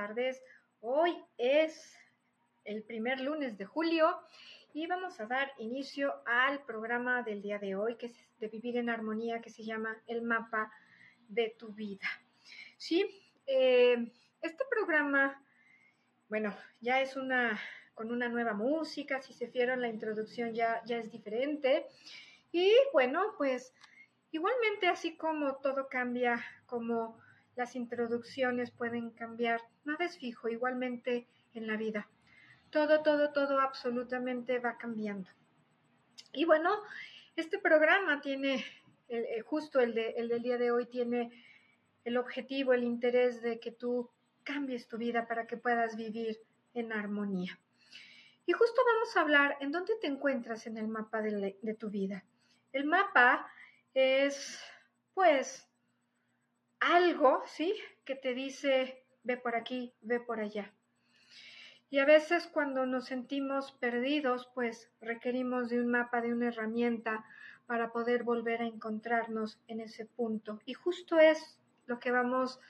tardes. 0.00 0.42
Hoy 0.80 1.14
es 1.36 1.94
el 2.64 2.82
primer 2.84 3.20
lunes 3.20 3.58
de 3.58 3.66
julio 3.66 4.18
y 4.72 4.86
vamos 4.86 5.20
a 5.20 5.26
dar 5.26 5.52
inicio 5.58 6.22
al 6.24 6.64
programa 6.64 7.22
del 7.22 7.42
día 7.42 7.58
de 7.58 7.76
hoy, 7.76 7.96
que 7.96 8.06
es 8.06 8.14
de 8.38 8.48
Vivir 8.48 8.78
en 8.78 8.88
Armonía, 8.88 9.42
que 9.42 9.50
se 9.50 9.62
llama 9.62 9.94
El 10.06 10.22
Mapa 10.22 10.72
de 11.28 11.54
tu 11.58 11.74
Vida. 11.74 12.08
Sí, 12.78 13.04
eh, 13.46 14.10
este 14.40 14.64
programa, 14.70 15.44
bueno, 16.30 16.56
ya 16.80 17.02
es 17.02 17.14
una 17.16 17.60
con 17.92 18.10
una 18.10 18.30
nueva 18.30 18.54
música, 18.54 19.20
si 19.20 19.34
se 19.34 19.48
fijaron 19.48 19.82
la 19.82 19.88
introducción 19.88 20.54
ya, 20.54 20.82
ya 20.86 20.96
es 20.96 21.12
diferente. 21.12 21.84
Y 22.52 22.72
bueno, 22.94 23.34
pues 23.36 23.74
igualmente 24.30 24.86
así 24.86 25.18
como 25.18 25.56
todo 25.56 25.88
cambia, 25.90 26.42
como 26.64 27.20
las 27.56 27.76
introducciones 27.76 28.70
pueden 28.70 29.10
cambiar, 29.10 29.60
nada 29.84 30.04
es 30.04 30.18
fijo, 30.18 30.48
igualmente 30.48 31.26
en 31.54 31.66
la 31.66 31.76
vida. 31.76 32.08
Todo, 32.70 33.02
todo, 33.02 33.32
todo 33.32 33.60
absolutamente 33.60 34.58
va 34.58 34.76
cambiando. 34.76 35.28
Y 36.32 36.44
bueno, 36.44 36.70
este 37.36 37.58
programa 37.58 38.20
tiene, 38.20 38.64
eh, 39.08 39.40
justo 39.44 39.80
el, 39.80 39.98
el 39.98 40.28
del 40.28 40.42
día 40.42 40.58
de 40.58 40.70
hoy, 40.70 40.86
tiene 40.86 41.30
el 42.04 42.16
objetivo, 42.16 42.72
el 42.72 42.84
interés 42.84 43.42
de 43.42 43.58
que 43.58 43.72
tú 43.72 44.10
cambies 44.44 44.88
tu 44.88 44.96
vida 44.98 45.26
para 45.26 45.46
que 45.46 45.56
puedas 45.56 45.96
vivir 45.96 46.40
en 46.74 46.92
armonía. 46.92 47.58
Y 48.46 48.52
justo 48.52 48.80
vamos 48.84 49.16
a 49.16 49.20
hablar 49.20 49.56
en 49.60 49.70
dónde 49.70 49.94
te 50.00 50.06
encuentras 50.06 50.66
en 50.66 50.76
el 50.76 50.88
mapa 50.88 51.20
de, 51.20 51.58
de 51.60 51.74
tu 51.74 51.90
vida. 51.90 52.24
El 52.72 52.84
mapa 52.84 53.50
es, 53.94 54.60
pues, 55.14 55.69
algo, 56.80 57.42
¿sí? 57.46 57.74
Que 58.04 58.14
te 58.14 58.34
dice, 58.34 59.04
ve 59.22 59.36
por 59.36 59.54
aquí, 59.54 59.92
ve 60.00 60.18
por 60.18 60.40
allá. 60.40 60.72
Y 61.90 61.98
a 61.98 62.04
veces 62.04 62.46
cuando 62.46 62.86
nos 62.86 63.06
sentimos 63.06 63.72
perdidos, 63.72 64.48
pues 64.54 64.90
requerimos 65.00 65.68
de 65.68 65.80
un 65.80 65.88
mapa, 65.88 66.20
de 66.20 66.32
una 66.32 66.48
herramienta 66.48 67.24
para 67.66 67.92
poder 67.92 68.22
volver 68.24 68.62
a 68.62 68.66
encontrarnos 68.66 69.60
en 69.68 69.80
ese 69.80 70.06
punto. 70.06 70.60
Y 70.64 70.74
justo 70.74 71.18
es 71.18 71.58
lo 71.86 71.98
que 71.98 72.10
vamos 72.10 72.60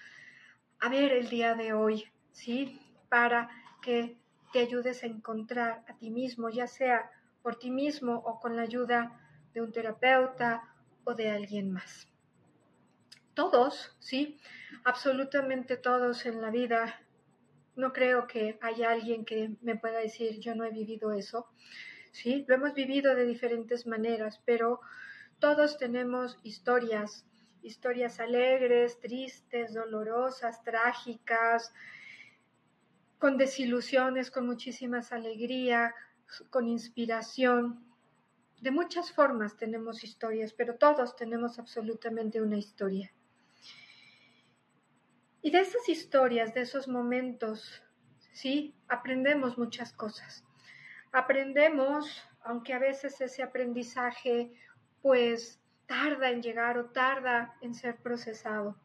a 0.80 0.88
ver 0.88 1.12
el 1.12 1.28
día 1.28 1.54
de 1.54 1.72
hoy, 1.72 2.06
¿sí? 2.32 2.80
Para 3.08 3.50
que 3.82 4.16
te 4.52 4.60
ayudes 4.60 5.02
a 5.02 5.06
encontrar 5.06 5.84
a 5.86 5.94
ti 5.96 6.10
mismo, 6.10 6.48
ya 6.48 6.66
sea 6.66 7.10
por 7.42 7.56
ti 7.56 7.70
mismo 7.70 8.16
o 8.16 8.40
con 8.40 8.56
la 8.56 8.62
ayuda 8.62 9.20
de 9.52 9.62
un 9.62 9.72
terapeuta 9.72 10.74
o 11.04 11.14
de 11.14 11.30
alguien 11.30 11.72
más 11.72 12.09
todos, 13.40 13.96
¿sí? 14.00 14.38
Absolutamente 14.84 15.78
todos 15.78 16.26
en 16.26 16.42
la 16.42 16.50
vida. 16.50 17.00
No 17.74 17.90
creo 17.90 18.26
que 18.26 18.58
haya 18.60 18.90
alguien 18.90 19.24
que 19.24 19.56
me 19.62 19.76
pueda 19.76 19.98
decir 19.98 20.38
yo 20.40 20.54
no 20.54 20.66
he 20.66 20.70
vivido 20.70 21.12
eso, 21.12 21.48
¿sí? 22.12 22.44
Lo 22.46 22.56
hemos 22.56 22.74
vivido 22.74 23.14
de 23.14 23.24
diferentes 23.24 23.86
maneras, 23.86 24.42
pero 24.44 24.80
todos 25.38 25.78
tenemos 25.78 26.36
historias, 26.42 27.24
historias 27.62 28.20
alegres, 28.20 29.00
tristes, 29.00 29.72
dolorosas, 29.72 30.62
trágicas, 30.62 31.72
con 33.18 33.38
desilusiones, 33.38 34.30
con 34.30 34.44
muchísimas 34.46 35.12
alegría, 35.12 35.94
con 36.50 36.68
inspiración. 36.68 37.86
De 38.60 38.70
muchas 38.70 39.12
formas 39.12 39.56
tenemos 39.56 40.04
historias, 40.04 40.52
pero 40.52 40.74
todos 40.74 41.16
tenemos 41.16 41.58
absolutamente 41.58 42.42
una 42.42 42.58
historia. 42.58 43.10
Y 45.42 45.50
de 45.50 45.60
esas 45.60 45.88
historias, 45.88 46.52
de 46.52 46.60
esos 46.60 46.86
momentos, 46.86 47.82
sí, 48.32 48.74
aprendemos 48.88 49.56
muchas 49.56 49.92
cosas. 49.92 50.44
Aprendemos, 51.12 52.22
aunque 52.42 52.74
a 52.74 52.78
veces 52.78 53.20
ese 53.20 53.42
aprendizaje 53.42 54.52
pues 55.00 55.58
tarda 55.86 56.30
en 56.30 56.42
llegar 56.42 56.76
o 56.76 56.90
tarda 56.90 57.56
en 57.62 57.74
ser 57.74 57.96
procesado. 57.96 58.76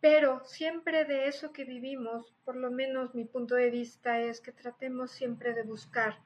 Pero 0.00 0.44
siempre 0.44 1.04
de 1.04 1.26
eso 1.26 1.52
que 1.52 1.64
vivimos, 1.64 2.32
por 2.44 2.56
lo 2.56 2.70
menos 2.70 3.14
mi 3.14 3.24
punto 3.24 3.56
de 3.56 3.70
vista 3.70 4.20
es 4.20 4.40
que 4.40 4.52
tratemos 4.52 5.10
siempre 5.10 5.52
de 5.52 5.64
buscar. 5.64 6.20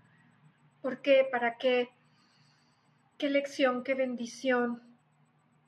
¿Por 0.82 1.00
qué? 1.00 1.26
¿Para 1.30 1.56
qué? 1.56 1.88
¿Qué 3.16 3.30
lección, 3.30 3.84
qué 3.84 3.94
bendición 3.94 4.82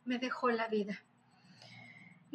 me 0.05 0.19
dejó 0.19 0.51
la 0.51 0.69
vida? 0.69 1.06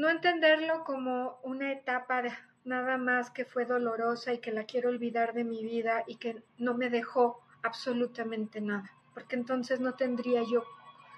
No 0.02 0.10
entenderlo 0.10 0.84
como 0.84 1.40
una 1.44 1.72
etapa 1.72 2.24
de 2.24 2.32
nada 2.64 2.98
más 2.98 3.30
que 3.30 3.46
fue 3.46 3.66
dolorosa 3.66 4.34
y 4.34 4.40
que 4.40 4.52
la 4.52 4.64
quiero 4.64 4.90
olvidar 4.90 5.34
de 5.34 5.44
mi 5.44 5.64
vida 5.64 6.04
y 6.08 6.16
que 6.16 6.42
no 6.58 6.74
me 6.74 6.90
dejó 6.90 7.46
absolutamente 7.62 8.62
nada, 8.62 8.92
porque 9.14 9.36
entonces 9.36 9.80
no 9.80 9.94
tendría 9.94 10.42
yo, 10.42 10.64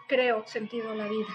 creo, 0.09 0.45
sentido 0.47 0.93
la 0.95 1.07
vida. 1.07 1.33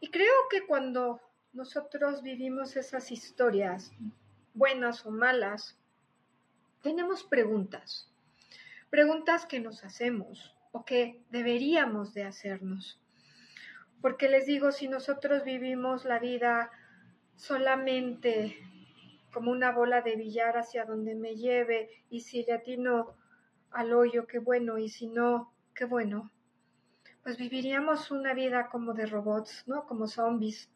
Y 0.00 0.10
creo 0.10 0.34
que 0.50 0.66
cuando 0.66 1.22
nosotros 1.54 2.22
vivimos 2.22 2.76
esas 2.76 3.10
historias, 3.10 3.92
buenas 4.52 5.06
o 5.06 5.10
malas, 5.10 5.78
tenemos 6.82 7.24
preguntas, 7.24 8.12
preguntas 8.90 9.46
que 9.46 9.60
nos 9.60 9.82
hacemos 9.82 10.54
o 10.72 10.84
que 10.84 11.24
deberíamos 11.30 12.12
de 12.12 12.24
hacernos. 12.24 13.00
Porque 14.00 14.28
les 14.28 14.46
digo, 14.46 14.72
si 14.72 14.88
nosotros 14.88 15.44
vivimos 15.44 16.04
la 16.04 16.18
vida 16.18 16.70
solamente 17.34 18.56
como 19.32 19.50
una 19.50 19.70
bola 19.70 20.00
de 20.00 20.16
billar 20.16 20.56
hacia 20.56 20.84
donde 20.84 21.14
me 21.14 21.36
lleve, 21.36 21.90
y 22.08 22.20
si 22.20 22.42
le 22.44 22.54
atino 22.54 23.14
al 23.70 23.92
hoyo, 23.92 24.26
qué 24.26 24.38
bueno, 24.38 24.78
y 24.78 24.88
si 24.88 25.08
no, 25.08 25.52
qué 25.74 25.84
bueno, 25.84 26.30
pues 27.22 27.36
viviríamos 27.36 28.10
una 28.10 28.32
vida 28.32 28.68
como 28.70 28.94
de 28.94 29.04
robots, 29.04 29.64
¿no? 29.66 29.86
Como 29.86 30.06
zombies, 30.06 30.70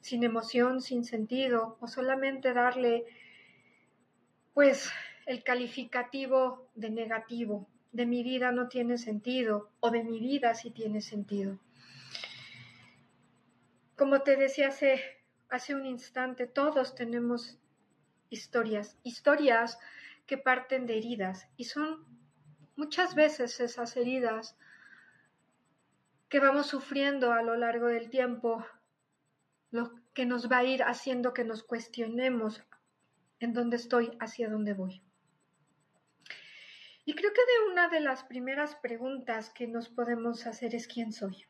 sin 0.00 0.24
emoción, 0.24 0.80
sin 0.80 1.04
sentido, 1.04 1.76
o 1.80 1.88
solamente 1.88 2.54
darle, 2.54 3.04
pues, 4.54 4.90
el 5.26 5.44
calificativo 5.44 6.70
de 6.74 6.90
negativo, 6.90 7.68
de 7.92 8.06
mi 8.06 8.22
vida 8.22 8.52
no 8.52 8.68
tiene 8.68 8.96
sentido, 8.96 9.68
o 9.80 9.90
de 9.90 10.04
mi 10.04 10.20
vida 10.20 10.54
sí 10.54 10.70
tiene 10.70 11.02
sentido. 11.02 11.58
Como 13.98 14.22
te 14.22 14.36
decía 14.36 14.68
hace, 14.68 15.02
hace 15.48 15.74
un 15.74 15.84
instante, 15.84 16.46
todos 16.46 16.94
tenemos 16.94 17.58
historias, 18.30 18.96
historias 19.02 19.76
que 20.24 20.38
parten 20.38 20.86
de 20.86 20.98
heridas 20.98 21.48
y 21.56 21.64
son 21.64 22.06
muchas 22.76 23.16
veces 23.16 23.58
esas 23.58 23.96
heridas 23.96 24.56
que 26.28 26.38
vamos 26.38 26.68
sufriendo 26.68 27.32
a 27.32 27.42
lo 27.42 27.56
largo 27.56 27.88
del 27.88 28.08
tiempo, 28.08 28.64
lo 29.72 29.92
que 30.14 30.26
nos 30.26 30.48
va 30.48 30.58
a 30.58 30.64
ir 30.64 30.84
haciendo 30.84 31.34
que 31.34 31.42
nos 31.42 31.64
cuestionemos 31.64 32.62
en 33.40 33.52
dónde 33.52 33.78
estoy, 33.78 34.16
hacia 34.20 34.48
dónde 34.48 34.74
voy. 34.74 35.02
Y 37.04 37.14
creo 37.14 37.32
que 37.32 37.40
de 37.40 37.72
una 37.72 37.88
de 37.88 37.98
las 37.98 38.22
primeras 38.22 38.76
preguntas 38.76 39.50
que 39.50 39.66
nos 39.66 39.88
podemos 39.88 40.46
hacer 40.46 40.76
es 40.76 40.86
quién 40.86 41.12
soy. 41.12 41.48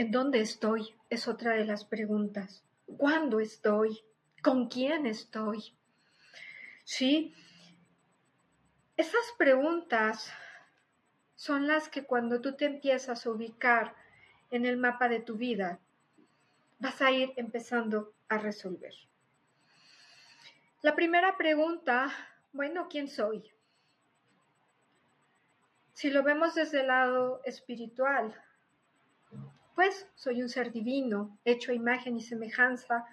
¿En 0.00 0.10
dónde 0.10 0.40
estoy? 0.40 0.96
Es 1.10 1.28
otra 1.28 1.52
de 1.52 1.66
las 1.66 1.84
preguntas. 1.84 2.64
¿Cuándo 2.96 3.38
estoy? 3.38 4.02
¿Con 4.42 4.68
quién 4.68 5.04
estoy? 5.04 5.76
Sí. 6.84 7.34
Esas 8.96 9.26
preguntas 9.36 10.32
son 11.36 11.66
las 11.66 11.90
que 11.90 12.04
cuando 12.04 12.40
tú 12.40 12.56
te 12.56 12.64
empiezas 12.64 13.26
a 13.26 13.30
ubicar 13.30 13.94
en 14.50 14.64
el 14.64 14.78
mapa 14.78 15.06
de 15.10 15.20
tu 15.20 15.36
vida, 15.36 15.80
vas 16.78 17.02
a 17.02 17.10
ir 17.10 17.34
empezando 17.36 18.14
a 18.30 18.38
resolver. 18.38 18.94
La 20.80 20.94
primera 20.94 21.36
pregunta, 21.36 22.10
bueno, 22.54 22.88
¿quién 22.88 23.06
soy? 23.06 23.52
Si 25.92 26.08
lo 26.08 26.22
vemos 26.22 26.54
desde 26.54 26.80
el 26.80 26.86
lado 26.86 27.42
espiritual, 27.44 28.34
pues 29.80 30.06
soy 30.14 30.42
un 30.42 30.50
ser 30.50 30.72
divino, 30.72 31.38
hecho 31.42 31.72
a 31.72 31.74
imagen 31.74 32.14
y 32.14 32.20
semejanza 32.20 33.06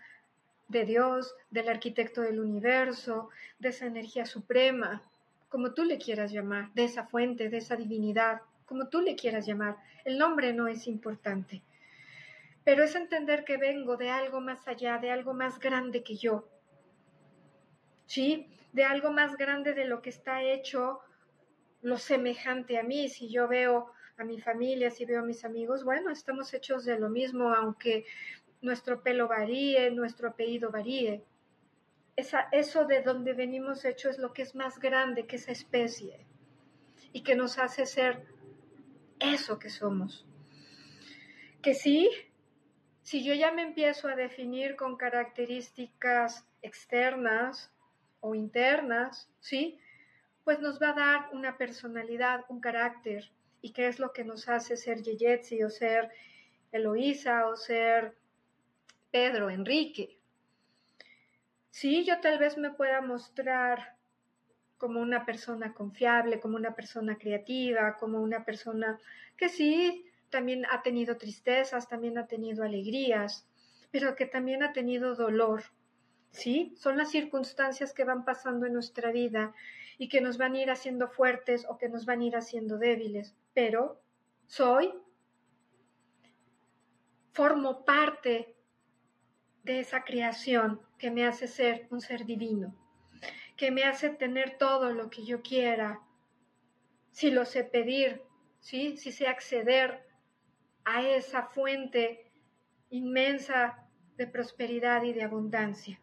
de 0.68 0.84
Dios, 0.84 1.34
del 1.50 1.70
arquitecto 1.70 2.20
del 2.20 2.42
universo, 2.42 3.30
de 3.58 3.70
esa 3.70 3.86
energía 3.86 4.26
suprema, 4.26 5.02
como 5.48 5.72
tú 5.72 5.86
le 5.86 5.98
quieras 5.98 6.34
llamar, 6.34 6.74
de 6.74 6.84
esa 6.84 7.08
fuente, 7.08 7.48
de 7.48 7.60
esa 7.60 7.78
divinidad, 7.78 8.42
como 8.66 8.90
tú 8.90 9.00
le 9.00 9.16
quieras 9.16 9.46
llamar. 9.46 9.78
El 10.04 10.18
nombre 10.18 10.52
no 10.52 10.68
es 10.68 10.88
importante, 10.88 11.62
pero 12.66 12.84
es 12.84 12.96
entender 12.96 13.46
que 13.46 13.56
vengo 13.56 13.96
de 13.96 14.10
algo 14.10 14.42
más 14.42 14.68
allá, 14.68 14.98
de 14.98 15.10
algo 15.10 15.34
más 15.34 15.60
grande 15.60 16.04
que 16.04 16.18
yo. 16.18 16.50
¿Sí? 18.08 18.46
De 18.74 18.84
algo 18.84 19.10
más 19.14 19.38
grande 19.38 19.74
de 19.74 19.86
lo 19.86 20.02
que 20.02 20.10
está 20.10 20.44
hecho 20.44 21.00
lo 21.82 21.98
semejante 21.98 22.78
a 22.78 22.84
mí. 22.84 23.08
Si 23.08 23.30
yo 23.30 23.48
veo 23.48 23.94
a 24.18 24.24
mi 24.24 24.40
familia, 24.40 24.90
si 24.90 25.06
veo 25.06 25.20
a 25.20 25.26
mis 25.26 25.46
amigos, 25.46 25.84
bueno, 25.84 26.10
estamos 26.10 26.54
hechos 26.54 26.86
de 26.86 27.00
lo 27.00 27.10
mismo, 27.10 27.54
aunque 27.54 28.06
nuestro 28.62 29.04
pelo 29.04 29.28
varíe, 29.28 29.92
nuestro 29.92 30.30
apellido 30.30 30.72
varíe. 30.72 31.24
Esa, 32.16 32.48
eso 32.52 32.86
de 32.86 33.04
donde 33.04 33.34
venimos 33.34 33.86
hecho 33.86 34.10
es 34.10 34.18
lo 34.18 34.34
que 34.34 34.42
es 34.42 34.56
más 34.56 34.80
grande 34.80 35.28
que 35.28 35.36
esa 35.36 35.52
especie 35.52 36.26
y 37.14 37.22
que 37.22 37.36
nos 37.36 37.60
hace 37.60 37.86
ser 37.86 38.26
eso 39.20 39.60
que 39.60 39.70
somos. 39.70 40.26
Que 41.62 41.76
sí, 41.76 42.10
si 43.04 43.24
yo 43.24 43.36
ya 43.36 43.52
me 43.52 43.62
empiezo 43.62 44.08
a 44.08 44.16
definir 44.16 44.76
con 44.76 44.98
características 44.98 46.48
externas 46.64 47.72
o 48.20 48.34
internas, 48.34 49.30
¿sí? 49.40 49.80
Pues 50.44 50.60
nos 50.60 50.82
va 50.82 50.90
a 50.90 50.94
dar 50.94 51.30
una 51.34 51.56
personalidad, 51.58 52.46
un 52.50 52.60
carácter, 52.60 53.30
y 53.62 53.72
qué 53.72 53.88
es 53.88 54.00
lo 54.00 54.14
que 54.14 54.24
nos 54.24 54.50
hace 54.50 54.78
ser 54.78 55.02
Yeyetsi 55.02 55.64
o 55.64 55.70
ser 55.70 56.10
Eloísa 56.72 57.48
o 57.48 57.56
ser 57.56 58.16
Pedro, 59.12 59.50
Enrique. 59.50 60.18
Sí, 61.70 62.04
yo 62.06 62.20
tal 62.22 62.40
vez 62.40 62.58
me 62.58 62.72
pueda 62.72 63.02
mostrar 63.02 63.98
como 64.78 65.00
una 65.02 65.26
persona 65.26 65.74
confiable, 65.74 66.40
como 66.40 66.56
una 66.56 66.76
persona 66.76 67.18
creativa, 67.18 67.98
como 67.98 68.22
una 68.22 68.46
persona 68.46 69.00
que 69.36 69.50
sí, 69.50 70.06
también 70.30 70.66
ha 70.72 70.82
tenido 70.84 71.18
tristezas, 71.18 71.88
también 71.88 72.18
ha 72.18 72.28
tenido 72.28 72.64
alegrías, 72.64 73.48
pero 73.92 74.16
que 74.16 74.26
también 74.26 74.64
ha 74.64 74.74
tenido 74.74 75.16
dolor. 75.16 75.64
¿Sí? 76.32 76.76
Son 76.78 76.98
las 76.98 77.10
circunstancias 77.10 77.94
que 77.94 78.04
van 78.04 78.26
pasando 78.26 78.66
en 78.66 78.74
nuestra 78.74 79.12
vida 79.12 79.56
y 79.98 80.10
que 80.10 80.22
nos 80.22 80.38
van 80.38 80.54
a 80.54 80.60
ir 80.60 80.72
haciendo 80.72 81.08
fuertes 81.08 81.66
o 81.68 81.78
que 81.78 81.90
nos 81.90 82.06
van 82.06 82.22
a 82.22 82.26
ir 82.26 82.36
haciendo 82.36 82.78
débiles, 82.78 83.36
pero 83.54 84.00
soy, 84.46 84.94
formo 87.34 87.86
parte 87.86 88.56
de 89.64 89.80
esa 89.80 90.04
creación 90.04 90.82
que 90.98 91.12
me 91.12 91.26
hace 91.26 91.48
ser 91.48 91.88
un 91.90 92.02
ser 92.02 92.26
divino 92.26 92.76
que 93.58 93.72
me 93.72 93.84
hace 93.84 94.12
tener 94.12 94.58
todo 94.58 94.94
lo 94.94 95.10
que 95.10 95.26
yo 95.26 95.42
quiera, 95.42 96.00
si 97.12 97.32
lo 97.32 97.44
sé 97.44 97.64
pedir, 97.64 98.22
¿sí? 98.60 98.96
si 98.98 99.12
sé 99.12 99.28
acceder 99.28 100.08
a 100.86 101.02
esa 101.02 101.48
fuente 101.48 102.32
inmensa 102.92 103.84
de 104.16 104.28
prosperidad 104.28 105.04
y 105.04 105.12
de 105.12 105.24
abundancia. 105.24 106.00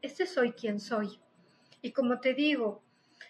Este 0.00 0.26
soy 0.26 0.52
quien 0.52 0.80
soy. 0.80 1.20
Y 1.82 1.92
como 1.92 2.20
te 2.20 2.32
digo, 2.32 2.82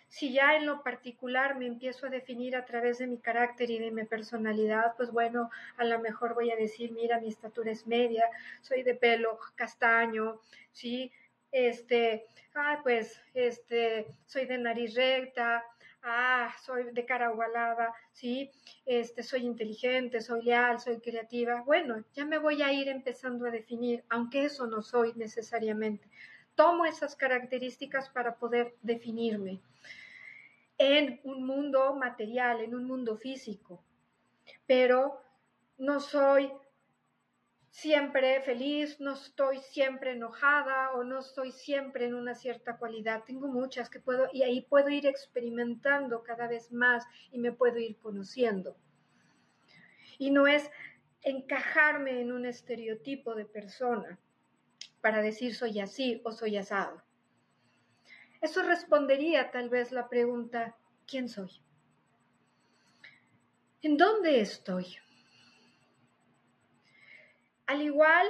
si 0.09 0.33
ya 0.33 0.57
en 0.57 0.67
lo 0.67 0.83
particular 0.83 1.57
me 1.57 1.67
empiezo 1.67 2.07
a 2.07 2.11
definir 2.11 2.57
a 2.57 2.65
través 2.65 2.99
de 2.99 3.07
mi 3.07 3.19
carácter 3.19 3.71
y 3.71 3.79
de 3.79 3.91
mi 3.91 4.05
personalidad, 4.05 4.95
pues 4.97 5.11
bueno, 5.11 5.51
a 5.77 5.85
lo 5.85 5.99
mejor 6.01 6.35
voy 6.35 6.51
a 6.51 6.57
decir, 6.57 6.93
mira, 6.93 7.21
mi 7.21 7.29
estatura 7.29 7.71
es 7.71 7.87
media, 7.87 8.25
soy 8.61 8.83
de 8.83 8.95
pelo 8.95 9.39
castaño, 9.57 10.41
¿sí? 10.73 11.13
este, 11.53 12.27
ah, 12.55 12.81
pues, 12.83 13.21
este, 13.35 14.07
soy 14.27 14.47
de 14.47 14.59
nariz 14.59 14.95
recta, 14.95 15.65
ah, 16.03 16.55
soy 16.65 16.93
de 16.93 17.05
cara 17.05 17.31
ovalada, 17.31 17.93
sí, 18.13 18.51
este, 18.87 19.23
soy 19.23 19.45
inteligente, 19.45 20.21
soy 20.21 20.43
leal, 20.43 20.81
soy 20.81 21.01
creativa. 21.01 21.63
Bueno, 21.63 22.05
ya 22.15 22.25
me 22.25 22.39
voy 22.39 22.63
a 22.63 22.73
ir 22.73 22.89
empezando 22.89 23.47
a 23.47 23.51
definir, 23.51 24.05
aunque 24.09 24.45
eso 24.45 24.67
no 24.67 24.83
soy 24.83 25.13
necesariamente. 25.15 26.09
Tomo 26.59 26.85
esas 26.85 27.15
características 27.15 28.11
para 28.11 28.35
poder 28.35 28.75
definirme 28.83 29.61
en 30.77 31.21
un 31.23 31.47
mundo 31.47 31.95
material, 31.95 32.61
en 32.61 32.75
un 32.75 32.85
mundo 32.85 33.17
físico, 33.17 33.81
pero 34.67 35.23
no 35.77 36.01
soy 36.01 36.51
siempre 37.71 38.41
feliz, 38.41 38.99
no 38.99 39.13
estoy 39.13 39.59
siempre 39.59 40.15
enojada 40.15 40.95
o 40.95 41.05
no 41.05 41.21
estoy 41.21 41.53
siempre 41.53 42.07
en 42.07 42.15
una 42.15 42.35
cierta 42.35 42.77
cualidad. 42.77 43.23
Tengo 43.25 43.47
muchas 43.47 43.89
que 43.89 44.01
puedo 44.01 44.29
y 44.33 44.43
ahí 44.43 44.63
puedo 44.63 44.89
ir 44.89 45.07
experimentando 45.07 46.25
cada 46.25 46.49
vez 46.49 46.73
más 46.73 47.07
y 47.31 47.39
me 47.39 47.53
puedo 47.53 47.79
ir 47.79 47.99
conociendo. 47.99 48.77
Y 50.19 50.33
no 50.33 50.49
es 50.49 50.69
encajarme 51.23 52.21
en 52.21 52.33
un 52.33 52.47
estereotipo 52.47 53.37
de 53.37 53.45
persona 53.45 54.19
para 55.09 55.23
decir 55.23 55.55
soy 55.55 55.81
así 55.81 56.21
o 56.23 56.33
soy 56.33 56.59
asado. 56.59 57.03
Eso 58.43 58.63
respondería 58.63 59.51
tal 59.51 59.71
vez 59.71 59.91
la 59.91 60.07
pregunta, 60.07 60.77
¿quién 61.07 61.31
soy? 61.31 61.49
¿En 63.81 63.97
dónde 63.97 64.43
estoy? 64.43 64.99
Al 67.65 67.81
igual 67.81 68.27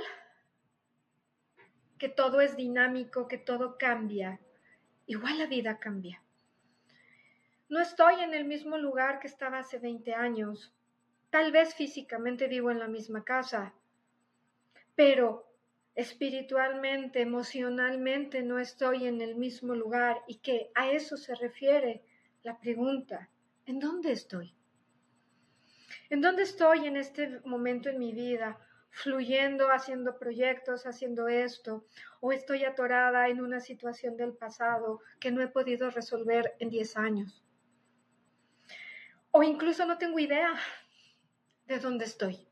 que 1.99 2.09
todo 2.09 2.41
es 2.41 2.57
dinámico, 2.57 3.27
que 3.27 3.39
todo 3.39 3.77
cambia, 3.77 4.39
igual 5.07 5.37
la 5.37 5.47
vida 5.47 5.81
cambia. 5.81 6.23
No 7.69 7.81
estoy 7.81 8.21
en 8.21 8.35
el 8.35 8.45
mismo 8.45 8.79
lugar 8.79 9.19
que 9.19 9.27
estaba 9.27 9.59
hace 9.59 9.81
20 9.81 10.15
años. 10.15 10.73
Tal 11.31 11.51
vez 11.51 11.75
físicamente 11.75 12.47
vivo 12.47 12.71
en 12.71 12.79
la 12.79 12.87
misma 12.87 13.25
casa, 13.25 13.75
pero 14.95 15.48
espiritualmente, 15.99 17.21
emocionalmente 17.21 18.41
no 18.45 18.61
estoy 18.61 19.09
en 19.09 19.21
el 19.21 19.35
mismo 19.35 19.75
lugar 19.75 20.23
y 20.29 20.37
que 20.37 20.71
a 20.77 20.89
eso 20.93 21.17
se 21.17 21.35
refiere 21.35 22.05
la 22.45 22.57
pregunta, 22.57 23.29
¿en 23.67 23.81
dónde 23.81 24.13
estoy? 24.13 24.55
¿En 26.09 26.21
dónde 26.21 26.45
estoy 26.45 26.87
en 26.87 26.97
este 26.97 27.41
momento 27.45 27.89
en 27.89 27.99
mi 27.99 28.13
vida? 28.13 28.65
fluyendo, 28.91 29.71
haciendo 29.71 30.19
proyectos, 30.19 30.87
haciendo 30.87 31.29
esto, 31.29 31.85
o 32.21 32.33
estoy 32.33 32.65
atorada 32.65 33.29
en 33.29 33.41
una 33.41 33.61
situación 33.61 34.17
del 34.17 34.33
pasado 34.33 35.03
que 35.21 35.31
no 35.31 35.43
he 35.43 35.49
podido 35.49 35.91
resolver 35.91 36.57
en 36.59 36.71
10 36.71 36.97
años. 36.97 37.45
O 39.31 39.43
incluso 39.43 39.85
no 39.85 39.99
tengo 39.99 40.19
idea 40.19 40.55
de 41.67 41.79
dónde 41.79 42.07
estoy. 42.07 42.49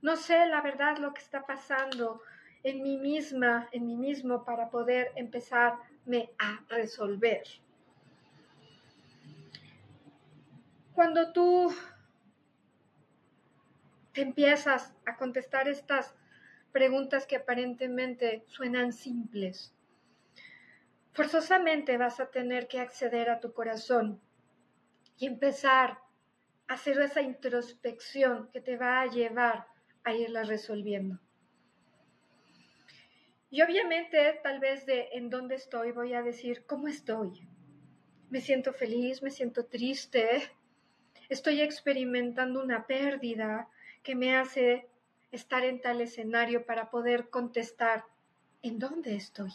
No 0.00 0.16
sé 0.16 0.46
la 0.46 0.60
verdad 0.62 0.96
lo 0.96 1.12
que 1.12 1.20
está 1.20 1.46
pasando 1.46 2.22
en 2.64 2.82
mí 2.82 2.96
misma, 2.96 3.68
en 3.72 3.86
mí 3.86 3.94
mismo, 3.94 4.44
para 4.44 4.70
poder 4.70 5.12
empezarme 5.16 6.30
a 6.38 6.64
resolver. 6.68 7.44
Cuando 10.94 11.32
tú 11.32 11.72
te 14.12 14.22
empiezas 14.22 14.94
a 15.04 15.16
contestar 15.16 15.68
estas 15.68 16.14
preguntas 16.72 17.26
que 17.26 17.36
aparentemente 17.36 18.44
suenan 18.46 18.92
simples, 18.92 19.74
forzosamente 21.12 21.98
vas 21.98 22.18
a 22.18 22.30
tener 22.30 22.66
que 22.66 22.80
acceder 22.80 23.28
a 23.28 23.40
tu 23.40 23.52
corazón 23.52 24.20
y 25.18 25.26
empezar 25.26 25.98
a 26.66 26.74
hacer 26.74 26.98
esa 27.00 27.20
introspección 27.20 28.48
que 28.52 28.62
te 28.62 28.76
va 28.76 29.02
a 29.02 29.06
llevar 29.06 29.66
a 30.02 30.14
irla 30.14 30.44
resolviendo. 30.44 31.20
Y 33.54 33.62
obviamente, 33.62 34.40
tal 34.42 34.58
vez 34.58 34.84
de 34.84 35.10
en 35.12 35.30
dónde 35.30 35.54
estoy, 35.54 35.92
voy 35.92 36.12
a 36.12 36.22
decir 36.22 36.66
cómo 36.66 36.88
estoy. 36.88 37.46
Me 38.28 38.40
siento 38.40 38.72
feliz, 38.72 39.22
me 39.22 39.30
siento 39.30 39.66
triste, 39.66 40.42
estoy 41.28 41.60
experimentando 41.60 42.60
una 42.60 42.84
pérdida, 42.84 43.68
que 44.02 44.16
me 44.16 44.36
hace 44.36 44.88
estar 45.30 45.62
en 45.64 45.80
tal 45.80 46.00
escenario 46.00 46.66
para 46.66 46.90
poder 46.90 47.30
contestar 47.30 48.04
en 48.62 48.80
dónde 48.80 49.14
estoy. 49.14 49.52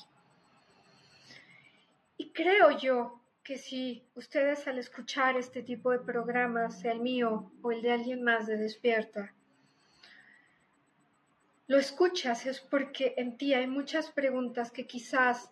Y 2.15 2.29
creo 2.29 2.72
yo 2.77 3.20
que 3.44 3.58
si 3.58 4.06
ustedes 4.15 4.65
al 4.70 4.77
escuchar 4.77 5.36
este 5.36 5.62
tipo 5.62 5.91
de 5.91 6.00
programas, 6.00 6.79
sea 6.79 6.94
el 6.94 7.01
mío 7.01 7.51
o 7.62 7.74
el 7.74 7.82
de 7.82 7.91
alguien 7.91 8.24
más 8.24 8.48
de 8.48 8.56
despierta, 8.56 9.36
lo 11.69 11.77
escuchas 11.77 12.47
es 12.47 12.61
porque 12.61 13.13
en 13.15 13.38
ti 13.38 13.53
hay 13.53 13.67
muchas 13.67 14.09
preguntas 14.09 14.71
que 14.71 14.88
quizás 14.88 15.51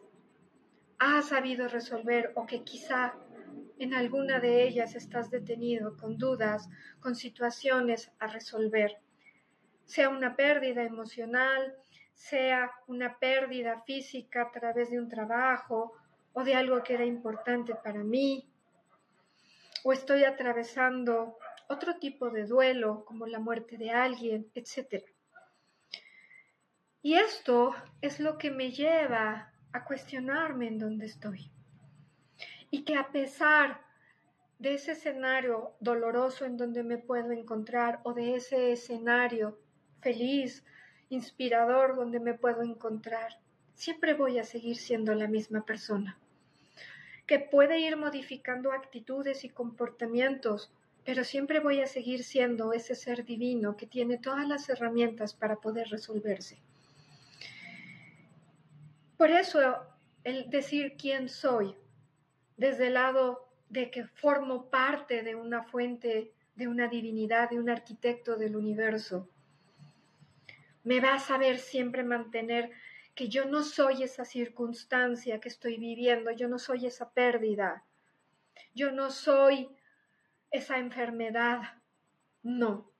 has 0.98 1.28
sabido 1.28 1.68
resolver 1.68 2.32
o 2.34 2.48
que 2.48 2.64
quizá 2.64 3.14
en 3.78 3.94
alguna 3.94 4.40
de 4.40 4.64
ellas 4.64 4.96
estás 4.96 5.30
detenido 5.30 5.96
con 5.96 6.18
dudas, 6.18 6.70
con 7.00 7.14
situaciones 7.14 8.12
a 8.18 8.26
resolver, 8.26 8.98
sea 9.86 10.10
una 10.10 10.36
pérdida 10.36 10.82
emocional, 10.82 11.76
sea 12.16 12.72
una 12.88 13.20
pérdida 13.20 13.84
física 13.84 14.42
a 14.42 14.52
través 14.52 14.90
de 14.90 15.00
un 15.00 15.10
trabajo 15.10 15.94
o 16.34 16.44
de 16.44 16.56
algo 16.56 16.82
que 16.82 16.96
era 16.96 17.06
importante 17.06 17.76
para 17.76 18.04
mí, 18.04 18.50
o 19.84 19.94
estoy 19.94 20.24
atravesando 20.24 21.38
otro 21.70 22.00
tipo 22.00 22.32
de 22.32 22.46
duelo 22.46 23.06
como 23.06 23.28
la 23.28 23.38
muerte 23.38 23.78
de 23.78 23.92
alguien, 23.92 24.50
etc. 24.56 25.04
Y 27.08 27.14
esto 27.14 27.74
es 28.02 28.20
lo 28.20 28.38
que 28.38 28.52
me 28.52 28.70
lleva 28.70 29.54
a 29.72 29.86
cuestionarme 29.86 30.68
en 30.68 30.78
dónde 30.78 31.06
estoy 31.06 31.50
y 32.70 32.84
que 32.84 32.98
a 32.98 33.14
pesar 33.14 33.80
de 34.60 34.74
ese 34.74 34.92
escenario 34.92 35.72
doloroso 35.80 36.44
en 36.44 36.58
donde 36.58 36.84
me 36.84 36.98
puedo 36.98 37.32
encontrar 37.32 38.02
o 38.04 38.12
de 38.12 38.36
ese 38.36 38.74
escenario 38.74 39.58
feliz 40.02 40.66
inspirador 41.08 41.96
donde 41.96 42.20
me 42.20 42.34
puedo 42.34 42.62
encontrar, 42.62 43.40
siempre 43.74 44.14
voy 44.14 44.38
a 44.40 44.44
seguir 44.44 44.76
siendo 44.76 45.16
la 45.16 45.30
misma 45.30 45.66
persona, 45.66 46.18
que 47.26 47.40
puede 47.40 47.80
ir 47.80 47.96
modificando 47.96 48.74
actitudes 48.74 49.46
y 49.46 49.50
comportamientos, 49.50 50.74
pero 51.06 51.24
siempre 51.24 51.62
voy 51.62 51.80
a 51.80 51.88
seguir 51.88 52.26
siendo 52.26 52.74
ese 52.74 52.96
ser 52.96 53.24
divino 53.24 53.78
que 53.78 53.88
tiene 53.88 54.18
todas 54.18 54.46
las 54.46 54.68
herramientas 54.68 55.34
para 55.34 55.56
poder 55.56 55.88
resolverse. 55.88 56.58
Por 59.18 59.32
eso 59.32 59.84
el 60.24 60.50
decir 60.50 60.96
quién 60.96 61.28
soy, 61.28 61.76
desde 62.56 62.88
el 62.88 62.94
lado 62.94 63.50
de 63.68 63.90
que 63.90 64.06
formo 64.06 64.70
parte 64.70 65.24
de 65.24 65.36
una 65.36 65.64
fuente, 65.64 66.34
de 66.56 66.68
una 66.68 66.88
divinidad, 66.88 67.50
de 67.50 67.60
un 67.60 67.70
arquitecto 67.70 68.36
del 68.38 68.56
universo, 68.56 69.28
me 70.84 71.00
va 71.00 71.16
a 71.16 71.20
saber 71.20 71.58
siempre 71.58 72.04
mantener 72.04 72.72
que 73.16 73.28
yo 73.28 73.46
no 73.46 73.64
soy 73.64 74.04
esa 74.04 74.24
circunstancia 74.24 75.40
que 75.40 75.50
estoy 75.50 75.78
viviendo, 75.78 76.30
yo 76.32 76.48
no 76.48 76.60
soy 76.60 76.86
esa 76.86 77.10
pérdida, 77.10 77.84
yo 78.76 78.92
no 78.92 79.10
soy 79.10 79.68
esa 80.52 80.78
enfermedad, 80.78 81.62
no. 82.44 82.92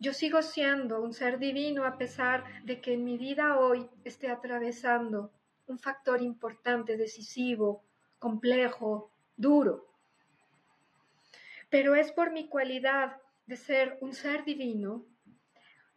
Yo 0.00 0.12
sigo 0.12 0.42
siendo 0.42 1.00
un 1.00 1.12
ser 1.12 1.38
divino 1.38 1.84
a 1.84 1.96
pesar 1.96 2.64
de 2.64 2.80
que 2.80 2.94
en 2.94 3.04
mi 3.04 3.16
vida 3.16 3.60
hoy 3.60 3.88
esté 4.04 4.28
atravesando 4.28 5.32
un 5.72 5.78
factor 5.78 6.20
importante, 6.20 6.98
decisivo, 6.98 7.82
complejo, 8.18 9.10
duro. 9.36 9.88
Pero 11.70 11.94
es 11.94 12.12
por 12.12 12.30
mi 12.30 12.46
cualidad 12.46 13.16
de 13.46 13.56
ser 13.56 13.96
un 14.02 14.12
ser 14.12 14.44
divino 14.44 15.06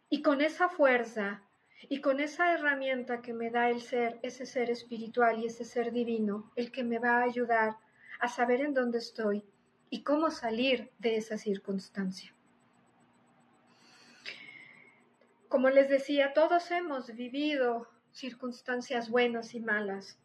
y 0.08 0.22
con 0.22 0.40
esa 0.40 0.70
fuerza 0.70 1.42
y 1.90 2.00
con 2.00 2.20
esa 2.20 2.54
herramienta 2.54 3.20
que 3.20 3.34
me 3.34 3.50
da 3.50 3.68
el 3.68 3.82
ser, 3.82 4.18
ese 4.22 4.46
ser 4.46 4.70
espiritual 4.70 5.38
y 5.40 5.46
ese 5.46 5.64
ser 5.64 5.92
divino, 5.92 6.50
el 6.56 6.72
que 6.72 6.82
me 6.82 6.98
va 6.98 7.18
a 7.18 7.24
ayudar 7.24 7.76
a 8.18 8.28
saber 8.28 8.62
en 8.62 8.72
dónde 8.72 8.98
estoy 8.98 9.44
y 9.90 10.02
cómo 10.02 10.30
salir 10.30 10.90
de 10.98 11.16
esa 11.16 11.36
circunstancia. 11.36 12.34
Como 15.48 15.68
les 15.68 15.90
decía, 15.90 16.32
todos 16.32 16.70
hemos 16.70 17.14
vivido 17.14 17.86
circunstancias 18.16 19.10
buenas 19.10 19.54
y 19.54 19.60
malas. 19.60 20.18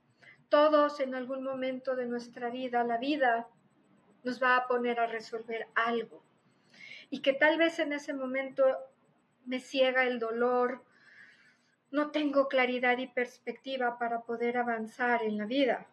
Todos 0.48 1.02
en 1.02 1.14
algún 1.14 1.44
momento 1.44 1.98
de 1.98 2.06
nuestra 2.06 2.50
vida, 2.50 2.86
la 2.86 2.98
vida 2.98 3.50
nos 4.24 4.42
va 4.42 4.56
a 4.56 4.68
poner 4.68 5.00
a 5.02 5.08
resolver 5.08 5.68
algo. 5.76 6.24
Y 7.10 7.20
que 7.20 7.34
tal 7.34 7.58
vez 7.58 7.80
en 7.80 7.92
ese 7.92 8.14
momento 8.14 8.64
me 9.46 9.60
ciega 9.60 10.06
el 10.06 10.20
dolor, 10.20 10.86
no 11.92 12.12
tengo 12.12 12.48
claridad 12.48 12.98
y 12.98 13.08
perspectiva 13.08 14.00
para 14.00 14.22
poder 14.22 14.58
avanzar 14.58 15.24
en 15.24 15.38
la 15.38 15.46
vida. 15.46 15.88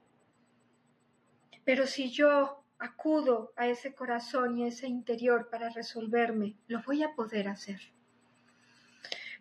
Pero 1.65 1.89
si 1.89 2.13
yo 2.13 2.63
acudo 2.79 3.53
a 3.57 3.67
ese 3.67 3.93
corazón 3.93 4.57
y 4.57 4.65
a 4.65 4.69
ese 4.69 4.87
interior 4.87 5.49
para 5.51 5.71
resolverme, 5.71 6.55
lo 6.69 6.81
voy 6.83 7.03
a 7.03 7.15
poder 7.17 7.49
hacer. 7.49 7.81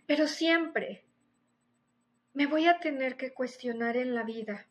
Pero 0.08 0.28
siempre 0.28 1.04
me 2.38 2.46
voy 2.46 2.68
a 2.68 2.80
tener 2.80 3.18
que 3.18 3.34
cuestionar 3.34 3.98
en 3.98 4.14
la 4.14 4.22
vida. 4.22 4.68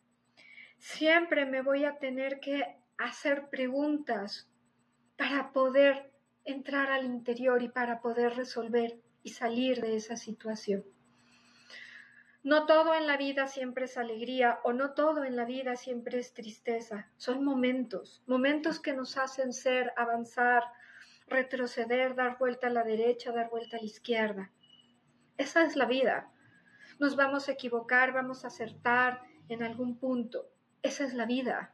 Siempre 0.77 1.45
me 1.45 1.61
voy 1.61 1.83
a 1.83 1.97
tener 1.97 2.39
que 2.39 2.77
hacer 2.97 3.49
preguntas 3.49 4.49
para 5.17 5.51
poder 5.51 6.13
entrar 6.45 6.89
al 6.89 7.03
interior 7.03 7.61
y 7.61 7.67
para 7.67 7.99
poder 7.99 8.37
resolver 8.37 9.01
y 9.21 9.31
salir 9.31 9.81
de 9.81 9.97
esa 9.97 10.15
situación. 10.15 10.85
No 12.41 12.67
todo 12.67 12.95
en 12.95 13.05
la 13.05 13.17
vida 13.17 13.47
siempre 13.47 13.83
es 13.83 13.97
alegría 13.97 14.61
o 14.63 14.71
no 14.71 14.93
todo 14.93 15.25
en 15.25 15.35
la 15.35 15.43
vida 15.43 15.75
siempre 15.75 16.19
es 16.19 16.33
tristeza. 16.33 17.11
Son 17.17 17.43
momentos, 17.43 18.23
momentos 18.27 18.79
que 18.79 18.93
nos 18.93 19.17
hacen 19.17 19.51
ser, 19.51 19.91
avanzar, 19.97 20.63
retroceder, 21.27 22.15
dar 22.15 22.37
vuelta 22.37 22.67
a 22.67 22.69
la 22.69 22.85
derecha, 22.85 23.33
dar 23.33 23.49
vuelta 23.49 23.75
a 23.75 23.81
la 23.81 23.85
izquierda. 23.85 24.53
Esa 25.37 25.65
es 25.65 25.75
la 25.75 25.85
vida 25.85 26.31
nos 26.99 27.15
vamos 27.15 27.47
a 27.47 27.51
equivocar, 27.51 28.13
vamos 28.13 28.43
a 28.43 28.47
acertar 28.47 29.21
en 29.49 29.63
algún 29.63 29.97
punto. 29.97 30.49
Esa 30.81 31.05
es 31.05 31.13
la 31.13 31.25
vida. 31.25 31.71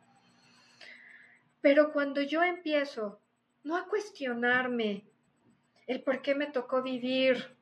Pero 1.61 1.91
cuando 1.93 2.21
yo 2.21 2.43
empiezo 2.43 3.19
no 3.63 3.77
a 3.77 3.85
cuestionarme 3.85 5.05
el 5.87 6.01
por 6.01 6.21
qué 6.21 6.35
me 6.35 6.47
tocó 6.47 6.81
vivir 6.81 7.55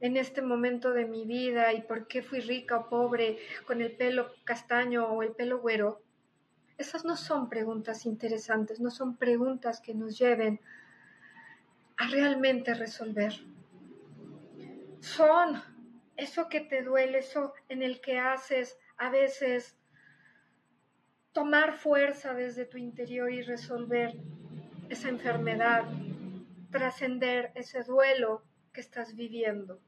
en 0.00 0.16
este 0.16 0.42
momento 0.42 0.92
de 0.92 1.06
mi 1.06 1.24
vida 1.24 1.72
y 1.72 1.82
por 1.82 2.06
qué 2.06 2.22
fui 2.22 2.40
rica 2.40 2.76
o 2.76 2.88
pobre 2.88 3.38
con 3.66 3.80
el 3.80 3.92
pelo 3.92 4.32
castaño 4.44 5.06
o 5.06 5.22
el 5.22 5.32
pelo 5.32 5.60
güero, 5.60 6.02
esas 6.76 7.04
no 7.04 7.16
son 7.16 7.48
preguntas 7.48 8.04
interesantes, 8.04 8.80
no 8.80 8.90
son 8.90 9.16
preguntas 9.16 9.80
que 9.80 9.94
nos 9.94 10.18
lleven 10.18 10.60
a 11.96 12.08
realmente 12.08 12.74
resolver. 12.74 13.32
Son 15.00 15.62
eso 16.16 16.48
que 16.48 16.60
te 16.60 16.82
duele, 16.82 17.18
eso 17.18 17.52
en 17.68 17.82
el 17.82 18.00
que 18.00 18.18
haces 18.18 18.78
a 18.96 19.10
veces 19.10 19.76
tomar 21.32 21.76
fuerza 21.76 22.34
desde 22.34 22.64
tu 22.64 22.78
interior 22.78 23.30
y 23.30 23.42
resolver 23.42 24.14
esa 24.88 25.08
enfermedad, 25.08 25.84
trascender 26.70 27.50
ese 27.54 27.82
duelo 27.82 28.42
que 28.72 28.80
estás 28.80 29.16
viviendo. 29.16 29.80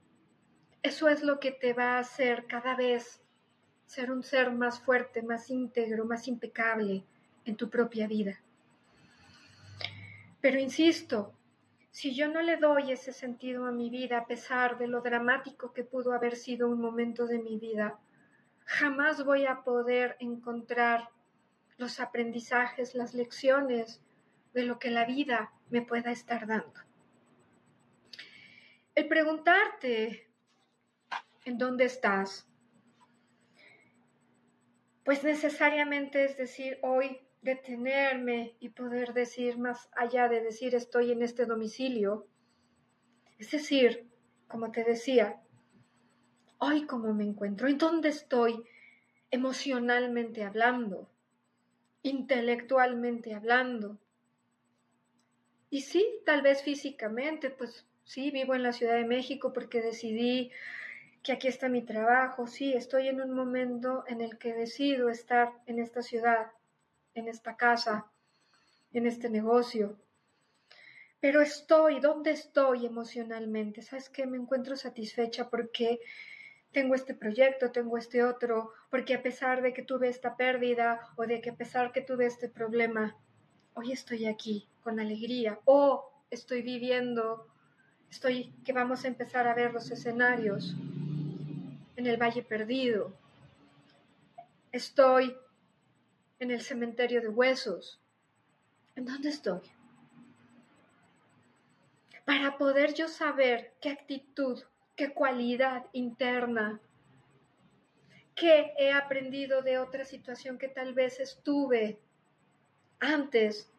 Eso 0.82 1.08
es 1.08 1.22
lo 1.22 1.38
que 1.38 1.52
te 1.52 1.72
va 1.72 1.96
a 1.96 1.98
hacer 2.00 2.46
cada 2.46 2.74
vez 2.74 3.22
ser 3.86 4.10
un 4.10 4.22
ser 4.22 4.50
más 4.50 4.80
fuerte, 4.80 5.22
más 5.22 5.48
íntegro, 5.50 6.04
más 6.04 6.26
impecable 6.26 7.04
en 7.44 7.56
tu 7.56 7.70
propia 7.70 8.08
vida. 8.08 8.40
Pero 10.40 10.58
insisto, 10.58 11.32
si 11.96 12.14
yo 12.14 12.28
no 12.28 12.42
le 12.42 12.58
doy 12.58 12.92
ese 12.92 13.10
sentido 13.10 13.64
a 13.64 13.72
mi 13.72 13.88
vida 13.88 14.18
a 14.18 14.26
pesar 14.26 14.76
de 14.76 14.86
lo 14.86 15.00
dramático 15.00 15.72
que 15.72 15.82
pudo 15.82 16.12
haber 16.12 16.36
sido 16.36 16.68
un 16.68 16.78
momento 16.78 17.26
de 17.26 17.38
mi 17.38 17.58
vida, 17.58 17.98
jamás 18.66 19.24
voy 19.24 19.46
a 19.46 19.62
poder 19.62 20.14
encontrar 20.20 21.08
los 21.78 21.98
aprendizajes, 21.98 22.94
las 22.94 23.14
lecciones 23.14 24.02
de 24.52 24.64
lo 24.64 24.78
que 24.78 24.90
la 24.90 25.06
vida 25.06 25.54
me 25.70 25.80
pueda 25.80 26.10
estar 26.10 26.46
dando. 26.46 26.78
El 28.94 29.08
preguntarte 29.08 30.28
en 31.46 31.56
dónde 31.56 31.86
estás, 31.86 32.46
pues 35.02 35.24
necesariamente 35.24 36.26
es 36.26 36.36
decir, 36.36 36.78
hoy 36.82 37.25
detenerme 37.46 38.56
y 38.58 38.70
poder 38.70 39.14
decir 39.14 39.56
más 39.56 39.88
allá 39.92 40.28
de 40.28 40.42
decir 40.42 40.74
estoy 40.74 41.12
en 41.12 41.22
este 41.22 41.46
domicilio. 41.46 42.26
Es 43.38 43.52
decir, 43.52 44.10
como 44.48 44.72
te 44.72 44.82
decía, 44.82 45.40
hoy 46.58 46.86
cómo 46.86 47.14
me 47.14 47.24
encuentro, 47.24 47.68
en 47.68 47.78
dónde 47.78 48.08
estoy 48.08 48.64
emocionalmente 49.30 50.42
hablando, 50.42 51.08
intelectualmente 52.02 53.32
hablando. 53.32 53.96
Y 55.70 55.82
sí, 55.82 56.04
tal 56.24 56.42
vez 56.42 56.62
físicamente, 56.62 57.50
pues 57.50 57.86
sí, 58.04 58.32
vivo 58.32 58.56
en 58.56 58.64
la 58.64 58.72
Ciudad 58.72 58.96
de 58.96 59.04
México 59.04 59.52
porque 59.52 59.82
decidí 59.82 60.50
que 61.22 61.32
aquí 61.32 61.46
está 61.46 61.68
mi 61.68 61.82
trabajo, 61.82 62.48
sí, 62.48 62.72
estoy 62.72 63.06
en 63.08 63.20
un 63.20 63.34
momento 63.34 64.04
en 64.08 64.20
el 64.20 64.36
que 64.38 64.52
decido 64.52 65.10
estar 65.10 65.52
en 65.66 65.78
esta 65.78 66.02
ciudad, 66.02 66.52
en 67.16 67.28
esta 67.28 67.56
casa, 67.56 68.06
en 68.92 69.06
este 69.06 69.28
negocio. 69.28 69.98
Pero 71.20 71.40
estoy, 71.40 71.98
¿dónde 72.00 72.30
estoy 72.30 72.86
emocionalmente? 72.86 73.82
¿Sabes 73.82 74.08
qué? 74.10 74.26
Me 74.26 74.36
encuentro 74.36 74.76
satisfecha 74.76 75.48
porque 75.48 76.00
tengo 76.72 76.94
este 76.94 77.14
proyecto, 77.14 77.72
tengo 77.72 77.96
este 77.96 78.22
otro, 78.22 78.72
porque 78.90 79.14
a 79.14 79.22
pesar 79.22 79.62
de 79.62 79.72
que 79.72 79.82
tuve 79.82 80.08
esta 80.08 80.36
pérdida 80.36 81.00
o 81.16 81.26
de 81.26 81.40
que 81.40 81.50
a 81.50 81.54
pesar 81.56 81.90
que 81.90 82.02
tuve 82.02 82.26
este 82.26 82.48
problema, 82.48 83.16
hoy 83.74 83.92
estoy 83.92 84.26
aquí 84.26 84.68
con 84.82 85.00
alegría 85.00 85.58
o 85.64 86.12
estoy 86.30 86.60
viviendo, 86.62 87.48
estoy 88.10 88.52
que 88.64 88.74
vamos 88.74 89.04
a 89.04 89.08
empezar 89.08 89.48
a 89.48 89.54
ver 89.54 89.72
los 89.72 89.90
escenarios 89.90 90.76
en 91.96 92.06
el 92.06 92.18
Valle 92.18 92.42
Perdido. 92.42 93.12
Estoy 94.70 95.34
en 96.38 96.50
el 96.50 96.60
cementerio 96.60 97.20
de 97.20 97.28
huesos. 97.28 98.00
¿En 98.94 99.04
dónde 99.04 99.28
estoy? 99.30 99.60
Para 102.24 102.58
poder 102.58 102.94
yo 102.94 103.08
saber 103.08 103.74
qué 103.80 103.90
actitud, 103.90 104.62
qué 104.96 105.12
cualidad 105.12 105.86
interna, 105.92 106.80
qué 108.34 108.74
he 108.78 108.92
aprendido 108.92 109.62
de 109.62 109.78
otra 109.78 110.04
situación 110.04 110.58
que 110.58 110.68
tal 110.68 110.92
vez 110.92 111.20
estuve 111.20 111.98
antes 112.98 113.70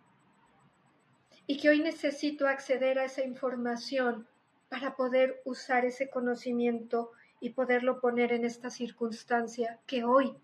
y 1.46 1.58
que 1.58 1.70
hoy 1.70 1.80
necesito 1.80 2.48
acceder 2.48 3.00
a 3.00 3.06
esa 3.06 3.24
información 3.24 4.28
para 4.70 4.96
poder 4.96 5.42
usar 5.46 5.86
ese 5.86 6.10
conocimiento 6.10 7.12
y 7.40 7.52
poderlo 7.52 8.00
poner 8.00 8.34
en 8.34 8.46
esta 8.46 8.70
circunstancia 8.70 9.80
que 9.86 10.04
hoy 10.04 10.36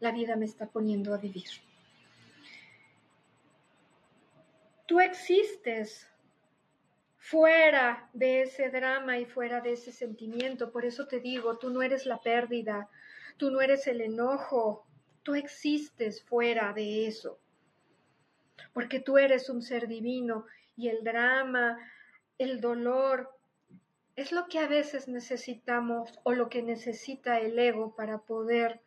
la 0.00 0.12
vida 0.12 0.36
me 0.36 0.46
está 0.46 0.66
poniendo 0.66 1.14
a 1.14 1.18
vivir. 1.18 1.48
Tú 4.86 5.00
existes 5.00 6.08
fuera 7.18 8.08
de 8.14 8.42
ese 8.42 8.70
drama 8.70 9.18
y 9.18 9.26
fuera 9.26 9.60
de 9.60 9.72
ese 9.72 9.92
sentimiento. 9.92 10.72
Por 10.72 10.86
eso 10.86 11.06
te 11.06 11.20
digo, 11.20 11.58
tú 11.58 11.68
no 11.68 11.82
eres 11.82 12.06
la 12.06 12.22
pérdida, 12.22 12.88
tú 13.36 13.50
no 13.50 13.60
eres 13.60 13.86
el 13.86 14.00
enojo, 14.00 14.86
tú 15.22 15.34
existes 15.34 16.22
fuera 16.22 16.72
de 16.72 17.06
eso. 17.06 17.38
Porque 18.72 19.00
tú 19.00 19.18
eres 19.18 19.50
un 19.50 19.60
ser 19.60 19.88
divino 19.88 20.46
y 20.74 20.88
el 20.88 21.04
drama, 21.04 21.78
el 22.38 22.60
dolor, 22.60 23.30
es 24.16 24.32
lo 24.32 24.48
que 24.48 24.58
a 24.58 24.66
veces 24.66 25.06
necesitamos 25.06 26.18
o 26.22 26.32
lo 26.32 26.48
que 26.48 26.62
necesita 26.62 27.38
el 27.40 27.58
ego 27.58 27.94
para 27.94 28.18
poder 28.18 28.80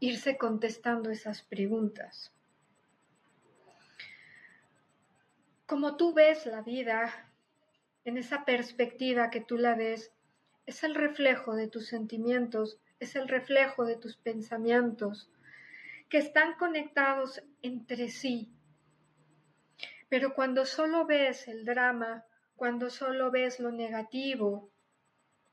irse 0.00 0.36
contestando 0.36 1.10
esas 1.10 1.42
preguntas. 1.42 2.32
Como 5.66 5.96
tú 5.96 6.12
ves 6.12 6.46
la 6.46 6.62
vida, 6.62 7.32
en 8.04 8.18
esa 8.18 8.44
perspectiva 8.44 9.30
que 9.30 9.40
tú 9.40 9.56
la 9.56 9.74
ves, 9.74 10.12
es 10.66 10.84
el 10.84 10.94
reflejo 10.94 11.54
de 11.54 11.68
tus 11.68 11.86
sentimientos, 11.86 12.78
es 13.00 13.16
el 13.16 13.28
reflejo 13.28 13.84
de 13.84 13.96
tus 13.96 14.16
pensamientos, 14.16 15.30
que 16.08 16.18
están 16.18 16.54
conectados 16.54 17.42
entre 17.62 18.08
sí. 18.08 18.52
Pero 20.08 20.34
cuando 20.34 20.66
solo 20.66 21.06
ves 21.06 21.48
el 21.48 21.64
drama, 21.64 22.24
cuando 22.56 22.90
solo 22.90 23.30
ves 23.30 23.58
lo 23.58 23.72
negativo, 23.72 24.70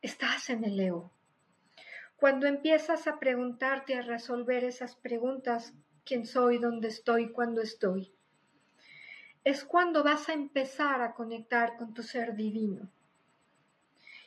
estás 0.01 0.49
en 0.49 0.63
el 0.63 0.80
ego. 0.80 1.12
Cuando 2.21 2.45
empiezas 2.45 3.07
a 3.07 3.17
preguntarte, 3.17 3.95
a 3.95 4.03
resolver 4.03 4.63
esas 4.63 4.95
preguntas, 4.95 5.73
¿quién 6.05 6.27
soy? 6.27 6.60
¿Dónde 6.60 6.89
estoy? 6.89 7.31
¿Cuándo 7.31 7.63
estoy? 7.63 8.13
Es 9.43 9.65
cuando 9.65 10.03
vas 10.03 10.29
a 10.29 10.34
empezar 10.34 11.01
a 11.01 11.15
conectar 11.15 11.77
con 11.77 11.95
tu 11.95 12.03
ser 12.03 12.36
divino. 12.36 12.88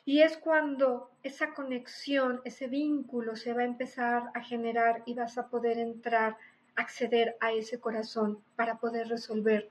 Y 0.03 0.23
es 0.23 0.35
cuando 0.35 1.09
esa 1.23 1.53
conexión, 1.53 2.41
ese 2.43 2.67
vínculo 2.67 3.37
se 3.37 3.53
va 3.53 3.61
a 3.61 3.71
empezar 3.71 4.23
a 4.33 4.41
generar 4.41 5.01
y 5.05 5.13
vas 5.13 5.37
a 5.37 5.47
poder 5.47 5.77
entrar, 5.77 6.35
acceder 6.75 7.37
a 7.39 7.53
ese 7.53 7.79
corazón 7.79 8.43
para 8.57 8.77
poder 8.77 9.07
resolver 9.07 9.69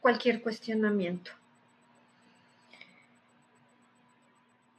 cualquier 0.00 0.40
cuestionamiento. 0.40 1.41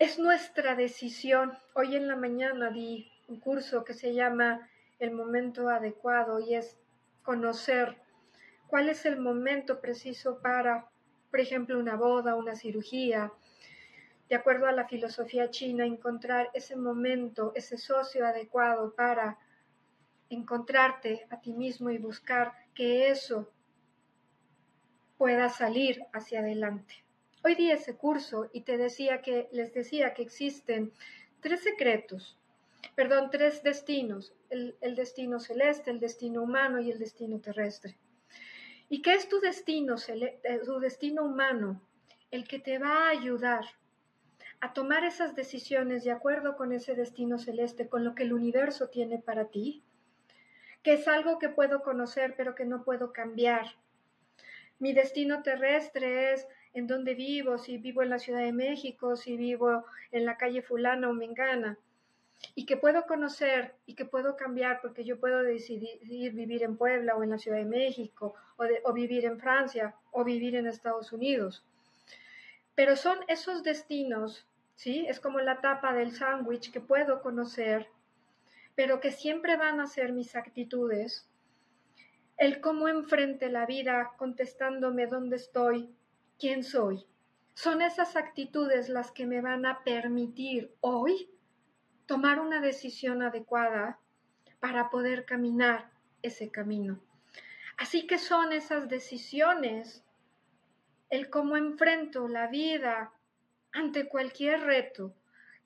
Es 0.03 0.19
nuestra 0.19 0.75
decisión. 0.75 1.57
Hoy 1.75 1.95
en 1.95 2.09
la 2.09 2.17
mañana 2.17 2.69
di 2.71 3.09
un 3.29 3.39
curso 3.39 3.85
que 3.85 3.93
se 3.93 4.13
llama 4.13 4.69
El 4.99 5.11
momento 5.11 5.69
adecuado 5.69 6.41
y 6.41 6.55
es 6.55 6.77
conocer 7.21 8.01
cuál 8.67 8.89
es 8.89 9.05
el 9.05 9.17
momento 9.17 9.79
preciso 9.79 10.41
para, 10.41 10.89
por 11.31 11.39
ejemplo, 11.39 11.79
una 11.79 11.95
boda, 11.95 12.35
una 12.35 12.53
cirugía. 12.53 13.31
De 14.27 14.35
acuerdo 14.35 14.67
a 14.67 14.73
la 14.73 14.89
filosofía 14.89 15.49
china, 15.49 15.85
encontrar 15.85 16.49
ese 16.53 16.75
momento, 16.75 17.53
ese 17.55 17.77
socio 17.77 18.27
adecuado 18.27 18.93
para 18.93 19.39
encontrarte 20.29 21.25
a 21.29 21.39
ti 21.39 21.53
mismo 21.53 21.89
y 21.91 21.97
buscar 21.97 22.51
que 22.75 23.07
eso 23.07 23.49
pueda 25.17 25.47
salir 25.47 26.03
hacia 26.11 26.41
adelante. 26.41 27.02
Hoy 27.45 27.55
di 27.55 27.71
ese 27.71 27.97
curso 27.97 28.49
y 28.53 28.61
te 28.61 28.77
decía 28.77 29.21
que 29.21 29.49
les 29.51 29.73
decía 29.73 30.13
que 30.13 30.21
existen 30.21 30.93
tres 31.41 31.61
secretos, 31.61 32.37
perdón, 32.95 33.31
tres 33.31 33.61
destinos, 33.61 34.33
el, 34.49 34.95
destino 34.95 35.41
celeste, 35.41 35.91
el 35.91 35.99
destino 35.99 36.41
humano 36.41 36.79
y 36.79 36.89
el 36.89 36.99
destino 36.99 37.41
terrestre. 37.41 37.97
¿Y 38.87 39.01
qué 39.01 39.15
es 39.15 39.27
tu 39.27 39.41
destino, 39.41 39.95
eh, 40.07 40.61
tu 40.63 40.79
destino 40.79 41.23
humano? 41.23 41.81
El 42.31 42.47
que 42.47 42.59
te 42.59 42.79
va 42.79 43.07
a 43.07 43.09
ayudar 43.09 43.65
a 44.61 44.71
tomar 44.71 45.03
esas 45.03 45.35
decisiones 45.35 46.05
de 46.05 46.11
acuerdo 46.11 46.55
con 46.55 46.71
ese 46.71 46.95
destino 46.95 47.37
celeste, 47.39 47.89
con 47.89 48.05
lo 48.05 48.15
que 48.15 48.23
el 48.23 48.31
universo 48.31 48.87
tiene 48.87 49.19
para 49.19 49.49
ti, 49.49 49.83
que 50.81 50.93
es 50.93 51.09
algo 51.09 51.39
que 51.39 51.49
puedo 51.49 51.83
conocer 51.83 52.35
pero 52.37 52.55
que 52.55 52.63
no 52.63 52.85
puedo 52.85 53.11
cambiar. 53.11 53.65
Mi 54.79 54.93
destino 54.93 55.43
terrestre 55.43 56.31
es 56.31 56.47
en 56.73 56.87
dónde 56.87 57.13
vivo, 57.13 57.57
si 57.57 57.77
vivo 57.77 58.01
en 58.01 58.09
la 58.09 58.19
Ciudad 58.19 58.41
de 58.41 58.53
México, 58.53 59.15
si 59.15 59.37
vivo 59.37 59.85
en 60.11 60.25
la 60.25 60.37
calle 60.37 60.61
fulana 60.61 61.09
o 61.09 61.13
mengana, 61.13 61.77
y 62.55 62.65
que 62.65 62.77
puedo 62.77 63.05
conocer 63.05 63.75
y 63.85 63.95
que 63.95 64.05
puedo 64.05 64.35
cambiar 64.35 64.81
porque 64.81 65.03
yo 65.05 65.19
puedo 65.19 65.43
decidir 65.43 66.33
vivir 66.33 66.63
en 66.63 66.77
Puebla 66.77 67.15
o 67.15 67.23
en 67.23 67.29
la 67.29 67.37
Ciudad 67.37 67.57
de 67.57 67.65
México 67.65 68.33
o, 68.57 68.65
o 68.83 68.93
vivir 68.93 69.25
en 69.25 69.39
Francia 69.39 69.95
o 70.11 70.23
vivir 70.23 70.55
en 70.55 70.67
Estados 70.67 71.13
Unidos. 71.13 71.65
Pero 72.75 72.95
son 72.95 73.19
esos 73.27 73.63
destinos, 73.63 74.47
¿sí? 74.75 75.05
Es 75.07 75.19
como 75.19 75.39
la 75.39 75.61
tapa 75.61 75.93
del 75.93 76.11
sándwich 76.11 76.71
que 76.71 76.81
puedo 76.81 77.21
conocer, 77.21 77.87
pero 78.75 78.99
que 78.99 79.11
siempre 79.11 79.55
van 79.55 79.79
a 79.79 79.87
ser 79.87 80.11
mis 80.11 80.35
actitudes, 80.35 81.29
el 82.37 82.59
cómo 82.61 82.87
enfrente 82.87 83.49
la 83.49 83.65
vida 83.65 84.13
contestándome 84.17 85.07
dónde 85.07 85.35
estoy, 85.35 85.89
quién 86.39 86.63
soy. 86.63 87.05
Son 87.53 87.81
esas 87.81 88.15
actitudes 88.15 88.89
las 88.89 89.11
que 89.11 89.25
me 89.25 89.41
van 89.41 89.65
a 89.65 89.83
permitir 89.83 90.73
hoy 90.81 91.29
tomar 92.05 92.39
una 92.39 92.59
decisión 92.61 93.21
adecuada 93.21 93.99
para 94.59 94.89
poder 94.89 95.25
caminar 95.25 95.91
ese 96.21 96.49
camino. 96.49 96.99
Así 97.77 98.07
que 98.07 98.17
son 98.17 98.53
esas 98.53 98.87
decisiones, 98.87 100.03
el 101.09 101.29
cómo 101.29 101.57
enfrento 101.57 102.27
la 102.27 102.47
vida 102.47 103.13
ante 103.71 104.07
cualquier 104.07 104.61
reto, 104.61 105.15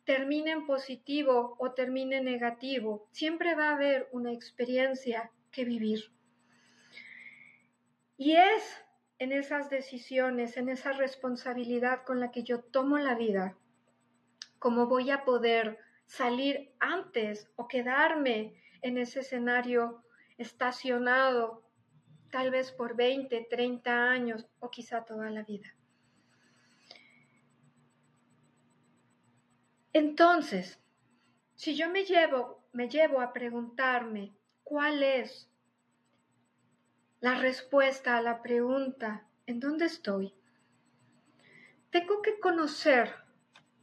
termine 0.05 0.51
en 0.51 0.65
positivo 0.65 1.55
o 1.59 1.73
termine 1.73 2.17
en 2.17 2.25
negativo, 2.25 3.07
siempre 3.11 3.55
va 3.55 3.69
a 3.69 3.75
haber 3.75 4.07
una 4.13 4.31
experiencia 4.31 5.31
que 5.51 5.65
vivir. 5.65 6.11
Y 8.17 8.31
es 8.31 8.86
en 9.19 9.31
esas 9.31 9.69
decisiones, 9.69 10.57
en 10.57 10.69
esa 10.69 10.93
responsabilidad 10.93 12.03
con 12.03 12.19
la 12.19 12.31
que 12.31 12.43
yo 12.43 12.61
tomo 12.61 12.97
la 12.97 13.15
vida, 13.15 13.57
cómo 14.59 14.87
voy 14.87 15.09
a 15.11 15.23
poder 15.23 15.79
salir 16.05 16.71
antes 16.79 17.49
o 17.55 17.67
quedarme 17.67 18.61
en 18.81 18.97
ese 18.97 19.21
escenario 19.21 20.03
estacionado 20.37 21.63
tal 22.31 22.51
vez 22.51 22.71
por 22.71 22.95
20, 22.95 23.47
30 23.49 24.09
años 24.09 24.47
o 24.59 24.69
quizá 24.69 25.03
toda 25.03 25.29
la 25.29 25.43
vida. 25.43 25.73
Entonces, 29.93 30.79
si 31.55 31.75
yo 31.75 31.89
me 31.89 32.05
llevo, 32.05 32.63
me 32.71 32.87
llevo 32.87 33.19
a 33.21 33.33
preguntarme 33.33 34.35
cuál 34.63 35.01
es 35.01 35.49
la 37.19 37.35
respuesta 37.35 38.17
a 38.17 38.21
la 38.21 38.41
pregunta, 38.41 39.25
¿en 39.45 39.59
dónde 39.59 39.85
estoy? 39.85 40.33
Tengo 41.89 42.21
que 42.21 42.39
conocer 42.39 43.13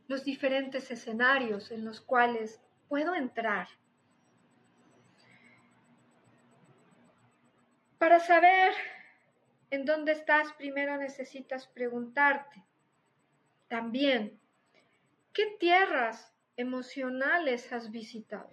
los 0.06 0.24
diferentes 0.24 0.90
escenarios 0.90 1.70
en 1.70 1.84
los 1.84 2.00
cuales 2.00 2.60
puedo 2.88 3.14
entrar. 3.14 3.68
Para 7.98 8.20
saber 8.20 8.72
en 9.70 9.84
dónde 9.84 10.12
estás, 10.12 10.52
primero 10.52 10.96
necesitas 10.96 11.66
preguntarte 11.66 12.62
también, 13.66 14.38
¿qué 15.32 15.56
tierras 15.58 16.32
emocionales 16.56 17.72
has 17.72 17.90
visitado? 17.90 18.50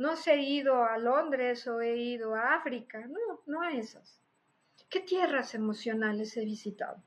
No 0.00 0.16
se 0.16 0.32
he 0.32 0.42
ido 0.42 0.82
a 0.82 0.96
Londres 0.96 1.66
o 1.66 1.82
he 1.82 1.94
ido 1.94 2.34
a 2.34 2.54
África, 2.54 3.06
no, 3.06 3.42
no 3.44 3.60
a 3.60 3.72
esas. 3.72 4.18
¿Qué 4.88 5.00
tierras 5.00 5.54
emocionales 5.54 6.34
he 6.38 6.44
visitado? 6.46 7.02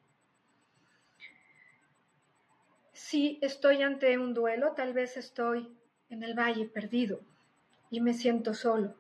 Si 2.91 3.39
estoy 3.41 3.82
ante 3.82 4.15
un 4.19 4.36
duelo, 4.36 4.73
tal 4.73 4.93
vez 4.93 5.17
estoy 5.17 5.75
en 6.12 6.21
el 6.21 6.36
valle 6.36 6.67
perdido 6.67 7.21
y 7.89 7.99
me 7.99 8.13
siento 8.13 8.53
solo. 8.53 8.93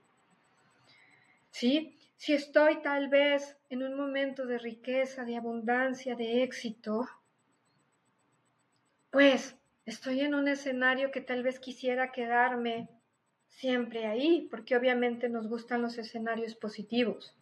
¿Sí? 1.51 1.95
Si 2.17 2.33
estoy 2.33 2.81
tal 2.81 3.09
vez 3.09 3.55
en 3.69 3.83
un 3.83 3.95
momento 3.95 4.47
de 4.47 4.57
riqueza, 4.57 5.23
de 5.23 5.37
abundancia, 5.37 6.15
de 6.15 6.41
éxito, 6.41 7.07
pues 9.11 9.55
estoy 9.85 10.21
en 10.21 10.33
un 10.33 10.47
escenario 10.47 11.11
que 11.11 11.21
tal 11.21 11.43
vez 11.43 11.59
quisiera 11.59 12.11
quedarme 12.11 12.89
siempre 13.55 14.05
ahí, 14.05 14.47
porque 14.49 14.75
obviamente 14.75 15.29
nos 15.29 15.47
gustan 15.47 15.81
los 15.81 15.97
escenarios 15.97 16.55
positivos. 16.55 17.35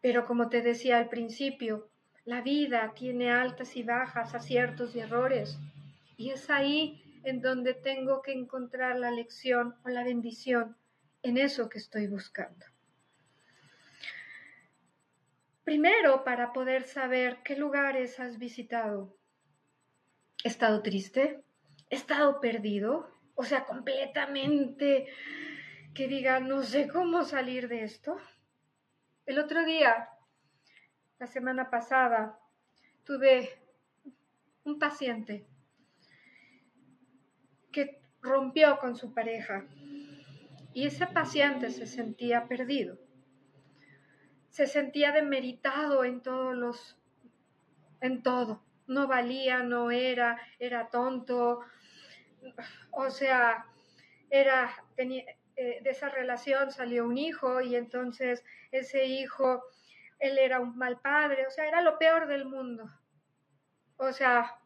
Pero 0.00 0.26
como 0.26 0.48
te 0.48 0.62
decía 0.62 0.98
al 0.98 1.08
principio, 1.08 1.88
la 2.24 2.40
vida 2.40 2.92
tiene 2.94 3.30
altas 3.30 3.76
y 3.76 3.82
bajas, 3.82 4.34
aciertos 4.34 4.94
y 4.94 5.00
errores. 5.00 5.58
Y 6.16 6.30
es 6.30 6.50
ahí 6.50 7.02
en 7.24 7.40
donde 7.40 7.74
tengo 7.74 8.22
que 8.22 8.32
encontrar 8.32 8.98
la 8.98 9.10
lección 9.10 9.74
o 9.84 9.88
la 9.88 10.04
bendición 10.04 10.76
en 11.22 11.38
eso 11.38 11.68
que 11.68 11.78
estoy 11.78 12.06
buscando. 12.06 12.64
Primero, 15.64 16.22
para 16.22 16.52
poder 16.52 16.84
saber 16.84 17.38
qué 17.42 17.56
lugares 17.56 18.20
has 18.20 18.38
visitado. 18.38 19.16
¿He 20.44 20.48
estado 20.48 20.82
triste? 20.82 21.42
¿He 21.90 21.96
estado 21.96 22.40
perdido? 22.40 23.15
O 23.36 23.44
sea, 23.44 23.64
completamente 23.64 25.06
que 25.94 26.08
diga, 26.08 26.40
no 26.40 26.62
sé 26.62 26.88
cómo 26.88 27.22
salir 27.22 27.68
de 27.68 27.84
esto. 27.84 28.16
El 29.26 29.38
otro 29.38 29.64
día, 29.64 30.08
la 31.18 31.26
semana 31.26 31.70
pasada, 31.70 32.38
tuve 33.04 33.50
un 34.64 34.78
paciente 34.78 35.46
que 37.70 38.00
rompió 38.22 38.78
con 38.78 38.96
su 38.96 39.12
pareja 39.12 39.64
y 40.72 40.86
ese 40.86 41.06
paciente 41.06 41.70
se 41.70 41.86
sentía 41.86 42.48
perdido, 42.48 42.98
se 44.48 44.66
sentía 44.66 45.12
demeritado 45.12 46.04
en 46.04 46.22
todos 46.22 46.54
los, 46.54 46.98
en 48.00 48.22
todo, 48.22 48.62
no 48.86 49.06
valía, 49.06 49.62
no 49.62 49.90
era, 49.90 50.40
era 50.58 50.88
tonto, 50.88 51.60
o 52.92 53.10
sea, 53.10 53.66
era, 54.30 54.74
tenía, 54.96 55.24
eh, 55.56 55.80
de 55.82 55.90
esa 55.90 56.10
relación 56.10 56.70
salió 56.70 57.06
un 57.06 57.16
hijo 57.16 57.62
y 57.62 57.76
entonces 57.76 58.44
ese 58.70 59.06
hijo, 59.06 59.64
él 60.18 60.38
era 60.38 60.60
un 60.60 60.76
mal 60.76 61.00
padre, 61.00 61.46
o 61.46 61.50
sea, 61.50 61.66
era 61.66 61.80
lo 61.80 61.98
peor 61.98 62.26
del 62.26 62.44
mundo. 62.44 62.90
O 63.96 64.12
sea, 64.12 64.60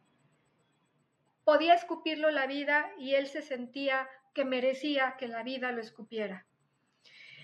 podía 1.45 1.75
escupirlo 1.75 2.29
la 2.31 2.45
vida 2.45 2.91
y 2.97 3.15
él 3.15 3.27
se 3.27 3.41
sentía 3.41 4.09
que 4.33 4.43
merecía 4.43 5.15
que 5.17 5.27
la 5.27 5.43
vida 5.43 5.71
lo 5.71 5.81
escupiera. 5.81 6.45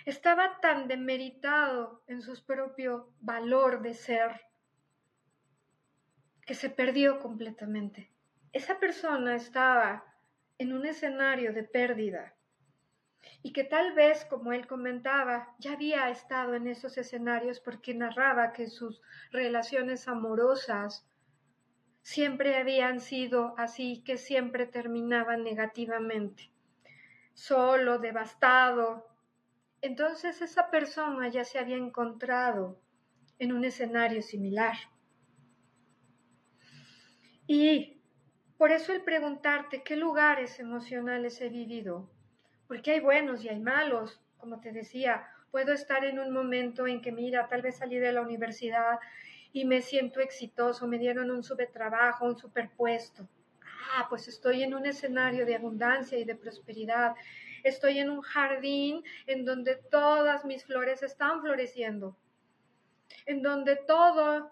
Estaba 0.05 0.59
tan 0.61 0.87
demeritado 0.87 2.03
en 2.07 2.21
su 2.21 2.45
propio 2.45 3.13
valor 3.19 3.81
de 3.81 3.93
ser 3.93 4.41
que 6.45 6.53
se 6.53 6.69
perdió 6.69 7.19
completamente. 7.19 8.11
Esa 8.53 8.79
persona 8.79 9.35
estaba 9.35 10.05
en 10.57 10.73
un 10.73 10.85
escenario 10.85 11.53
de 11.53 11.63
pérdida 11.63 12.33
y 13.43 13.53
que 13.53 13.63
tal 13.63 13.93
vez, 13.93 14.25
como 14.25 14.51
él 14.53 14.67
comentaba, 14.67 15.55
ya 15.59 15.73
había 15.73 16.09
estado 16.09 16.55
en 16.55 16.67
esos 16.67 16.97
escenarios 16.97 17.59
porque 17.59 17.93
narraba 17.93 18.51
que 18.53 18.67
sus 18.67 19.01
relaciones 19.31 20.07
amorosas 20.07 21.05
siempre 22.01 22.57
habían 22.57 22.99
sido 22.99 23.53
así, 23.57 24.01
que 24.05 24.17
siempre 24.17 24.65
terminaban 24.65 25.43
negativamente, 25.43 26.51
solo, 27.33 27.99
devastado. 27.99 29.07
Entonces 29.81 30.41
esa 30.41 30.69
persona 30.71 31.27
ya 31.27 31.43
se 31.43 31.59
había 31.59 31.77
encontrado 31.77 32.79
en 33.39 33.51
un 33.51 33.65
escenario 33.65 34.21
similar. 34.21 34.75
Y 37.45 37.96
por 38.57 38.71
eso 38.71 38.91
el 38.91 39.01
preguntarte 39.01 39.83
qué 39.83 39.95
lugares 39.95 40.59
emocionales 40.59 41.39
he 41.41 41.49
vivido, 41.49 42.09
porque 42.67 42.91
hay 42.91 42.99
buenos 42.99 43.43
y 43.43 43.49
hay 43.49 43.59
malos, 43.59 44.19
como 44.37 44.59
te 44.59 44.71
decía, 44.71 45.27
puedo 45.51 45.73
estar 45.73 46.03
en 46.05 46.19
un 46.19 46.31
momento 46.31 46.87
en 46.87 47.01
que, 47.01 47.11
mira, 47.11 47.47
tal 47.47 47.61
vez 47.61 47.77
salí 47.77 47.97
de 47.97 48.11
la 48.11 48.21
universidad 48.21 48.99
y 49.53 49.65
me 49.65 49.81
siento 49.81 50.19
exitoso, 50.19 50.87
me 50.87 50.97
dieron 50.97 51.31
un 51.31 51.43
supertrabajo, 51.43 52.25
un 52.25 52.37
superpuesto. 52.37 53.27
Ah, 53.93 54.07
pues 54.09 54.27
estoy 54.27 54.63
en 54.63 54.73
un 54.73 54.85
escenario 54.85 55.45
de 55.45 55.55
abundancia 55.55 56.17
y 56.17 56.25
de 56.25 56.35
prosperidad. 56.35 57.15
Estoy 57.63 57.99
en 57.99 58.09
un 58.09 58.21
jardín 58.21 59.03
en 59.25 59.45
donde 59.45 59.75
todas 59.75 60.45
mis 60.45 60.65
flores 60.65 61.03
están 61.03 61.41
floreciendo, 61.41 62.17
en 63.25 63.41
donde 63.41 63.77
todo 63.77 64.51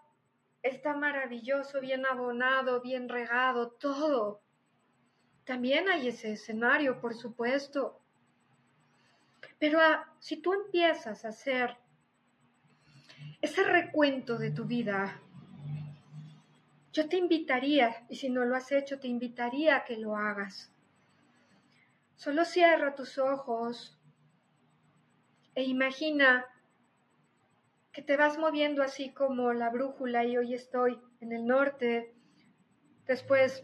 está 0.65 0.95
maravilloso, 0.95 1.80
bien 1.80 2.06
abonado, 2.06 2.82
bien 2.82 3.08
regado, 3.08 3.69
todo. 3.69 4.41
También 5.43 5.88
hay 5.89 6.08
ese 6.08 6.34
escenario, 6.34 6.99
por 6.99 7.13
supuesto. 7.13 8.01
Pero 9.60 9.80
ah, 9.80 10.12
si 10.19 10.38
tú 10.38 10.54
empiezas 10.54 11.23
a 11.23 11.30
hacer 11.30 11.78
ese 13.41 13.63
recuento 13.63 14.38
de 14.38 14.49
tu 14.49 14.65
vida, 14.65 15.21
yo 16.91 17.08
te 17.08 17.17
invitaría, 17.17 18.06
y 18.10 18.15
si 18.15 18.30
no 18.30 18.43
lo 18.43 18.56
has 18.56 18.71
hecho, 18.71 18.99
te 18.99 19.08
invitaría 19.08 19.75
a 19.75 19.84
que 19.84 19.97
lo 19.97 20.15
hagas. 20.15 20.73
Solo 22.15 22.43
cierra 22.43 22.95
tus 22.95 23.19
ojos 23.19 23.99
e 25.54 25.63
imagina 25.63 26.45
que 27.95 28.01
te 28.01 28.17
vas 28.17 28.38
moviendo 28.38 28.84
así 28.84 29.12
como 29.12 29.53
la 29.53 29.69
brújula 29.69 30.25
y 30.25 30.36
hoy 30.36 30.53
estoy 30.53 30.99
en 31.21 31.31
el 31.31 31.47
norte, 31.47 32.13
después 33.08 33.63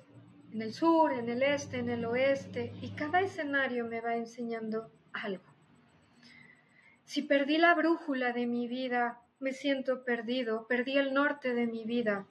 en 0.53 0.61
el 0.61 0.73
sur, 0.73 1.11
en 1.11 1.27
el 1.27 1.43
este, 1.43 1.79
en 1.79 1.89
el 1.89 2.05
oeste, 2.05 2.73
y 2.81 2.91
cada 2.91 3.19
escenario 3.19 3.85
me 3.85 3.99
va 3.99 4.15
enseñando 4.15 4.89
algo. 5.11 5.43
Si 7.03 7.23
perdí 7.23 7.57
la 7.57 7.75
brújula 7.75 8.31
de 8.31 8.47
mi 8.47 8.69
vida, 8.69 9.19
me 9.39 9.51
siento 9.51 10.05
perdido, 10.05 10.65
perdí 10.65 10.97
el 10.97 11.13
norte 11.13 11.53
de 11.53 11.67
mi 11.67 11.83
vida. 11.83 12.25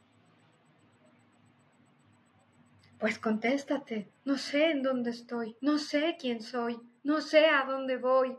Pues 2.98 3.18
contéstate, 3.18 4.08
no 4.24 4.38
sé 4.38 4.70
en 4.70 4.82
dónde 4.82 5.10
estoy, 5.10 5.54
no 5.60 5.76
sé 5.76 6.16
quién 6.18 6.40
soy, 6.40 6.80
no 7.02 7.20
sé 7.20 7.44
a 7.44 7.64
dónde 7.64 7.98
voy. 7.98 8.34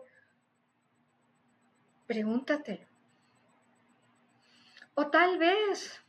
Pregúntatelo. 2.08 2.91
O 4.94 5.08
tal 5.10 5.38
vez, 5.38 6.04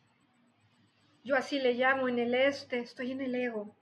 yo 1.22 1.36
así 1.36 1.60
le 1.60 1.74
llamo 1.74 2.08
en 2.08 2.18
el 2.18 2.34
este, 2.34 2.80
estoy 2.80 3.12
en 3.12 3.20
el 3.20 3.34
ego, 3.34 3.76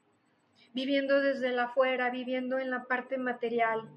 viviendo 0.74 1.20
desde 1.20 1.48
el 1.48 1.58
afuera, 1.58 2.10
viviendo 2.10 2.58
en 2.58 2.70
la 2.70 2.84
parte 2.84 3.16
material. 3.16 3.88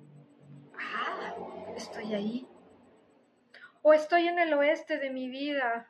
Ah, 0.78 1.36
estoy 1.76 2.14
ahí. 2.14 2.48
O 3.82 3.94
estoy 3.94 4.28
en 4.28 4.40
el 4.40 4.54
oeste 4.54 4.98
de 4.98 5.10
mi 5.10 5.28
vida, 5.28 5.90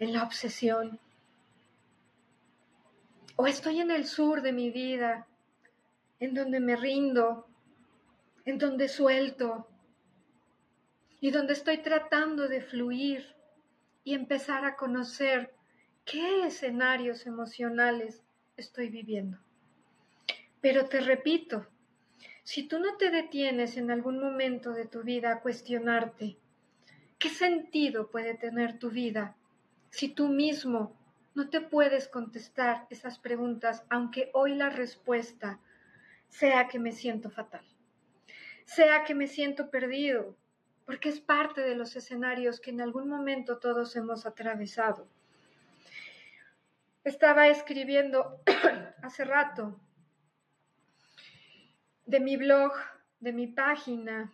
en 0.00 0.12
la 0.12 0.24
obsesión. 0.24 0.98
O 3.36 3.46
estoy 3.46 3.80
en 3.80 3.92
el 3.92 4.06
sur 4.06 4.42
de 4.42 4.52
mi 4.52 4.70
vida, 4.70 5.28
en 6.18 6.34
donde 6.34 6.58
me 6.58 6.74
rindo, 6.74 7.46
en 8.44 8.58
donde 8.58 8.88
suelto 8.88 9.68
y 11.20 11.30
donde 11.30 11.52
estoy 11.52 11.78
tratando 11.78 12.48
de 12.48 12.62
fluir 12.62 13.34
y 14.04 14.14
empezar 14.14 14.64
a 14.64 14.76
conocer 14.76 15.52
qué 16.04 16.46
escenarios 16.46 17.26
emocionales 17.26 18.22
estoy 18.56 18.88
viviendo. 18.88 19.38
Pero 20.60 20.86
te 20.86 21.00
repito, 21.00 21.66
si 22.42 22.64
tú 22.66 22.78
no 22.78 22.96
te 22.96 23.10
detienes 23.10 23.76
en 23.76 23.90
algún 23.90 24.18
momento 24.18 24.72
de 24.72 24.86
tu 24.86 25.02
vida 25.02 25.32
a 25.32 25.40
cuestionarte, 25.40 26.38
¿qué 27.18 27.28
sentido 27.28 28.10
puede 28.10 28.34
tener 28.34 28.78
tu 28.78 28.90
vida 28.90 29.36
si 29.90 30.08
tú 30.08 30.28
mismo 30.28 30.96
no 31.34 31.48
te 31.48 31.60
puedes 31.60 32.08
contestar 32.08 32.86
esas 32.90 33.18
preguntas, 33.18 33.84
aunque 33.88 34.30
hoy 34.34 34.54
la 34.54 34.70
respuesta 34.70 35.60
sea 36.28 36.68
que 36.68 36.78
me 36.78 36.92
siento 36.92 37.30
fatal, 37.30 37.64
sea 38.64 39.04
que 39.04 39.14
me 39.14 39.26
siento 39.26 39.70
perdido, 39.70 40.36
porque 40.90 41.10
es 41.10 41.20
parte 41.20 41.60
de 41.60 41.76
los 41.76 41.94
escenarios 41.94 42.58
que 42.58 42.70
en 42.70 42.80
algún 42.80 43.08
momento 43.08 43.58
todos 43.58 43.94
hemos 43.94 44.26
atravesado. 44.26 45.06
Estaba 47.04 47.46
escribiendo 47.46 48.42
hace 49.00 49.24
rato 49.24 49.80
de 52.06 52.18
mi 52.18 52.36
blog, 52.36 52.72
de 53.20 53.32
mi 53.32 53.46
página. 53.46 54.32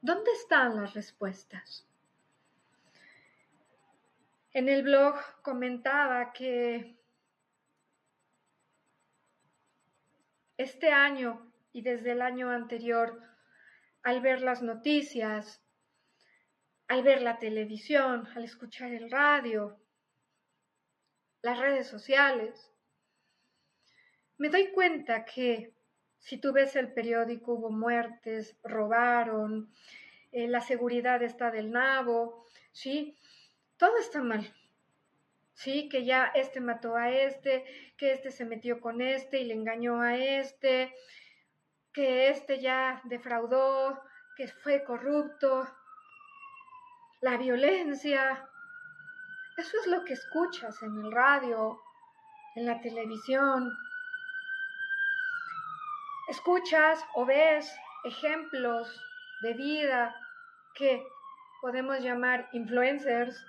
¿Dónde 0.00 0.30
están 0.30 0.76
las 0.76 0.94
respuestas? 0.94 1.84
En 4.52 4.68
el 4.68 4.84
blog 4.84 5.16
comentaba 5.42 6.32
que 6.32 6.96
este 10.56 10.92
año 10.92 11.50
y 11.72 11.82
desde 11.82 12.12
el 12.12 12.22
año 12.22 12.50
anterior, 12.50 13.33
al 14.04 14.20
ver 14.20 14.42
las 14.42 14.62
noticias, 14.62 15.62
al 16.88 17.02
ver 17.02 17.22
la 17.22 17.38
televisión, 17.38 18.28
al 18.36 18.44
escuchar 18.44 18.92
el 18.92 19.10
radio, 19.10 19.80
las 21.42 21.58
redes 21.58 21.88
sociales, 21.88 22.70
me 24.36 24.50
doy 24.50 24.70
cuenta 24.72 25.24
que 25.24 25.72
si 26.18 26.38
tú 26.38 26.52
ves 26.52 26.76
el 26.76 26.92
periódico, 26.92 27.54
hubo 27.54 27.70
muertes, 27.70 28.56
robaron, 28.62 29.72
eh, 30.32 30.48
la 30.48 30.60
seguridad 30.60 31.22
está 31.22 31.50
del 31.50 31.70
nabo, 31.70 32.46
¿sí? 32.72 33.16
Todo 33.76 33.98
está 33.98 34.22
mal. 34.22 34.54
sí, 35.54 35.88
que 35.88 36.04
ya 36.04 36.32
este 36.34 36.60
mató 36.60 36.96
a 36.96 37.10
este, 37.10 37.64
que 37.96 38.12
este 38.12 38.30
se 38.30 38.44
metió 38.44 38.80
con 38.80 39.00
este 39.00 39.40
y 39.40 39.44
le 39.44 39.54
engañó 39.54 40.00
a 40.02 40.16
este, 40.16 40.92
que 41.94 42.28
este 42.28 42.60
ya 42.60 43.00
defraudó, 43.04 44.02
que 44.36 44.48
fue 44.48 44.84
corrupto, 44.84 45.66
la 47.20 47.36
violencia. 47.38 48.46
Eso 49.56 49.78
es 49.80 49.86
lo 49.86 50.04
que 50.04 50.14
escuchas 50.14 50.82
en 50.82 50.98
el 50.98 51.12
radio, 51.12 51.80
en 52.56 52.66
la 52.66 52.80
televisión. 52.80 53.72
Escuchas 56.28 57.02
o 57.14 57.24
ves 57.24 57.72
ejemplos 58.04 59.00
de 59.42 59.54
vida 59.54 60.14
que 60.74 61.06
podemos 61.62 62.00
llamar 62.00 62.48
influencers, 62.52 63.46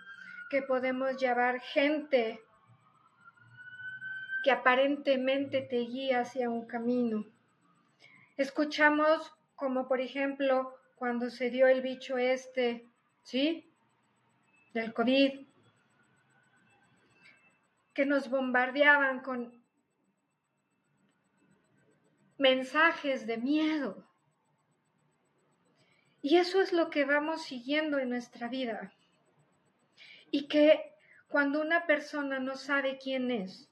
que 0.50 0.62
podemos 0.62 1.18
llamar 1.18 1.60
gente 1.60 2.42
que 4.44 4.52
aparentemente 4.52 5.62
te 5.62 5.78
guía 5.78 6.20
hacia 6.20 6.52
un 6.52 6.68
camino. 6.68 7.26
Escuchamos 8.38 9.34
como 9.56 9.88
por 9.88 10.02
ejemplo 10.02 10.76
cuando 10.96 11.30
se 11.30 11.50
dio 11.50 11.68
el 11.68 11.82
bicho 11.82 12.18
este, 12.18 12.88
¿sí? 13.24 13.72
Del 14.74 14.94
COVID, 14.94 15.46
que 17.94 18.06
nos 18.06 18.30
bombardeaban 18.30 19.22
con 19.22 19.64
mensajes 22.38 23.26
de 23.26 23.38
miedo. 23.38 24.06
Y 26.22 26.38
eso 26.38 26.62
es 26.62 26.74
lo 26.74 26.90
que 26.90 27.06
vamos 27.06 27.44
siguiendo 27.44 28.00
en 28.00 28.10
nuestra 28.10 28.50
vida. 28.50 28.94
Y 30.32 30.48
que 30.48 30.94
cuando 31.28 31.62
una 31.62 31.86
persona 31.86 32.40
no 32.40 32.56
sabe 32.56 32.98
quién 32.98 33.32
es, 33.32 33.70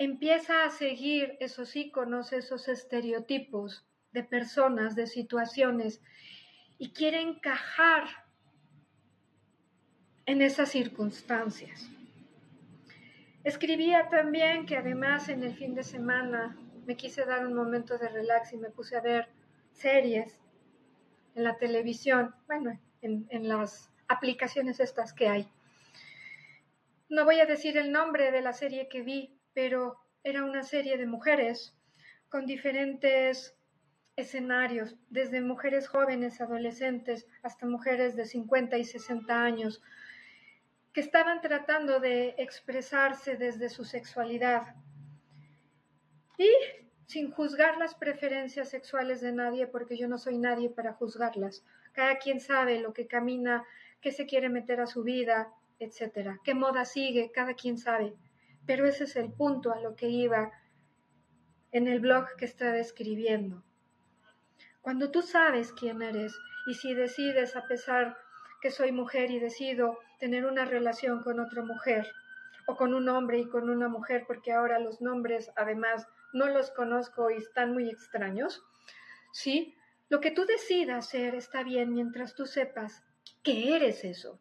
empieza 0.00 0.64
a 0.64 0.70
seguir 0.70 1.36
esos 1.40 1.76
iconos, 1.76 2.32
esos 2.32 2.68
estereotipos 2.68 3.86
de 4.12 4.24
personas, 4.24 4.96
de 4.96 5.06
situaciones, 5.06 6.00
y 6.78 6.92
quiere 6.94 7.20
encajar 7.20 8.04
en 10.24 10.40
esas 10.40 10.70
circunstancias. 10.70 11.90
Escribía 13.44 14.08
también 14.08 14.64
que 14.64 14.78
además 14.78 15.28
en 15.28 15.44
el 15.44 15.54
fin 15.54 15.74
de 15.74 15.82
semana 15.82 16.56
me 16.86 16.96
quise 16.96 17.26
dar 17.26 17.46
un 17.46 17.52
momento 17.52 17.98
de 17.98 18.08
relax 18.08 18.54
y 18.54 18.56
me 18.56 18.70
puse 18.70 18.96
a 18.96 19.02
ver 19.02 19.28
series 19.70 20.40
en 21.34 21.44
la 21.44 21.58
televisión, 21.58 22.34
bueno, 22.46 22.80
en, 23.02 23.26
en 23.28 23.48
las 23.48 23.90
aplicaciones 24.08 24.80
estas 24.80 25.12
que 25.12 25.28
hay. 25.28 25.46
No 27.10 27.26
voy 27.26 27.38
a 27.40 27.44
decir 27.44 27.76
el 27.76 27.92
nombre 27.92 28.32
de 28.32 28.40
la 28.40 28.54
serie 28.54 28.88
que 28.88 29.02
vi, 29.02 29.36
pero 29.62 29.98
era 30.24 30.42
una 30.42 30.62
serie 30.62 30.96
de 30.96 31.04
mujeres 31.04 31.76
con 32.30 32.46
diferentes 32.46 33.54
escenarios, 34.16 34.96
desde 35.10 35.42
mujeres 35.42 35.86
jóvenes, 35.86 36.40
adolescentes, 36.40 37.26
hasta 37.42 37.66
mujeres 37.66 38.16
de 38.16 38.24
50 38.24 38.78
y 38.78 38.84
60 38.84 39.44
años, 39.44 39.82
que 40.94 41.02
estaban 41.02 41.42
tratando 41.42 42.00
de 42.00 42.34
expresarse 42.38 43.36
desde 43.36 43.68
su 43.68 43.84
sexualidad. 43.84 44.62
Y 46.38 46.50
sin 47.04 47.30
juzgar 47.30 47.76
las 47.76 47.94
preferencias 47.94 48.70
sexuales 48.70 49.20
de 49.20 49.32
nadie, 49.32 49.66
porque 49.66 49.98
yo 49.98 50.08
no 50.08 50.16
soy 50.16 50.38
nadie 50.38 50.70
para 50.70 50.94
juzgarlas. 50.94 51.62
Cada 51.92 52.16
quien 52.16 52.40
sabe 52.40 52.80
lo 52.80 52.94
que 52.94 53.06
camina, 53.06 53.66
qué 54.00 54.10
se 54.10 54.24
quiere 54.24 54.48
meter 54.48 54.80
a 54.80 54.86
su 54.86 55.02
vida, 55.02 55.52
etcétera. 55.78 56.40
Qué 56.44 56.54
moda 56.54 56.86
sigue, 56.86 57.30
cada 57.30 57.52
quien 57.52 57.76
sabe. 57.76 58.16
Pero 58.66 58.86
ese 58.86 59.04
es 59.04 59.16
el 59.16 59.32
punto 59.32 59.72
a 59.72 59.80
lo 59.80 59.96
que 59.96 60.08
iba 60.08 60.52
en 61.72 61.88
el 61.88 62.00
blog 62.00 62.36
que 62.36 62.44
estaba 62.44 62.78
escribiendo. 62.78 63.62
Cuando 64.80 65.10
tú 65.10 65.22
sabes 65.22 65.72
quién 65.72 66.02
eres 66.02 66.34
y 66.66 66.74
si 66.74 66.94
decides, 66.94 67.56
a 67.56 67.66
pesar 67.66 68.16
que 68.60 68.70
soy 68.70 68.92
mujer 68.92 69.30
y 69.30 69.38
decido 69.38 69.98
tener 70.18 70.44
una 70.44 70.64
relación 70.64 71.22
con 71.22 71.40
otra 71.40 71.62
mujer 71.62 72.06
o 72.66 72.76
con 72.76 72.94
un 72.94 73.08
hombre 73.08 73.38
y 73.38 73.48
con 73.48 73.70
una 73.70 73.88
mujer, 73.88 74.24
porque 74.26 74.52
ahora 74.52 74.78
los 74.78 75.00
nombres 75.00 75.50
además 75.56 76.06
no 76.32 76.46
los 76.46 76.70
conozco 76.70 77.30
y 77.30 77.36
están 77.36 77.72
muy 77.72 77.88
extraños, 77.88 78.62
¿sí? 79.32 79.76
Lo 80.08 80.20
que 80.20 80.30
tú 80.30 80.44
decidas 80.44 81.08
ser 81.08 81.34
está 81.34 81.62
bien 81.62 81.92
mientras 81.92 82.34
tú 82.34 82.46
sepas 82.46 83.04
que 83.42 83.76
eres 83.76 84.04
eso. 84.04 84.40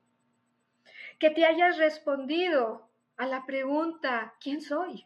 Que 1.20 1.30
te 1.30 1.46
hayas 1.46 1.78
respondido 1.78 2.89
a 3.20 3.28
la 3.28 3.46
pregunta, 3.46 4.34
¿quién 4.40 4.62
soy? 4.62 5.06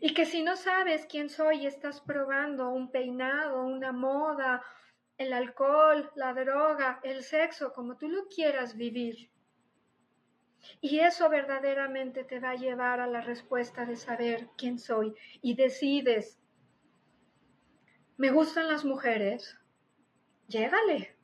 Y 0.00 0.14
que 0.14 0.24
si 0.24 0.44
no 0.44 0.56
sabes 0.56 1.04
quién 1.06 1.28
soy 1.28 1.66
estás 1.66 2.00
probando 2.00 2.70
un 2.70 2.92
peinado, 2.92 3.64
una 3.64 3.90
moda, 3.90 4.62
el 5.18 5.32
alcohol, 5.32 6.08
la 6.14 6.32
droga, 6.32 7.00
el 7.02 7.24
sexo, 7.24 7.72
como 7.72 7.96
tú 7.96 8.08
lo 8.08 8.28
quieras 8.28 8.76
vivir. 8.76 9.28
Y 10.80 11.00
eso 11.00 11.28
verdaderamente 11.28 12.22
te 12.22 12.38
va 12.38 12.50
a 12.50 12.54
llevar 12.54 13.00
a 13.00 13.08
la 13.08 13.22
respuesta 13.22 13.84
de 13.84 13.96
saber 13.96 14.48
quién 14.56 14.78
soy 14.78 15.16
y 15.42 15.56
decides, 15.56 16.38
me 18.16 18.30
gustan 18.30 18.68
las 18.68 18.84
mujeres, 18.84 19.58
llégale, 20.46 21.16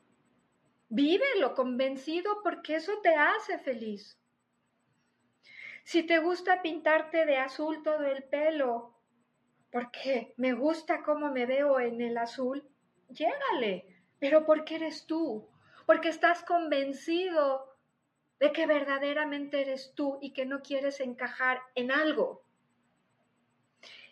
vívelo 0.88 1.54
convencido 1.54 2.42
porque 2.42 2.74
eso 2.74 2.92
te 3.02 3.14
hace 3.14 3.60
feliz. 3.60 4.18
Si 5.86 6.02
te 6.02 6.18
gusta 6.18 6.62
pintarte 6.62 7.26
de 7.26 7.36
azul 7.36 7.84
todo 7.84 8.04
el 8.06 8.24
pelo, 8.24 8.98
porque 9.70 10.34
me 10.36 10.52
gusta 10.52 11.04
cómo 11.04 11.30
me 11.30 11.46
veo 11.46 11.78
en 11.78 12.00
el 12.00 12.18
azul, 12.18 12.68
llégale, 13.08 13.86
pero 14.18 14.44
porque 14.44 14.74
eres 14.74 15.06
tú, 15.06 15.48
porque 15.86 16.08
estás 16.08 16.42
convencido 16.42 17.76
de 18.40 18.50
que 18.50 18.66
verdaderamente 18.66 19.60
eres 19.60 19.92
tú 19.94 20.18
y 20.20 20.32
que 20.32 20.44
no 20.44 20.60
quieres 20.60 20.98
encajar 20.98 21.60
en 21.76 21.92
algo. 21.92 22.42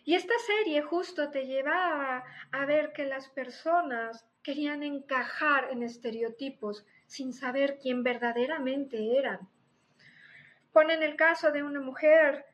Y 0.05 0.13
esta 0.13 0.39
serie 0.47 0.81
justo 0.81 1.29
te 1.29 1.45
llevaba 1.45 2.23
a 2.53 2.65
ver 2.65 2.93
que 2.93 3.03
las 3.03 3.27
personas 3.27 4.25
querían 4.41 4.81
encajar 4.81 5.71
en 5.71 5.83
estereotipos 5.83 6.85
sin 7.05 7.33
saber 7.33 7.79
quién 7.79 8.01
verdaderamente 8.01 9.17
eran. 9.17 9.49
Ponen 10.75 11.03
el 11.03 11.15
caso 11.15 11.53
de 11.53 11.63
una 11.63 11.79
mujer 11.79 12.45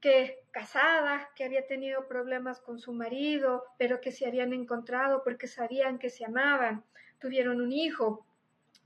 que 0.00 0.48
casada, 0.50 1.30
que 1.36 1.44
había 1.44 1.64
tenido 1.64 2.08
problemas 2.08 2.60
con 2.60 2.80
su 2.80 2.92
marido, 2.92 3.62
pero 3.78 4.00
que 4.00 4.10
se 4.10 4.26
habían 4.26 4.52
encontrado 4.52 5.22
porque 5.22 5.46
sabían 5.46 6.00
que 6.00 6.10
se 6.10 6.24
amaban. 6.24 6.84
Tuvieron 7.20 7.60
un 7.60 7.70
hijo. 7.70 8.26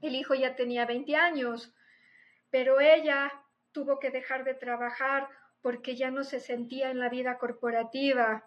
El 0.03 0.15
hijo 0.15 0.35
ya 0.35 0.57
tenía 0.57 0.85
20 0.85 1.17
años, 1.17 1.75
pero 2.51 2.81
ella 2.81 3.33
tuvo 3.73 3.99
que 3.99 4.11
dejar 4.11 4.45
de 4.45 4.53
trabajar 4.53 5.27
porque 5.63 5.97
ya 5.97 6.11
no 6.11 6.23
se 6.23 6.39
sentía 6.39 6.91
en 6.91 6.99
la 6.99 7.09
vida 7.09 7.39
corporativa 7.39 8.47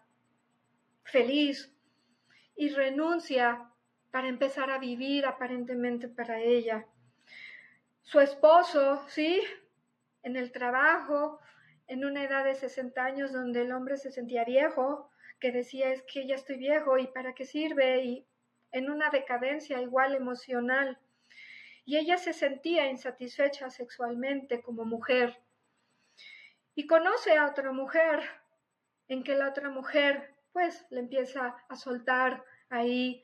feliz 1.06 1.74
y 2.56 2.70
renuncia 2.70 3.68
para 4.12 4.28
empezar 4.28 4.70
a 4.70 4.78
vivir 4.78 5.26
aparentemente 5.26 6.08
para 6.08 6.40
ella. 6.40 6.86
Su 8.04 8.20
esposo, 8.20 9.04
sí, 9.08 9.42
en 10.24 10.36
el 10.36 10.52
trabajo, 10.52 11.40
en 11.88 12.06
una 12.06 12.24
edad 12.24 12.44
de 12.44 12.56
60 12.56 13.04
años 13.04 13.34
donde 13.34 13.62
el 13.62 13.72
hombre 13.72 13.98
se 13.98 14.12
sentía 14.12 14.46
viejo, 14.46 15.10
que 15.40 15.52
decía 15.52 15.92
es 15.92 16.04
que 16.04 16.28
ya 16.28 16.36
estoy 16.36 16.58
viejo 16.58 16.98
y 16.98 17.08
para 17.08 17.34
qué 17.34 17.46
sirve, 17.46 18.04
y 18.04 18.26
en 18.72 18.90
una 18.90 19.10
decadencia 19.10 19.82
igual 19.82 20.16
emocional. 20.16 21.00
Y 21.84 21.98
ella 21.98 22.18
se 22.18 22.34
sentía 22.34 22.90
insatisfecha 22.90 23.70
sexualmente 23.70 24.62
como 24.62 24.86
mujer. 24.86 25.40
Y 26.76 26.88
conoce 26.88 27.38
a 27.38 27.48
otra 27.48 27.72
mujer, 27.72 28.22
en 29.08 29.24
que 29.24 29.36
la 29.36 29.50
otra 29.50 29.70
mujer 29.70 30.34
pues 30.54 30.86
le 30.90 31.02
empieza 31.02 31.58
a 31.68 31.76
soltar 31.76 32.44
ahí 32.70 33.24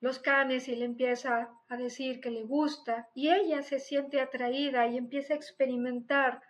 los 0.00 0.18
canes 0.18 0.68
y 0.68 0.76
le 0.76 0.84
empieza 0.84 1.50
a 1.68 1.76
decir 1.76 2.20
que 2.20 2.30
le 2.30 2.44
gusta 2.44 3.08
y 3.14 3.30
ella 3.30 3.62
se 3.62 3.80
siente 3.80 4.20
atraída 4.20 4.86
y 4.86 4.96
empieza 4.96 5.34
a 5.34 5.36
experimentar, 5.36 6.42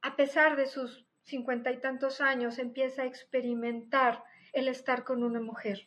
a 0.00 0.16
pesar 0.16 0.56
de 0.56 0.66
sus 0.66 1.06
cincuenta 1.24 1.70
y 1.72 1.78
tantos 1.78 2.20
años, 2.20 2.58
empieza 2.58 3.02
a 3.02 3.06
experimentar 3.06 4.22
el 4.52 4.68
estar 4.68 5.04
con 5.04 5.22
una 5.22 5.40
mujer. 5.40 5.86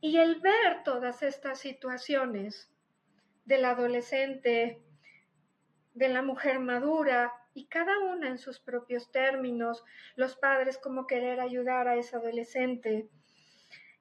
Y 0.00 0.16
el 0.16 0.40
ver 0.40 0.82
todas 0.84 1.22
estas 1.22 1.58
situaciones 1.58 2.70
del 3.44 3.64
adolescente, 3.64 4.80
de 5.94 6.08
la 6.08 6.22
mujer 6.22 6.58
madura, 6.58 7.32
y 7.52 7.66
cada 7.66 7.98
una 7.98 8.28
en 8.28 8.38
sus 8.38 8.60
propios 8.60 9.10
términos, 9.10 9.84
los 10.14 10.36
padres 10.36 10.78
como 10.78 11.06
querer 11.06 11.40
ayudar 11.40 11.88
a 11.88 11.96
ese 11.96 12.16
adolescente, 12.16 13.08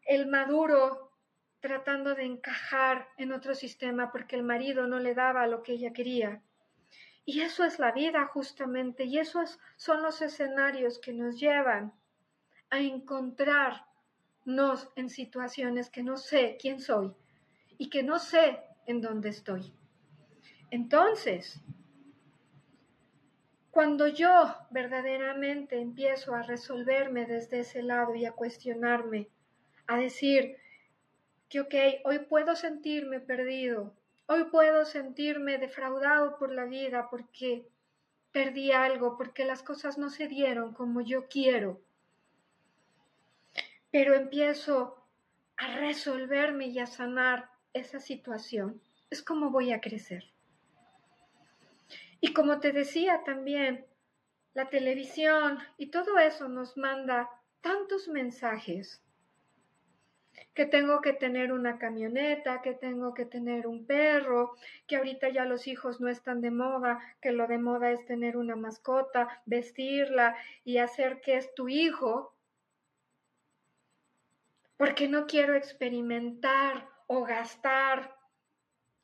el 0.10 0.26
maduro 0.26 1.12
tratando 1.60 2.16
de 2.16 2.24
encajar 2.24 3.08
en 3.18 3.32
otro 3.32 3.54
sistema 3.54 4.12
porque 4.12 4.36
el 4.36 4.42
marido 4.42 4.88
no 4.88 4.98
le 4.98 5.14
daba 5.14 5.46
lo 5.46 5.62
que 5.62 5.74
ella 5.74 5.94
quería. 5.94 6.42
Y 7.26 7.42
eso 7.42 7.64
es 7.64 7.78
la 7.78 7.92
vida 7.92 8.26
justamente, 8.26 9.04
y 9.04 9.20
esos 9.20 9.60
son 9.78 10.02
los 10.02 10.24
escenarios 10.24 10.98
que 10.98 11.14
nos 11.14 11.40
llevan 11.40 11.94
a 12.72 12.80
encontrarnos 12.80 13.86
en 14.96 15.10
situaciones 15.12 15.92
que 15.92 16.02
no 16.02 16.18
sé 16.18 16.58
quién 16.60 16.80
soy 16.80 17.14
y 17.78 17.92
que 17.92 18.02
no 18.02 18.18
sé 18.18 18.64
en 18.88 19.02
dónde 19.02 19.30
estoy. 19.30 19.72
Entonces, 20.72 21.62
cuando 23.70 24.08
yo 24.08 24.56
verdaderamente 24.72 25.80
empiezo 25.80 26.34
a 26.34 26.42
resolverme 26.42 27.28
desde 27.28 27.60
ese 27.60 27.84
lado 27.84 28.16
y 28.16 28.26
a 28.26 28.32
cuestionarme, 28.32 29.30
a 29.90 29.98
decir 29.98 30.56
que, 31.50 32.02
hoy 32.06 32.20
puedo 32.20 32.56
sentirme 32.56 33.20
perdido, 33.20 33.96
hoy 34.28 34.44
puedo 34.44 34.86
sentirme 34.86 35.58
defraudado 35.58 36.38
por 36.38 36.52
la 36.52 36.66
vida 36.66 37.10
porque 37.10 37.68
perdí 38.32 38.72
algo, 38.72 39.18
porque 39.18 39.46
las 39.46 39.64
cosas 39.64 39.98
no 39.98 40.12
se 40.12 40.28
dieron 40.28 40.76
como 40.76 41.02
yo 41.02 41.28
quiero, 41.28 41.82
pero 43.90 44.14
empiezo 44.14 45.04
a 45.58 45.78
resolverme 45.78 46.68
y 46.68 46.78
a 46.78 46.86
sanar 46.86 47.50
esa 47.74 48.00
situación, 48.00 48.80
es 49.10 49.24
como 49.24 49.50
voy 49.50 49.72
a 49.72 49.82
crecer. 49.82 50.26
Y 52.22 52.34
como 52.34 52.60
te 52.60 52.74
decía 52.74 53.24
también, 53.24 53.88
la 54.54 54.70
televisión 54.70 55.58
y 55.78 55.88
todo 55.88 56.20
eso 56.20 56.48
nos 56.48 56.78
manda 56.78 57.28
tantos 57.62 58.08
mensajes 58.08 59.02
que 60.54 60.66
tengo 60.66 61.02
que 61.02 61.14
tener 61.14 61.54
una 61.54 61.78
camioneta, 61.78 62.62
que 62.62 62.74
tengo 62.74 63.14
que 63.14 63.26
tener 63.26 63.68
un 63.68 63.86
perro, 63.86 64.56
que 64.88 64.98
ahorita 64.98 65.30
ya 65.30 65.46
los 65.46 65.68
hijos 65.68 66.02
no 66.02 66.10
están 66.10 66.42
de 66.42 66.52
moda, 66.52 67.00
que 67.22 67.32
lo 67.32 67.48
de 67.48 67.58
moda 67.58 67.92
es 67.92 68.06
tener 68.06 68.36
una 68.36 68.56
mascota, 68.56 69.42
vestirla 69.46 70.36
y 70.64 70.80
hacer 70.80 71.22
que 71.22 71.38
es 71.38 71.54
tu 71.56 71.70
hijo, 71.70 72.36
porque 74.78 75.08
no 75.08 75.28
quiero 75.28 75.56
experimentar 75.56 76.88
o 77.08 77.24
gastar 77.24 78.16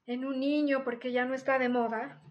en 0.08 0.26
un 0.26 0.40
niño 0.40 0.84
porque 0.84 1.12
ya 1.12 1.26
no 1.26 1.34
está 1.34 1.60
de 1.60 1.70
moda. 1.70 2.22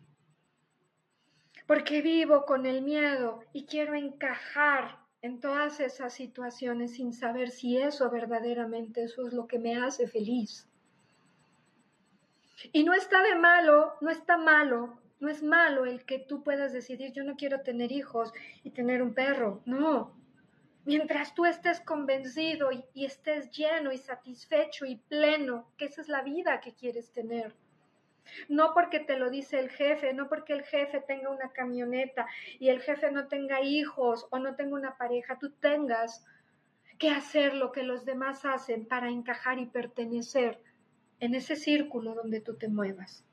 Porque 1.67 2.03
vivo 2.03 2.45
con 2.45 2.67
el 2.67 2.83
miedo 2.83 3.43
y 3.53 3.67
quiero 3.67 3.95
encajar 3.95 5.04
en 5.25 5.41
todas 5.41 5.81
esas 5.81 6.13
situaciones 6.13 6.97
sin 6.97 7.15
saber 7.15 7.49
si 7.49 7.79
eso 7.79 8.11
verdaderamente 8.11 9.05
eso 9.05 9.27
es 9.27 9.33
lo 9.33 9.47
que 9.47 9.59
me 9.59 9.75
hace 9.75 10.07
feliz. 10.07 10.69
Y 12.73 12.85
no 12.85 12.93
está 12.93 13.23
de 13.23 13.35
malo, 13.35 13.95
no 14.03 14.11
está 14.11 14.37
malo, 14.37 14.99
no 15.21 15.31
es 15.31 15.43
malo 15.43 15.87
el 15.87 16.05
que 16.05 16.19
tú 16.19 16.43
puedas 16.43 16.75
decidir 16.75 17.15
yo 17.15 17.25
no 17.25 17.37
quiero 17.37 17.63
tener 17.63 17.91
hijos 17.91 18.35
y 18.65 18.71
tener 18.73 19.03
un 19.03 19.15
perro, 19.15 19.63
no. 19.65 20.13
Mientras 20.85 21.35
tú 21.35 21.47
estés 21.47 21.81
convencido 21.81 22.71
y, 22.71 22.85
y 22.93 23.07
estés 23.07 23.51
lleno 23.51 23.93
y 23.93 23.97
satisfecho 23.97 24.85
y 24.85 24.97
pleno, 24.97 25.73
que 25.79 25.87
esa 25.87 26.03
es 26.03 26.09
la 26.09 26.21
vida 26.21 26.61
que 26.61 26.75
quieres 26.75 27.13
tener. 27.13 27.55
No 28.49 28.73
porque 28.75 29.01
te 29.01 29.19
lo 29.19 29.31
dice 29.31 29.59
el 29.59 29.71
jefe, 29.71 30.13
no 30.13 30.29
porque 30.29 30.53
el 30.53 30.65
jefe 30.65 31.01
tenga 31.01 31.31
una 31.31 31.53
camioneta 31.53 32.27
y 32.59 32.69
el 32.69 32.81
jefe 32.81 33.11
no 33.11 33.29
tenga 33.29 33.61
hijos 33.61 34.27
o 34.31 34.39
no 34.39 34.55
tenga 34.55 34.75
una 34.75 34.97
pareja, 34.97 35.39
tú 35.39 35.51
tengas 35.51 36.25
que 36.99 37.11
hacer 37.11 37.55
lo 37.55 37.73
que 37.73 37.83
los 37.83 38.05
demás 38.05 38.45
hacen 38.45 38.87
para 38.87 39.11
encajar 39.11 39.59
y 39.59 39.67
pertenecer 39.67 40.61
en 41.21 41.35
ese 41.35 41.57
círculo 41.57 42.15
donde 42.15 42.41
tú 42.41 42.57
te 42.57 42.69
muevas. 42.69 43.25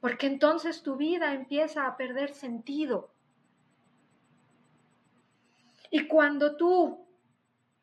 Porque 0.00 0.26
entonces 0.26 0.82
tu 0.82 0.96
vida 0.96 1.32
empieza 1.32 1.86
a 1.86 1.96
perder 1.96 2.34
sentido. 2.34 3.10
Y 5.90 6.06
cuando 6.06 6.56
tú 6.56 7.06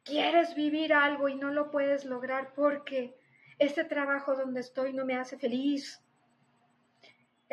quieres 0.04 0.56
vivir 0.56 0.94
algo 0.94 1.30
y 1.30 1.36
no 1.36 1.52
lo 1.52 1.72
puedes 1.72 2.06
lograr 2.06 2.54
porque 2.54 3.16
este 3.60 3.84
trabajo 3.84 4.36
donde 4.36 4.60
estoy 4.60 4.94
no 4.94 5.06
me 5.06 5.16
hace 5.16 5.38
feliz, 5.38 6.03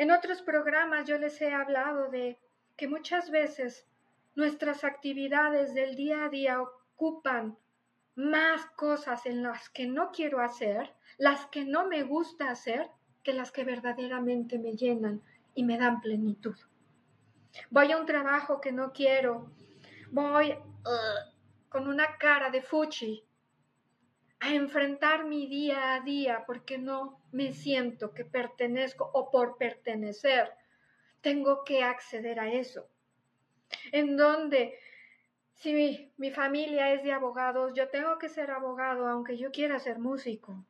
en 0.01 0.09
otros 0.09 0.41
programas 0.41 1.05
yo 1.05 1.19
les 1.19 1.39
he 1.41 1.53
hablado 1.53 2.09
de 2.09 2.39
que 2.75 2.87
muchas 2.87 3.29
veces 3.29 3.85
nuestras 4.33 4.83
actividades 4.83 5.75
del 5.75 5.95
día 5.95 6.25
a 6.25 6.29
día 6.29 6.59
ocupan 6.59 7.55
más 8.15 8.65
cosas 8.75 9.27
en 9.27 9.43
las 9.43 9.69
que 9.69 9.85
no 9.85 10.11
quiero 10.11 10.41
hacer, 10.41 10.91
las 11.19 11.45
que 11.51 11.65
no 11.65 11.87
me 11.87 12.01
gusta 12.01 12.49
hacer, 12.49 12.89
que 13.21 13.31
las 13.31 13.51
que 13.51 13.63
verdaderamente 13.63 14.57
me 14.57 14.75
llenan 14.75 15.21
y 15.53 15.63
me 15.63 15.77
dan 15.77 16.01
plenitud. 16.01 16.55
Voy 17.69 17.91
a 17.91 17.97
un 17.99 18.07
trabajo 18.07 18.59
que 18.59 18.71
no 18.71 18.93
quiero, 18.93 19.51
voy 20.09 20.51
uh, 20.53 21.69
con 21.69 21.87
una 21.87 22.17
cara 22.17 22.49
de 22.49 22.63
fuchi 22.63 23.23
a 24.41 24.53
enfrentar 24.55 25.25
mi 25.25 25.47
día 25.47 25.93
a 25.93 26.01
día 26.01 26.43
porque 26.45 26.79
no 26.79 27.21
me 27.31 27.53
siento 27.53 28.11
que 28.13 28.25
pertenezco 28.25 29.09
o 29.13 29.29
por 29.29 29.57
pertenecer 29.57 30.51
tengo 31.21 31.63
que 31.63 31.83
acceder 31.83 32.39
a 32.39 32.51
eso. 32.51 32.89
En 33.91 34.17
donde 34.17 34.79
si 35.53 35.73
mi, 35.73 36.11
mi, 36.17 36.31
familia 36.31 36.91
es 36.91 37.03
de 37.03 37.11
abogados, 37.11 37.73
yo 37.75 37.89
tengo 37.89 38.17
que 38.17 38.29
ser 38.29 38.49
abogado 38.49 39.07
aunque 39.07 39.37
yo 39.37 39.51
quiera 39.51 39.77
ser 39.77 39.99
músico. 39.99 40.65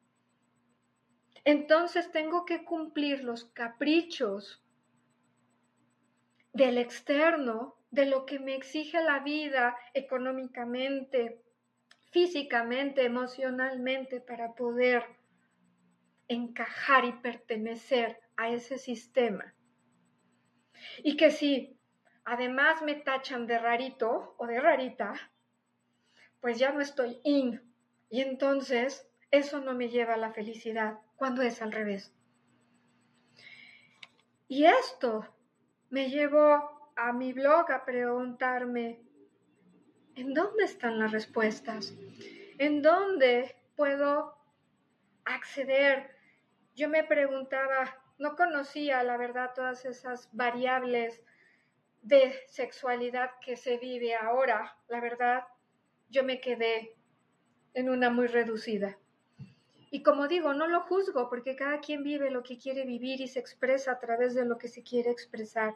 Entonces 1.45 2.11
tengo 2.11 2.43
que 2.43 2.65
cumplir 2.65 3.24
los 3.24 3.45
caprichos 3.45 4.61
del 6.51 6.78
externo, 6.78 7.78
de 7.89 8.05
lo 8.05 8.26
que 8.26 8.38
me 8.38 8.55
exige 8.55 9.01
la 9.01 9.19
vida 9.19 9.78
económicamente, 9.93 11.41
físicamente, 12.12 13.03
emocionalmente, 13.05 14.22
para 14.22 14.53
poder 14.53 15.03
encajar 16.28 17.05
y 17.05 17.14
pertenecer 17.14 18.20
a 18.38 18.49
ese 18.49 18.78
sistema. 18.78 19.53
Y 21.03 21.18
que 21.18 21.32
si 21.32 21.78
además 22.24 22.82
me 22.82 22.95
tachan 22.95 23.47
de 23.47 23.57
rarito 23.57 24.36
o 24.38 24.47
de 24.47 24.59
rarita, 24.59 25.14
pues 26.39 26.59
ya 26.59 26.72
no 26.72 26.82
estoy 26.82 27.20
in. 27.24 27.62
Y 28.09 28.22
entonces 28.22 29.09
eso 29.32 29.59
no 29.62 29.74
me 29.74 29.89
lleva 29.89 30.16
a 30.16 30.18
la 30.18 30.32
felicidad 30.32 30.99
cuando 31.16 31.41
es 31.41 31.62
al 31.62 31.72
revés. 31.72 32.14
Y 34.47 34.66
esto 34.66 35.26
me 35.89 36.09
llevó 36.09 36.91
a 36.95 37.14
mi 37.14 37.32
blog 37.32 37.72
a 37.72 37.86
preguntarme, 37.86 38.99
¿En 40.16 40.34
dónde 40.34 40.66
están 40.66 40.99
las 40.99 41.12
respuestas? 41.12 41.93
¿En 42.57 42.82
dónde 42.82 43.55
puedo 43.76 44.36
acceder? 45.24 46.12
Yo 46.76 46.89
me 46.89 47.03
preguntaba, 47.03 47.97
no 48.18 48.36
conocía 48.36 49.03
la 49.03 49.16
verdad 49.16 49.51
todas 49.55 49.86
esas 49.86 50.30
variables 50.34 51.24
de 52.01 52.34
sexualidad 52.47 53.32
que 53.43 53.55
se 53.55 53.78
vive 53.78 54.14
ahora. 54.16 54.78
La 54.89 54.99
verdad, 54.99 55.43
yo 56.09 56.24
me 56.24 56.41
quedé 56.41 56.95
en 57.74 57.89
una 57.89 58.09
muy 58.09 58.28
reducida. 58.28 58.97
Y 59.91 60.03
como 60.03 60.28
digo, 60.28 60.53
no 60.53 60.68
lo 60.68 60.82
juzgo 60.82 61.30
porque 61.30 61.55
cada 61.55 61.80
quien 61.80 62.03
vive 62.03 62.32
lo 62.32 62.43
que 62.43 62.57
quiere 62.57 62.86
vivir 62.86 63.22
y 63.22 63.28
se 63.28 63.39
expresa 63.39 63.93
a 63.93 63.99
través 63.99 64.36
de 64.36 64.45
lo 64.45 64.57
que 64.57 64.68
se 64.68 64.84
quiere 64.84 65.09
expresar. 65.09 65.76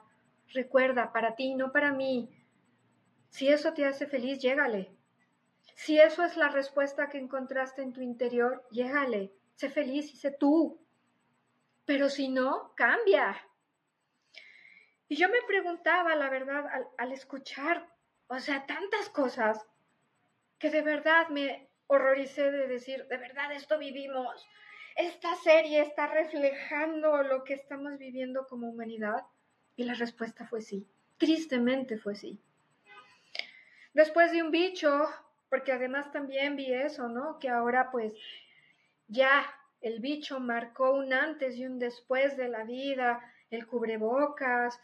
Recuerda, 0.54 1.14
para 1.14 1.36
ti, 1.36 1.56
no 1.56 1.72
para 1.72 1.92
mí, 1.92 2.30
si 3.36 3.50
eso 3.50 3.74
te 3.74 3.84
hace 3.86 4.08
feliz, 4.08 4.40
llégale. 4.40 4.96
Si 5.76 6.00
eso 6.00 6.24
es 6.24 6.38
la 6.38 6.48
respuesta 6.48 7.10
que 7.10 7.18
encontraste 7.18 7.82
en 7.82 7.92
tu 7.92 8.00
interior, 8.00 8.66
llégale. 8.72 9.34
Sé 9.56 9.70
feliz 9.70 10.14
y 10.14 10.16
sé 10.16 10.32
tú. 10.32 10.80
Pero 11.86 12.08
si 12.10 12.30
no, 12.30 12.74
cambia. 12.76 13.36
Y 15.10 15.18
yo 15.18 15.28
me 15.28 15.42
preguntaba, 15.46 16.16
la 16.16 16.30
verdad, 16.30 16.66
al, 16.66 16.88
al 16.98 17.12
escuchar, 17.12 17.90
o 18.28 18.40
sea, 18.40 18.66
tantas 18.66 19.10
cosas, 19.10 19.68
que 20.58 20.70
de 20.70 20.82
verdad 20.82 21.28
me 21.28 21.68
horroricé 21.88 22.52
de 22.52 22.68
decir, 22.68 23.06
de 23.10 23.18
verdad 23.18 23.52
esto 23.52 23.78
vivimos. 23.78 24.48
Esta 24.96 25.36
serie 25.36 25.82
está 25.82 26.08
reflejando 26.08 27.22
lo 27.22 27.44
que 27.44 27.56
estamos 27.56 27.98
viviendo 27.98 28.48
como 28.48 28.70
humanidad. 28.70 29.26
Y 29.76 29.84
la 29.84 29.94
respuesta 29.94 30.48
fue 30.48 30.62
sí. 30.62 30.88
Tristemente 31.18 31.98
fue 31.98 32.16
sí. 32.16 32.40
Después 33.96 34.34
de 34.34 34.44
un 34.44 34.52
bicho, 34.52 35.08
porque 35.50 35.72
además 35.72 36.12
también 36.12 36.58
vi 36.58 36.74
eso, 36.74 37.08
¿no? 37.08 37.40
Que 37.40 37.48
ahora 37.48 37.92
pues 37.92 38.12
ya 39.08 39.46
el 39.80 40.02
bicho 40.02 40.42
marcó 40.42 40.92
un 40.92 41.14
antes 41.14 41.56
y 41.56 41.66
un 41.66 41.80
después 41.80 42.36
de 42.36 42.50
la 42.50 42.66
vida, 42.66 43.22
el 43.50 43.66
cubrebocas, 43.66 44.82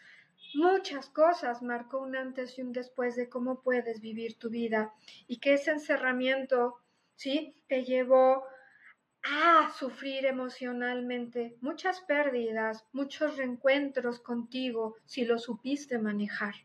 muchas 0.54 1.10
cosas 1.10 1.62
marcó 1.62 2.00
un 2.00 2.16
antes 2.16 2.58
y 2.58 2.62
un 2.62 2.72
después 2.72 3.18
de 3.18 3.28
cómo 3.28 3.62
puedes 3.62 4.00
vivir 4.00 4.40
tu 4.40 4.50
vida 4.50 4.94
y 5.28 5.40
que 5.40 5.56
ese 5.56 5.72
encerramiento, 5.72 6.78
¿sí? 7.16 7.54
Te 7.68 7.84
llevó 7.84 8.46
a 9.24 9.74
sufrir 9.78 10.26
emocionalmente 10.26 11.58
muchas 11.60 12.00
pérdidas, 12.00 12.86
muchos 12.94 13.36
reencuentros 13.36 14.22
contigo 14.22 14.96
si 15.06 15.26
lo 15.26 15.38
supiste 15.38 16.00
manejar. 16.00 16.56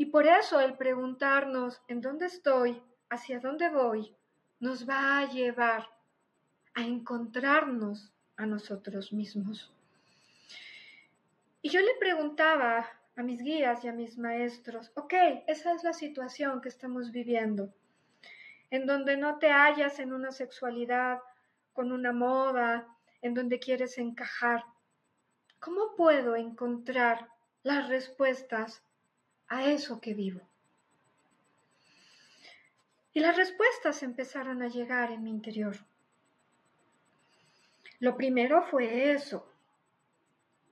Y 0.00 0.06
por 0.06 0.28
eso 0.28 0.60
el 0.60 0.76
preguntarnos 0.76 1.82
en 1.88 2.00
dónde 2.00 2.26
estoy, 2.26 2.80
hacia 3.10 3.40
dónde 3.40 3.68
voy, 3.68 4.14
nos 4.60 4.88
va 4.88 5.18
a 5.18 5.28
llevar 5.28 5.90
a 6.74 6.82
encontrarnos 6.84 8.12
a 8.36 8.46
nosotros 8.46 9.12
mismos. 9.12 9.74
Y 11.62 11.70
yo 11.70 11.80
le 11.80 11.96
preguntaba 11.98 12.88
a 13.16 13.22
mis 13.24 13.42
guías 13.42 13.84
y 13.84 13.88
a 13.88 13.92
mis 13.92 14.16
maestros, 14.16 14.92
ok, 14.94 15.14
esa 15.48 15.72
es 15.72 15.82
la 15.82 15.92
situación 15.92 16.60
que 16.60 16.68
estamos 16.68 17.10
viviendo, 17.10 17.74
en 18.70 18.86
donde 18.86 19.16
no 19.16 19.40
te 19.40 19.50
hallas 19.50 19.98
en 19.98 20.12
una 20.12 20.30
sexualidad 20.30 21.18
con 21.72 21.90
una 21.90 22.12
moda, 22.12 22.86
en 23.20 23.34
donde 23.34 23.58
quieres 23.58 23.98
encajar. 23.98 24.64
¿Cómo 25.58 25.96
puedo 25.96 26.36
encontrar 26.36 27.28
las 27.64 27.88
respuestas 27.88 28.84
a 29.48 29.70
eso 29.70 30.00
que 30.00 30.14
vivo? 30.14 30.40
Y 33.12 33.20
las 33.20 33.36
respuestas 33.36 34.02
empezaron 34.02 34.62
a 34.62 34.68
llegar 34.68 35.10
en 35.10 35.22
mi 35.22 35.30
interior. 35.30 35.76
Lo 38.00 38.16
primero 38.16 38.62
fue 38.62 39.12
eso. 39.12 39.50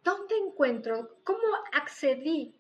¿Dónde 0.05 0.37
encuentro? 0.37 1.19
¿Cómo 1.25 1.43
accedí 1.73 2.55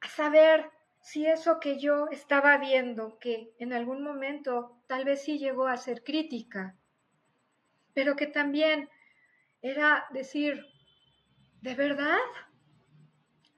a 0.00 0.08
saber 0.08 0.70
si 1.00 1.26
eso 1.26 1.58
que 1.58 1.78
yo 1.78 2.08
estaba 2.10 2.58
viendo, 2.58 3.18
que 3.18 3.54
en 3.58 3.72
algún 3.72 4.02
momento 4.02 4.76
tal 4.86 5.06
vez 5.06 5.22
sí 5.22 5.38
llegó 5.38 5.66
a 5.66 5.78
ser 5.78 6.04
crítica, 6.04 6.76
pero 7.94 8.14
que 8.14 8.26
también 8.26 8.90
era 9.62 10.06
decir, 10.10 10.66
¿de 11.62 11.74
verdad? 11.74 12.18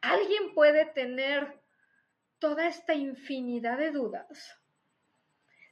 ¿Alguien 0.01 0.55
puede 0.55 0.87
tener 0.87 1.61
toda 2.39 2.67
esta 2.67 2.95
infinidad 2.95 3.79
de 3.79 3.91
dudas? 3.91 4.59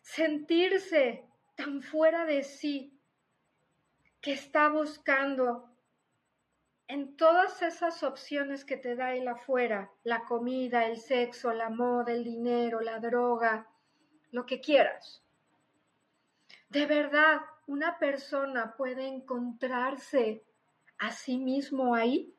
Sentirse 0.03 1.25
tan 1.55 1.83
fuera 1.83 2.25
de 2.25 2.43
sí 2.43 2.99
que 4.21 4.33
está 4.33 4.69
buscando 4.69 5.71
en 6.89 7.17
todas 7.17 7.61
esas 7.63 8.03
opciones 8.03 8.65
que 8.65 8.79
te 8.79 8.97
da 8.97 9.15
el 9.15 9.29
afuera, 9.29 9.91
la 10.05 10.25
comida, 10.25 10.87
el 10.87 10.97
sexo, 10.97 11.53
la 11.53 11.69
moda, 11.69 12.13
el 12.13 12.25
dinero, 12.25 12.81
la 12.81 12.99
droga, 12.99 13.69
lo 14.31 14.47
que 14.47 14.61
quieras. 14.61 15.23
De 16.71 16.87
verdad, 16.87 17.41
una 17.67 17.99
persona 17.99 18.75
puede 18.77 19.07
encontrarse 19.07 20.43
a 20.99 21.13
sí 21.13 21.39
mismo 21.39 21.95
ahí. 21.95 22.35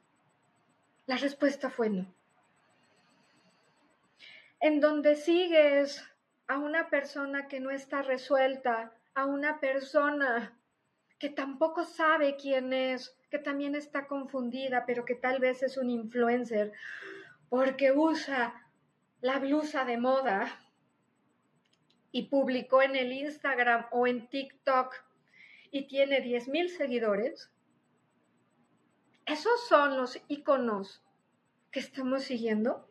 La 1.09 1.17
respuesta 1.17 1.71
fue 1.71 1.89
no. 1.89 2.05
En 4.59 4.79
donde 4.79 5.15
sigues 5.15 6.07
a 6.47 6.59
una 6.59 6.91
persona 6.91 7.47
que 7.47 7.59
no 7.59 7.71
está 7.71 8.03
resuelta, 8.03 8.93
a 9.15 9.25
una 9.25 9.59
persona 9.59 10.55
que 11.17 11.29
tampoco 11.31 11.83
sabe 11.83 12.35
quién 12.35 12.73
es, 12.73 13.17
que 13.31 13.39
también 13.39 13.73
está 13.73 14.05
confundida, 14.05 14.85
pero 14.85 15.03
que 15.03 15.15
tal 15.15 15.39
vez 15.39 15.63
es 15.63 15.77
un 15.77 15.89
influencer 15.89 16.73
porque 17.49 17.91
usa 17.91 18.67
la 19.21 19.39
blusa 19.39 19.85
de 19.85 19.97
moda 19.97 20.59
y 22.11 22.27
publicó 22.27 22.83
en 22.83 22.95
el 22.95 23.11
Instagram 23.13 23.87
o 23.89 24.05
en 24.05 24.27
TikTok 24.27 24.93
y 25.71 25.87
tiene 25.87 26.23
10.000 26.23 26.67
seguidores. 26.67 27.49
Esos 29.29 29.67
son 29.67 29.95
los 29.95 30.19
iconos 30.27 31.03
que 31.69 31.79
estamos 31.79 32.23
siguiendo. 32.23 32.89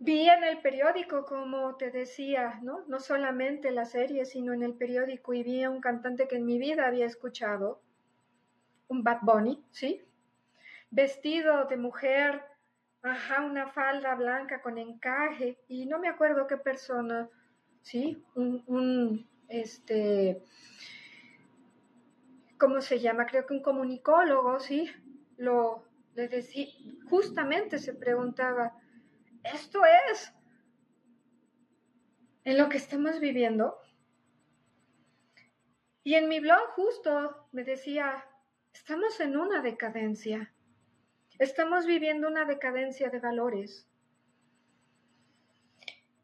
Vi 0.00 0.28
en 0.28 0.42
el 0.42 0.60
periódico, 0.60 1.24
como 1.24 1.76
te 1.76 1.92
decía, 1.92 2.58
¿no? 2.62 2.84
no 2.88 2.98
solamente 2.98 3.70
la 3.70 3.84
serie, 3.84 4.24
sino 4.24 4.52
en 4.52 4.64
el 4.64 4.74
periódico, 4.74 5.32
y 5.34 5.44
vi 5.44 5.62
a 5.62 5.70
un 5.70 5.80
cantante 5.80 6.26
que 6.26 6.34
en 6.34 6.44
mi 6.44 6.58
vida 6.58 6.88
había 6.88 7.06
escuchado, 7.06 7.80
un 8.88 9.04
Bad 9.04 9.20
Bunny, 9.22 9.64
¿sí? 9.70 10.02
Vestido 10.90 11.66
de 11.66 11.76
mujer, 11.76 12.42
ajá, 13.02 13.42
una 13.42 13.68
falda 13.68 14.16
blanca 14.16 14.60
con 14.62 14.78
encaje, 14.78 15.60
y 15.68 15.86
no 15.86 16.00
me 16.00 16.08
acuerdo 16.08 16.48
qué 16.48 16.56
persona, 16.56 17.30
¿sí? 17.82 18.24
Un, 18.34 18.64
un 18.66 19.30
este, 19.46 20.42
¿cómo 22.62 22.80
se 22.80 23.00
llama? 23.00 23.26
Creo 23.26 23.44
que 23.44 23.54
un 23.54 23.60
comunicólogo, 23.60 24.60
¿sí? 24.60 24.88
Lo, 25.36 25.84
le 26.14 26.28
decía, 26.28 26.68
justamente 27.10 27.80
se 27.80 27.92
preguntaba, 27.92 28.78
esto 29.42 29.82
es 29.84 30.32
en 32.44 32.58
lo 32.58 32.68
que 32.68 32.76
estamos 32.76 33.18
viviendo. 33.18 33.76
Y 36.04 36.14
en 36.14 36.28
mi 36.28 36.38
blog 36.38 36.68
justo 36.76 37.48
me 37.50 37.64
decía, 37.64 38.24
estamos 38.72 39.18
en 39.18 39.36
una 39.36 39.60
decadencia. 39.60 40.54
Estamos 41.40 41.84
viviendo 41.84 42.28
una 42.28 42.44
decadencia 42.44 43.10
de 43.10 43.18
valores, 43.18 43.90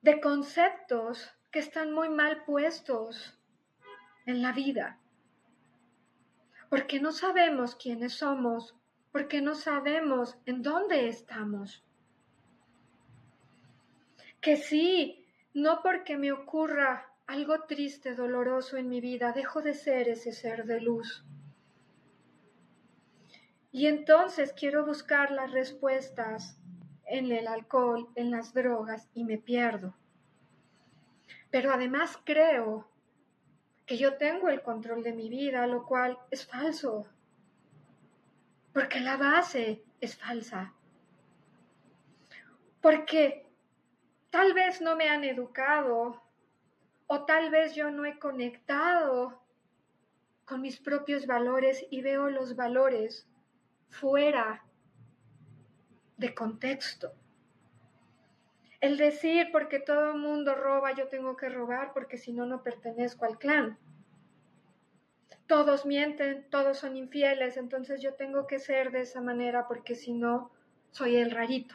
de 0.02 0.20
conceptos 0.20 1.36
que 1.50 1.58
están 1.58 1.92
muy 1.92 2.08
mal 2.08 2.44
puestos 2.44 3.36
en 4.24 4.40
la 4.40 4.52
vida. 4.52 5.00
Porque 6.68 7.00
no 7.00 7.12
sabemos 7.12 7.74
quiénes 7.74 8.14
somos, 8.14 8.74
porque 9.12 9.40
no 9.40 9.54
sabemos 9.54 10.36
en 10.46 10.62
dónde 10.62 11.08
estamos 11.08 11.82
que 14.40 14.56
sí, 14.56 15.26
no 15.54 15.82
porque 15.82 16.16
me 16.16 16.32
ocurra 16.32 17.06
algo 17.26 17.64
triste, 17.64 18.14
doloroso 18.14 18.76
en 18.76 18.88
mi 18.88 19.00
vida, 19.00 19.32
dejo 19.32 19.60
de 19.62 19.74
ser 19.74 20.08
ese 20.08 20.32
ser 20.32 20.64
de 20.64 20.80
luz. 20.80 21.24
Y 23.70 23.86
entonces 23.86 24.52
quiero 24.52 24.86
buscar 24.86 25.30
las 25.30 25.52
respuestas 25.52 26.58
en 27.06 27.30
el 27.32 27.46
alcohol, 27.46 28.08
en 28.14 28.30
las 28.30 28.54
drogas 28.54 29.08
y 29.14 29.24
me 29.24 29.38
pierdo. 29.38 29.94
Pero 31.50 31.72
además 31.72 32.18
creo 32.24 32.87
que 33.88 33.96
yo 33.96 34.18
tengo 34.18 34.50
el 34.50 34.60
control 34.60 35.02
de 35.02 35.14
mi 35.14 35.30
vida, 35.30 35.66
lo 35.66 35.86
cual 35.86 36.18
es 36.30 36.46
falso, 36.46 37.06
porque 38.74 39.00
la 39.00 39.16
base 39.16 39.82
es 39.98 40.14
falsa. 40.14 40.74
Porque 42.82 43.46
tal 44.28 44.52
vez 44.52 44.82
no 44.82 44.94
me 44.94 45.08
han 45.08 45.24
educado 45.24 46.22
o 47.06 47.24
tal 47.24 47.50
vez 47.50 47.74
yo 47.74 47.90
no 47.90 48.04
he 48.04 48.18
conectado 48.18 49.42
con 50.44 50.60
mis 50.60 50.78
propios 50.78 51.26
valores 51.26 51.86
y 51.90 52.02
veo 52.02 52.28
los 52.28 52.56
valores 52.56 53.26
fuera 53.88 54.66
de 56.18 56.34
contexto. 56.34 57.14
El 58.80 58.96
decir 58.96 59.48
porque 59.50 59.80
todo 59.80 60.12
el 60.12 60.18
mundo 60.18 60.54
roba, 60.54 60.92
yo 60.94 61.08
tengo 61.08 61.36
que 61.36 61.48
robar 61.48 61.92
porque 61.92 62.16
si 62.16 62.32
no, 62.32 62.46
no 62.46 62.62
pertenezco 62.62 63.24
al 63.24 63.38
clan. 63.38 63.78
Todos 65.48 65.84
mienten, 65.84 66.48
todos 66.50 66.78
son 66.78 66.96
infieles, 66.96 67.56
entonces 67.56 68.00
yo 68.00 68.14
tengo 68.14 68.46
que 68.46 68.58
ser 68.58 68.92
de 68.92 69.00
esa 69.00 69.20
manera 69.20 69.66
porque 69.66 69.94
si 69.94 70.12
no, 70.12 70.52
soy 70.90 71.16
el 71.16 71.30
rarito. 71.30 71.74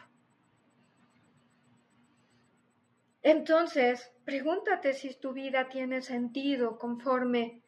Entonces, 3.22 4.12
pregúntate 4.24 4.92
si 4.94 5.14
tu 5.14 5.32
vida 5.32 5.68
tiene 5.68 6.02
sentido 6.02 6.78
conforme 6.78 7.62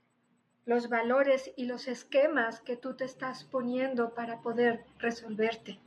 los 0.66 0.88
valores 0.88 1.52
y 1.56 1.64
los 1.64 1.88
esquemas 1.88 2.60
que 2.60 2.76
tú 2.76 2.94
te 2.94 3.04
estás 3.04 3.44
poniendo 3.44 4.14
para 4.14 4.40
poder 4.42 4.84
resolverte. 4.98 5.78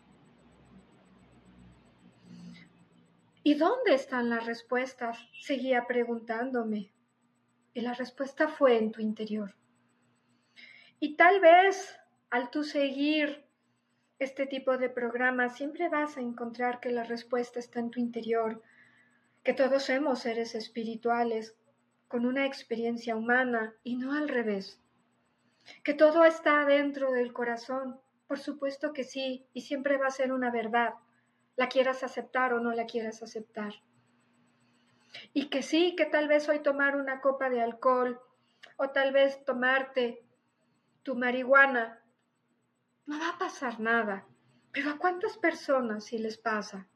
¿Y 3.49 3.55
dónde 3.55 3.95
están 3.95 4.29
las 4.29 4.45
respuestas? 4.45 5.17
Seguía 5.41 5.87
preguntándome. 5.87 6.91
Y 7.73 7.81
la 7.81 7.95
respuesta 7.95 8.47
fue 8.47 8.77
en 8.77 8.91
tu 8.91 9.01
interior. 9.01 9.55
Y 10.99 11.15
tal 11.15 11.41
vez 11.41 11.99
al 12.29 12.51
tú 12.51 12.63
seguir 12.63 13.43
este 14.19 14.45
tipo 14.45 14.77
de 14.77 14.91
programas, 14.91 15.57
siempre 15.57 15.89
vas 15.89 16.15
a 16.15 16.21
encontrar 16.21 16.79
que 16.79 16.91
la 16.91 17.03
respuesta 17.03 17.57
está 17.57 17.79
en 17.79 17.89
tu 17.89 17.99
interior, 17.99 18.61
que 19.43 19.55
todos 19.55 19.81
somos 19.81 20.19
seres 20.19 20.53
espirituales 20.53 21.55
con 22.07 22.27
una 22.27 22.45
experiencia 22.45 23.15
humana 23.15 23.73
y 23.83 23.95
no 23.95 24.13
al 24.13 24.29
revés, 24.29 24.79
que 25.83 25.95
todo 25.95 26.23
está 26.23 26.65
dentro 26.65 27.13
del 27.13 27.33
corazón, 27.33 27.99
por 28.27 28.37
supuesto 28.37 28.93
que 28.93 29.03
sí, 29.03 29.47
y 29.53 29.61
siempre 29.61 29.97
va 29.97 30.05
a 30.05 30.11
ser 30.11 30.33
una 30.33 30.51
verdad, 30.51 30.93
la 31.59 31.67
quieras 31.67 32.03
aceptar 32.03 32.53
o 32.53 32.61
no 32.61 32.71
la 32.71 32.85
quieras 32.85 33.21
aceptar. 33.21 33.73
Y 35.33 35.49
que 35.49 35.61
sí, 35.61 35.93
que 35.97 36.05
tal 36.05 36.29
vez 36.29 36.47
hoy 36.47 36.59
tomar 36.59 36.95
una 36.95 37.19
copa 37.19 37.49
de 37.49 37.61
alcohol 37.61 38.17
o 38.77 38.91
tal 38.91 39.11
vez 39.11 39.43
tomarte 39.43 40.23
tu 41.03 41.15
marihuana, 41.15 42.01
no 43.07 43.19
va 43.19 43.31
a 43.31 43.37
pasar 43.37 43.81
nada. 43.81 44.25
Pero 44.71 44.91
¿a 44.91 44.97
cuántas 44.97 45.37
personas 45.37 46.05
sí 46.05 46.17
les 46.17 46.37
pasa? 46.37 46.87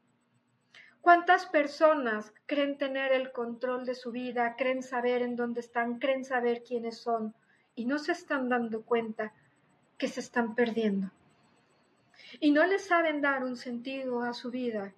¿Cuántas 1.02 1.44
personas 1.44 2.32
creen 2.46 2.78
tener 2.78 3.12
el 3.12 3.32
control 3.32 3.84
de 3.84 3.94
su 3.94 4.12
vida, 4.12 4.56
creen 4.56 4.82
saber 4.82 5.20
en 5.20 5.36
dónde 5.36 5.60
están, 5.60 5.98
creen 5.98 6.24
saber 6.24 6.62
quiénes 6.62 6.96
son 6.96 7.34
y 7.74 7.84
no 7.84 7.98
se 7.98 8.12
están 8.12 8.48
dando 8.48 8.82
cuenta 8.82 9.34
que 9.98 10.08
se 10.08 10.20
están 10.20 10.54
perdiendo? 10.54 11.10
Y 12.40 12.50
no 12.50 12.66
les 12.66 12.84
saben 12.84 13.20
dar 13.20 13.44
un 13.44 13.56
sentido 13.56 14.22
a 14.22 14.32
su 14.32 14.50
vida 14.50 14.94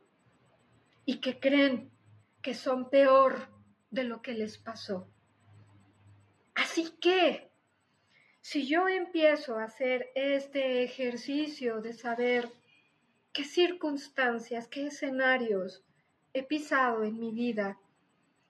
y 1.04 1.20
que 1.20 1.38
creen 1.38 1.90
que 2.42 2.54
son 2.54 2.90
peor 2.90 3.48
de 3.90 4.04
lo 4.04 4.22
que 4.22 4.34
les 4.34 4.58
pasó. 4.58 5.08
Así 6.54 6.90
que, 7.00 7.50
si 8.40 8.66
yo 8.66 8.88
empiezo 8.88 9.58
a 9.58 9.64
hacer 9.64 10.10
este 10.14 10.82
ejercicio 10.82 11.80
de 11.80 11.92
saber 11.92 12.50
qué 13.32 13.44
circunstancias, 13.44 14.68
qué 14.68 14.86
escenarios 14.86 15.84
he 16.32 16.42
pisado 16.42 17.04
en 17.04 17.18
mi 17.18 17.32
vida, 17.32 17.78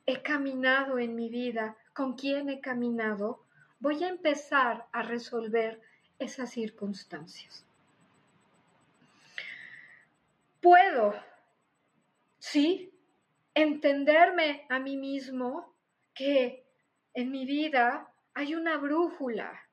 he 0.06 0.22
caminado 0.22 0.98
en 0.98 1.14
mi 1.16 1.28
vida, 1.28 1.76
con 1.92 2.14
quién 2.14 2.48
he 2.48 2.60
caminado, 2.60 3.44
voy 3.80 4.04
a 4.04 4.08
empezar 4.08 4.86
a 4.92 5.02
resolver 5.02 5.80
esas 6.18 6.50
circunstancias. 6.50 7.65
Puedo, 10.66 11.14
sí, 12.40 12.92
entenderme 13.54 14.66
a 14.68 14.80
mí 14.80 14.96
mismo 14.96 15.72
que 16.12 16.66
en 17.14 17.30
mi 17.30 17.46
vida 17.46 18.12
hay 18.34 18.56
una 18.56 18.76
brújula, 18.76 19.70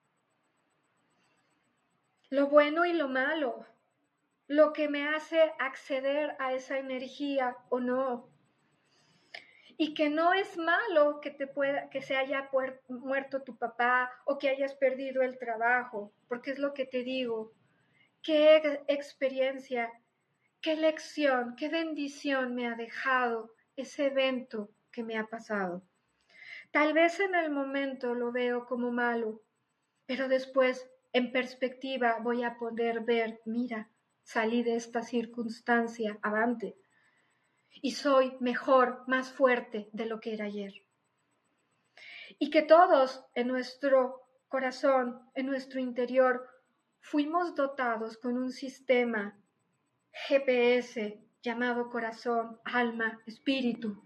lo 2.29 2.47
bueno 2.47 2.85
y 2.85 2.93
lo 2.93 3.07
malo, 3.07 3.65
lo 4.45 4.71
que 4.71 4.87
me 4.87 5.07
hace 5.07 5.41
acceder 5.57 6.35
a 6.37 6.53
esa 6.53 6.77
energía 6.77 7.57
o 7.69 7.79
no. 7.79 8.29
Y 9.77 9.95
que 9.95 10.11
no 10.11 10.35
es 10.35 10.57
malo 10.57 11.21
que 11.21 11.31
te 11.31 11.47
pueda 11.47 11.89
que 11.89 12.03
se 12.03 12.15
haya 12.15 12.51
muerto 12.87 13.41
tu 13.41 13.57
papá 13.57 14.11
o 14.25 14.37
que 14.37 14.49
hayas 14.49 14.75
perdido 14.75 15.23
el 15.23 15.39
trabajo, 15.39 16.13
porque 16.27 16.51
es 16.51 16.59
lo 16.59 16.75
que 16.75 16.85
te 16.85 17.03
digo. 17.03 17.51
Qué 18.21 18.83
experiencia, 18.87 19.91
qué 20.63 20.77
lección, 20.77 21.55
qué 21.57 21.67
bendición 21.67 22.55
me 22.55 22.67
ha 22.67 22.75
dejado 22.75 23.53
ese 23.75 24.05
evento 24.05 24.69
que 24.91 25.03
me 25.03 25.17
ha 25.17 25.27
pasado. 25.27 25.83
Tal 26.71 26.93
vez 26.93 27.19
en 27.19 27.35
el 27.35 27.51
momento 27.51 28.15
lo 28.15 28.31
veo 28.31 28.65
como 28.65 28.89
malo, 28.89 29.43
pero 30.05 30.29
después 30.29 30.89
en 31.11 31.33
perspectiva 31.33 32.17
voy 32.21 32.43
a 32.43 32.57
poder 32.57 33.01
ver, 33.01 33.41
mira, 33.45 33.89
salí 34.23 34.63
de 34.63 34.77
esta 34.77 35.03
circunstancia 35.03 36.17
avante 36.21 36.77
y 37.81 37.91
soy 37.91 38.37
mejor, 38.39 39.03
más 39.05 39.33
fuerte 39.33 39.89
de 39.91 40.05
lo 40.05 40.21
que 40.21 40.33
era 40.33 40.45
ayer. 40.45 40.73
Y 42.39 42.49
que 42.49 42.61
todos 42.61 43.25
en 43.35 43.49
nuestro 43.49 44.29
corazón, 44.47 45.29
en 45.35 45.45
nuestro 45.45 45.81
interior, 45.81 46.47
fuimos 47.01 47.53
dotados 47.53 48.17
con 48.17 48.37
un 48.37 48.51
sistema 48.51 49.42
GPS 50.13 51.19
llamado 51.41 51.89
corazón, 51.89 52.59
alma, 52.63 53.19
espíritu, 53.25 54.01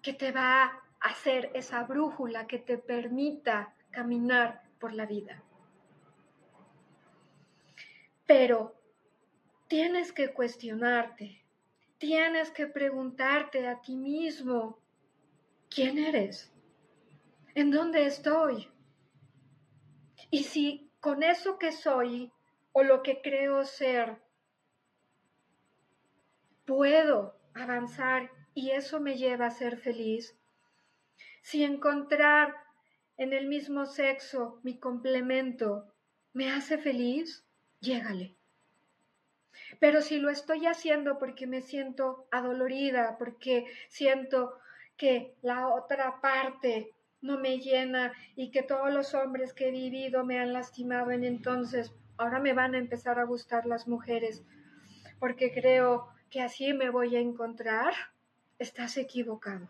que 0.00 0.12
te 0.12 0.32
va 0.32 0.64
a 0.64 0.82
hacer 1.00 1.50
esa 1.54 1.82
brújula 1.82 2.46
que 2.46 2.58
te 2.58 2.78
permita 2.78 3.74
caminar 3.90 4.62
por 4.78 4.94
la 4.94 5.06
vida. 5.06 5.42
Pero 8.26 8.74
tienes 9.66 10.12
que 10.12 10.32
cuestionarte, 10.32 11.44
tienes 11.98 12.50
que 12.50 12.66
preguntarte 12.66 13.66
a 13.66 13.80
ti 13.80 13.96
mismo, 13.96 14.78
¿quién 15.68 15.98
eres? 15.98 16.52
¿En 17.54 17.70
dónde 17.70 18.06
estoy? 18.06 18.68
Y 20.30 20.44
si 20.44 20.90
con 21.00 21.22
eso 21.22 21.58
que 21.58 21.72
soy 21.72 22.32
o 22.72 22.82
lo 22.82 23.02
que 23.02 23.20
creo 23.20 23.64
ser, 23.64 24.22
puedo 26.68 27.34
avanzar 27.54 28.30
y 28.52 28.72
eso 28.72 29.00
me 29.00 29.16
lleva 29.16 29.46
a 29.46 29.50
ser 29.50 29.78
feliz, 29.78 30.38
si 31.40 31.64
encontrar 31.64 32.54
en 33.16 33.32
el 33.32 33.46
mismo 33.46 33.86
sexo 33.86 34.60
mi 34.62 34.78
complemento 34.78 35.90
me 36.34 36.52
hace 36.52 36.76
feliz, 36.76 37.46
llégale. 37.80 38.36
Pero 39.80 40.02
si 40.02 40.18
lo 40.18 40.28
estoy 40.28 40.66
haciendo 40.66 41.18
porque 41.18 41.46
me 41.46 41.62
siento 41.62 42.28
adolorida, 42.30 43.16
porque 43.18 43.64
siento 43.88 44.52
que 44.98 45.36
la 45.40 45.68
otra 45.68 46.20
parte 46.20 46.94
no 47.22 47.38
me 47.38 47.60
llena 47.60 48.12
y 48.36 48.50
que 48.50 48.62
todos 48.62 48.92
los 48.92 49.14
hombres 49.14 49.54
que 49.54 49.68
he 49.68 49.70
vivido 49.70 50.22
me 50.22 50.38
han 50.38 50.52
lastimado 50.52 51.12
en 51.12 51.24
entonces, 51.24 51.94
ahora 52.18 52.40
me 52.40 52.52
van 52.52 52.74
a 52.74 52.78
empezar 52.78 53.18
a 53.18 53.24
gustar 53.24 53.64
las 53.64 53.88
mujeres 53.88 54.44
porque 55.18 55.52
creo 55.52 56.08
que 56.30 56.40
así 56.40 56.72
me 56.72 56.90
voy 56.90 57.16
a 57.16 57.20
encontrar, 57.20 57.94
estás 58.58 58.96
equivocado. 58.96 59.68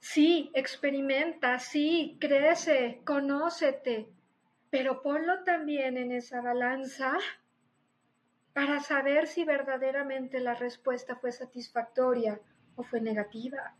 Sí, 0.00 0.50
experimenta, 0.54 1.58
sí, 1.58 2.16
crece, 2.20 3.02
conócete, 3.04 4.08
pero 4.70 5.02
ponlo 5.02 5.44
también 5.44 5.96
en 5.96 6.10
esa 6.10 6.40
balanza 6.40 7.18
para 8.52 8.80
saber 8.80 9.28
si 9.28 9.44
verdaderamente 9.44 10.40
la 10.40 10.54
respuesta 10.54 11.16
fue 11.16 11.32
satisfactoria 11.32 12.40
o 12.76 12.82
fue 12.82 13.00
negativa. 13.00 13.74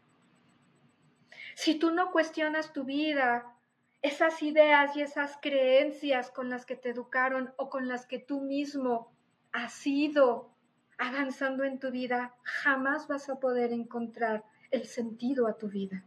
Si 1.54 1.74
tú 1.74 1.90
no 1.90 2.12
cuestionas 2.12 2.72
tu 2.72 2.84
vida, 2.84 3.56
esas 4.00 4.42
ideas 4.42 4.96
y 4.96 5.02
esas 5.02 5.38
creencias 5.40 6.30
con 6.30 6.48
las 6.48 6.66
que 6.66 6.76
te 6.76 6.90
educaron 6.90 7.52
o 7.56 7.68
con 7.68 7.88
las 7.88 8.06
que 8.06 8.18
tú 8.18 8.40
mismo 8.40 9.11
has 9.52 9.86
ido 9.86 10.50
avanzando 10.98 11.64
en 11.64 11.78
tu 11.78 11.90
vida, 11.90 12.34
jamás 12.42 13.08
vas 13.08 13.28
a 13.28 13.38
poder 13.38 13.72
encontrar 13.72 14.44
el 14.70 14.86
sentido 14.86 15.46
a 15.46 15.58
tu 15.58 15.68
vida. 15.68 16.04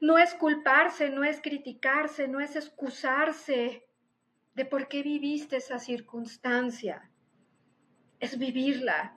No 0.00 0.18
es 0.18 0.32
culparse, 0.34 1.10
no 1.10 1.24
es 1.24 1.40
criticarse, 1.42 2.26
no 2.26 2.40
es 2.40 2.56
excusarse 2.56 3.84
de 4.54 4.64
por 4.64 4.88
qué 4.88 5.02
viviste 5.02 5.56
esa 5.56 5.78
circunstancia. 5.78 7.10
Es 8.18 8.38
vivirla, 8.38 9.14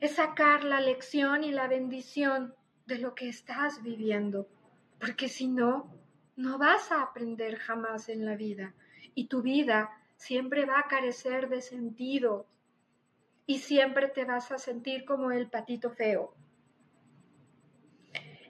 es 0.00 0.16
sacar 0.16 0.64
la 0.64 0.80
lección 0.80 1.44
y 1.44 1.52
la 1.52 1.66
bendición 1.66 2.54
de 2.86 2.98
lo 2.98 3.14
que 3.14 3.28
estás 3.28 3.82
viviendo, 3.82 4.48
porque 4.98 5.28
si 5.28 5.48
no, 5.48 5.94
no 6.36 6.58
vas 6.58 6.92
a 6.92 7.02
aprender 7.02 7.56
jamás 7.56 8.08
en 8.08 8.24
la 8.24 8.36
vida 8.36 8.74
y 9.14 9.28
tu 9.28 9.42
vida 9.42 9.97
siempre 10.18 10.66
va 10.66 10.80
a 10.80 10.88
carecer 10.88 11.48
de 11.48 11.62
sentido 11.62 12.46
y 13.46 13.60
siempre 13.60 14.08
te 14.08 14.26
vas 14.26 14.52
a 14.52 14.58
sentir 14.58 15.06
como 15.06 15.32
el 15.32 15.48
patito 15.48 15.90
feo 15.90 16.34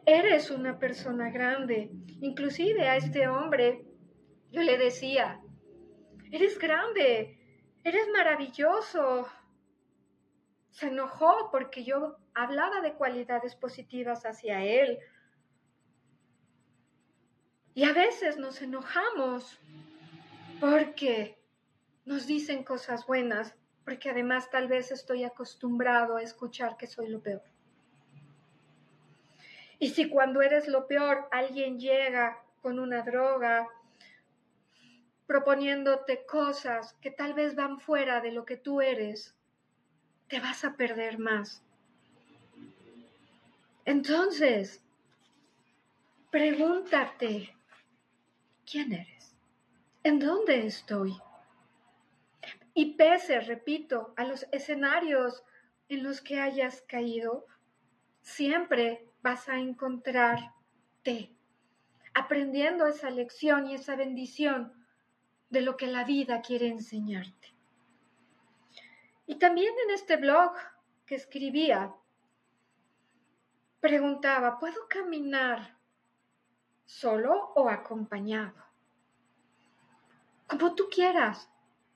eres 0.08 0.50
una 0.50 0.78
persona 0.78 1.30
grande. 1.30 1.90
Inclusive 2.20 2.88
a 2.88 2.96
este 2.96 3.28
hombre 3.28 3.84
yo 4.50 4.62
le 4.62 4.78
decía, 4.78 5.40
eres 6.32 6.58
grande, 6.58 7.38
eres 7.84 8.08
maravilloso. 8.14 9.28
Se 10.70 10.88
enojó 10.88 11.50
porque 11.50 11.84
yo 11.84 12.16
hablaba 12.34 12.80
de 12.80 12.94
cualidades 12.94 13.54
positivas 13.54 14.24
hacia 14.24 14.64
él. 14.64 14.98
Y 17.74 17.84
a 17.84 17.92
veces 17.92 18.38
nos 18.38 18.62
enojamos 18.62 19.60
porque 20.58 21.37
nos 22.08 22.26
dicen 22.26 22.64
cosas 22.64 23.06
buenas, 23.06 23.54
porque 23.84 24.08
además 24.08 24.48
tal 24.50 24.66
vez 24.66 24.90
estoy 24.90 25.24
acostumbrado 25.24 26.16
a 26.16 26.22
escuchar 26.22 26.78
que 26.78 26.86
soy 26.86 27.08
lo 27.08 27.20
peor. 27.20 27.42
Y 29.78 29.90
si 29.90 30.08
cuando 30.08 30.40
eres 30.40 30.68
lo 30.68 30.86
peor 30.86 31.28
alguien 31.30 31.78
llega 31.78 32.42
con 32.62 32.78
una 32.78 33.02
droga, 33.02 33.68
proponiéndote 35.26 36.24
cosas 36.24 36.94
que 37.02 37.10
tal 37.10 37.34
vez 37.34 37.54
van 37.54 37.78
fuera 37.78 38.22
de 38.22 38.32
lo 38.32 38.46
que 38.46 38.56
tú 38.56 38.80
eres, 38.80 39.36
te 40.28 40.40
vas 40.40 40.64
a 40.64 40.76
perder 40.76 41.18
más. 41.18 41.62
Entonces, 43.84 44.82
pregúntate, 46.30 47.54
¿quién 48.64 48.94
eres? 48.94 49.34
¿En 50.02 50.18
dónde 50.18 50.66
estoy? 50.66 51.14
Y 52.78 52.94
pese, 52.94 53.40
repito, 53.40 54.14
a 54.16 54.22
los 54.22 54.46
escenarios 54.52 55.42
en 55.88 56.04
los 56.04 56.20
que 56.20 56.38
hayas 56.38 56.80
caído, 56.82 57.44
siempre 58.20 59.10
vas 59.20 59.48
a 59.48 59.58
encontrarte 59.58 61.34
aprendiendo 62.14 62.86
esa 62.86 63.10
lección 63.10 63.66
y 63.66 63.74
esa 63.74 63.96
bendición 63.96 64.72
de 65.50 65.62
lo 65.62 65.76
que 65.76 65.88
la 65.88 66.04
vida 66.04 66.40
quiere 66.40 66.68
enseñarte. 66.68 67.52
Y 69.26 69.40
también 69.40 69.74
en 69.84 69.90
este 69.94 70.16
blog 70.16 70.52
que 71.04 71.16
escribía, 71.16 71.92
preguntaba, 73.80 74.60
¿puedo 74.60 74.86
caminar 74.88 75.76
solo 76.84 77.52
o 77.56 77.68
acompañado? 77.68 78.54
Como 80.46 80.76
tú 80.76 80.88
quieras. 80.88 81.50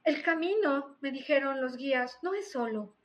El 0.05 0.23
camino, 0.23 0.97
me 1.01 1.13
dijeron 1.13 1.61
los 1.61 1.77
guías, 1.77 2.19
no 2.23 2.35
es 2.35 2.51
solo. 2.51 2.97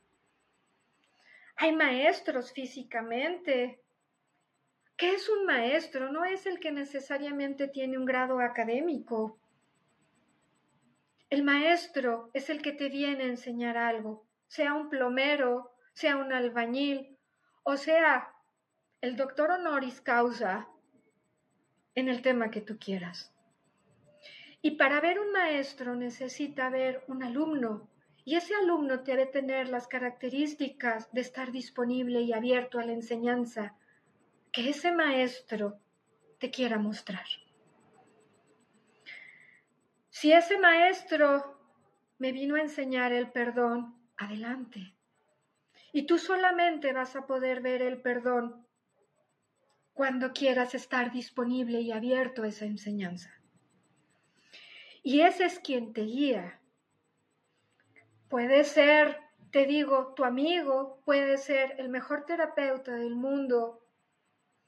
Hay 1.56 1.74
maestros 1.74 2.52
físicamente. 2.52 3.80
¿Qué 4.96 5.14
es 5.14 5.28
un 5.28 5.44
maestro? 5.44 6.10
No 6.10 6.24
es 6.24 6.46
el 6.46 6.58
que 6.58 6.72
necesariamente 6.72 7.68
tiene 7.68 7.98
un 7.98 8.04
grado 8.04 8.40
académico. 8.40 9.38
El 11.30 11.44
maestro 11.44 12.30
es 12.32 12.50
el 12.50 12.62
que 12.62 12.72
te 12.72 12.88
viene 12.88 13.24
a 13.24 13.28
enseñar 13.28 13.76
algo, 13.76 14.26
sea 14.46 14.74
un 14.74 14.88
plomero, 14.88 15.72
sea 15.92 16.16
un 16.16 16.32
albañil, 16.32 17.18
o 17.64 17.76
sea 17.76 18.34
el 19.00 19.14
doctor 19.14 19.50
honoris 19.50 20.00
causa 20.00 20.68
en 21.94 22.08
el 22.08 22.22
tema 22.22 22.50
que 22.50 22.60
tú 22.60 22.78
quieras. 22.78 23.32
Y 24.60 24.72
para 24.72 25.00
ver 25.00 25.20
un 25.20 25.32
maestro 25.32 25.94
necesita 25.94 26.68
ver 26.68 27.04
un 27.06 27.22
alumno, 27.22 27.88
y 28.24 28.36
ese 28.36 28.54
alumno 28.54 28.98
debe 28.98 29.26
tener 29.26 29.68
las 29.68 29.86
características 29.86 31.10
de 31.12 31.22
estar 31.22 31.50
disponible 31.50 32.20
y 32.20 32.32
abierto 32.32 32.78
a 32.78 32.84
la 32.84 32.92
enseñanza 32.92 33.76
que 34.52 34.68
ese 34.68 34.92
maestro 34.92 35.80
te 36.38 36.50
quiera 36.50 36.78
mostrar. 36.78 37.24
Si 40.10 40.32
ese 40.32 40.58
maestro 40.58 41.58
me 42.18 42.32
vino 42.32 42.56
a 42.56 42.60
enseñar 42.60 43.12
el 43.12 43.30
perdón, 43.30 43.94
adelante. 44.16 44.94
Y 45.92 46.02
tú 46.06 46.18
solamente 46.18 46.92
vas 46.92 47.16
a 47.16 47.26
poder 47.26 47.60
ver 47.60 47.82
el 47.82 48.02
perdón 48.02 48.66
cuando 49.94 50.32
quieras 50.32 50.74
estar 50.74 51.12
disponible 51.12 51.80
y 51.80 51.92
abierto 51.92 52.42
a 52.42 52.48
esa 52.48 52.66
enseñanza. 52.66 53.37
Y 55.10 55.22
ese 55.22 55.46
es 55.46 55.58
quien 55.58 55.94
te 55.94 56.02
guía. 56.02 56.60
Puede 58.28 58.62
ser, 58.64 59.16
te 59.50 59.64
digo, 59.64 60.12
tu 60.14 60.22
amigo, 60.22 61.00
puede 61.06 61.38
ser 61.38 61.76
el 61.78 61.88
mejor 61.88 62.26
terapeuta 62.26 62.94
del 62.94 63.14
mundo, 63.14 63.82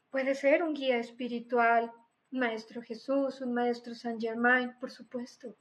puede 0.09 0.35
ser 0.35 0.63
un 0.63 0.73
guía 0.73 0.97
espiritual, 0.97 1.93
un 2.33 2.39
maestro 2.39 2.81
Jesús, 2.81 3.43
un 3.43 3.53
maestro 3.53 3.95
San 3.95 4.19
Germain, 4.19 4.73
por 4.81 4.91
supuesto. 4.91 5.55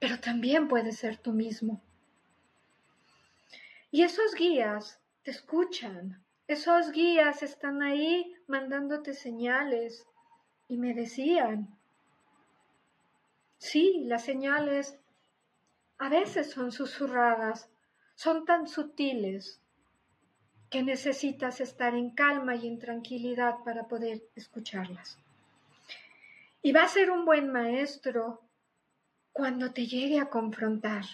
Pero 0.00 0.20
también 0.20 0.68
puede 0.68 0.92
ser 0.92 1.16
tú 1.16 1.32
mismo. 1.32 1.80
Y 3.90 4.02
esos 4.02 4.34
guías 4.34 5.00
te 5.22 5.30
escuchan, 5.30 6.22
esos 6.46 6.92
guías 6.92 7.42
están 7.42 7.80
ahí 7.80 8.36
mandándote 8.46 9.14
señales 9.14 10.06
y 10.68 10.76
me 10.76 10.92
decían, 10.92 11.74
Sí, 13.64 14.02
las 14.04 14.22
señales 14.22 15.00
a 15.96 16.10
veces 16.10 16.50
son 16.50 16.70
susurradas, 16.70 17.70
son 18.14 18.44
tan 18.44 18.68
sutiles 18.68 19.58
que 20.68 20.82
necesitas 20.82 21.62
estar 21.62 21.94
en 21.94 22.10
calma 22.10 22.56
y 22.56 22.68
en 22.68 22.78
tranquilidad 22.78 23.64
para 23.64 23.88
poder 23.88 24.22
escucharlas. 24.36 25.18
Y 26.60 26.72
va 26.72 26.82
a 26.82 26.88
ser 26.88 27.10
un 27.10 27.24
buen 27.24 27.50
maestro 27.50 28.42
cuando 29.32 29.72
te 29.72 29.86
llegue 29.86 30.20
a 30.20 30.28
confrontar. 30.28 31.06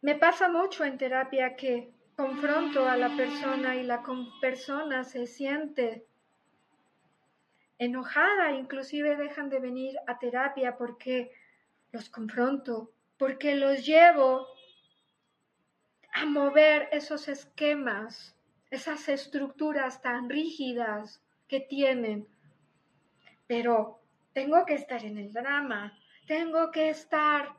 Me 0.00 0.16
pasa 0.16 0.48
mucho 0.48 0.84
en 0.84 0.98
terapia 0.98 1.54
que 1.54 1.92
confronto 2.16 2.88
a 2.88 2.96
la 2.96 3.16
persona 3.16 3.76
y 3.76 3.84
la 3.84 4.02
persona 4.40 5.04
se 5.04 5.28
siente 5.28 6.04
enojada, 7.78 8.52
inclusive 8.52 9.16
dejan 9.16 9.50
de 9.50 9.60
venir 9.60 9.96
a 10.06 10.18
terapia 10.18 10.76
porque 10.76 11.32
los 11.92 12.08
confronto, 12.08 12.92
porque 13.18 13.54
los 13.54 13.84
llevo 13.84 14.46
a 16.12 16.24
mover 16.26 16.88
esos 16.92 17.28
esquemas, 17.28 18.36
esas 18.70 19.08
estructuras 19.08 20.02
tan 20.02 20.28
rígidas 20.28 21.22
que 21.48 21.60
tienen. 21.60 22.26
Pero 23.46 24.00
tengo 24.32 24.64
que 24.64 24.74
estar 24.74 25.04
en 25.04 25.18
el 25.18 25.32
drama, 25.32 25.98
tengo 26.26 26.70
que 26.70 26.88
estar 26.88 27.54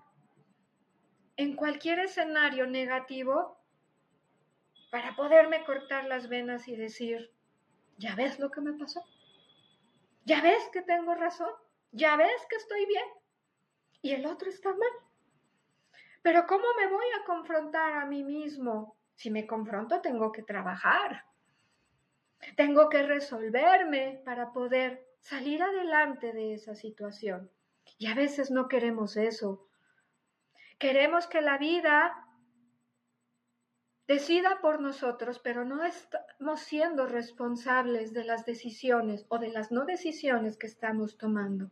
en 1.37 1.55
cualquier 1.55 1.99
escenario 1.99 2.65
negativo 2.65 3.57
para 4.89 5.15
poderme 5.15 5.63
cortar 5.65 6.05
las 6.05 6.29
venas 6.29 6.67
y 6.67 6.75
decir, 6.75 7.31
¿ya 7.97 8.15
ves 8.15 8.39
lo 8.39 8.49
que 8.51 8.61
me 8.61 8.73
pasó? 8.73 9.03
¿Ya 10.25 10.41
ves 10.41 10.67
que 10.73 10.81
tengo 10.81 11.13
razón? 11.13 11.51
¿Ya 11.91 12.17
ves 12.17 12.45
que 12.49 12.55
estoy 12.55 12.85
bien? 12.87 13.05
Y 14.01 14.11
el 14.11 14.25
otro 14.25 14.49
está 14.49 14.69
mal. 14.69 14.89
Pero 16.23 16.47
¿cómo 16.47 16.65
me 16.79 16.87
voy 16.87 17.05
a 17.19 17.25
confrontar 17.25 17.93
a 17.93 18.05
mí 18.05 18.23
mismo? 18.23 18.97
Si 19.13 19.29
me 19.29 19.45
confronto, 19.45 20.01
tengo 20.01 20.31
que 20.31 20.41
trabajar. 20.41 21.25
Tengo 22.57 22.89
que 22.89 23.03
resolverme 23.03 24.21
para 24.25 24.51
poder 24.51 25.07
salir 25.19 25.61
adelante 25.61 26.33
de 26.33 26.55
esa 26.55 26.73
situación. 26.73 27.51
Y 27.99 28.07
a 28.07 28.15
veces 28.15 28.49
no 28.49 28.67
queremos 28.67 29.17
eso. 29.17 29.67
Queremos 30.79 31.27
que 31.27 31.41
la 31.41 31.59
vida 31.59 32.24
decida 34.07 34.59
por 34.61 34.81
nosotros, 34.81 35.39
pero 35.39 35.65
no 35.65 35.83
estamos 35.83 36.59
siendo 36.59 37.07
responsables 37.07 38.13
de 38.13 38.23
las 38.23 38.45
decisiones 38.45 39.25
o 39.29 39.39
de 39.39 39.49
las 39.49 39.71
no 39.71 39.85
decisiones 39.85 40.57
que 40.57 40.67
estamos 40.67 41.17
tomando. 41.17 41.71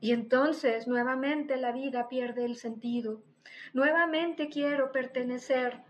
Y 0.00 0.12
entonces 0.12 0.86
nuevamente 0.86 1.56
la 1.56 1.72
vida 1.72 2.08
pierde 2.08 2.44
el 2.44 2.56
sentido. 2.56 3.22
Nuevamente 3.72 4.48
quiero 4.48 4.92
pertenecer 4.92 5.82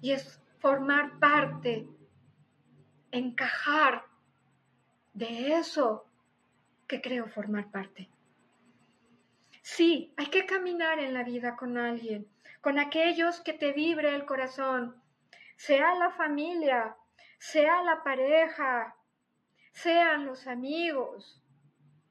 y 0.00 0.12
es 0.12 0.40
formar 0.58 1.18
parte, 1.18 1.86
encajar 3.10 4.04
de 5.12 5.54
eso 5.54 6.06
que 6.86 7.00
creo 7.00 7.26
formar 7.26 7.70
parte. 7.70 8.08
Sí, 9.62 10.12
hay 10.16 10.26
que 10.26 10.46
caminar 10.46 10.98
en 10.98 11.14
la 11.14 11.22
vida 11.22 11.56
con 11.56 11.78
alguien, 11.78 12.26
con 12.62 12.78
aquellos 12.78 13.40
que 13.40 13.52
te 13.52 13.72
vibre 13.72 14.14
el 14.14 14.24
corazón, 14.24 15.02
sea 15.56 15.94
la 15.96 16.10
familia, 16.12 16.96
sea 17.38 17.82
la 17.82 18.04
pareja, 18.04 18.96
sean 19.72 20.26
los 20.26 20.46
amigos. 20.46 21.42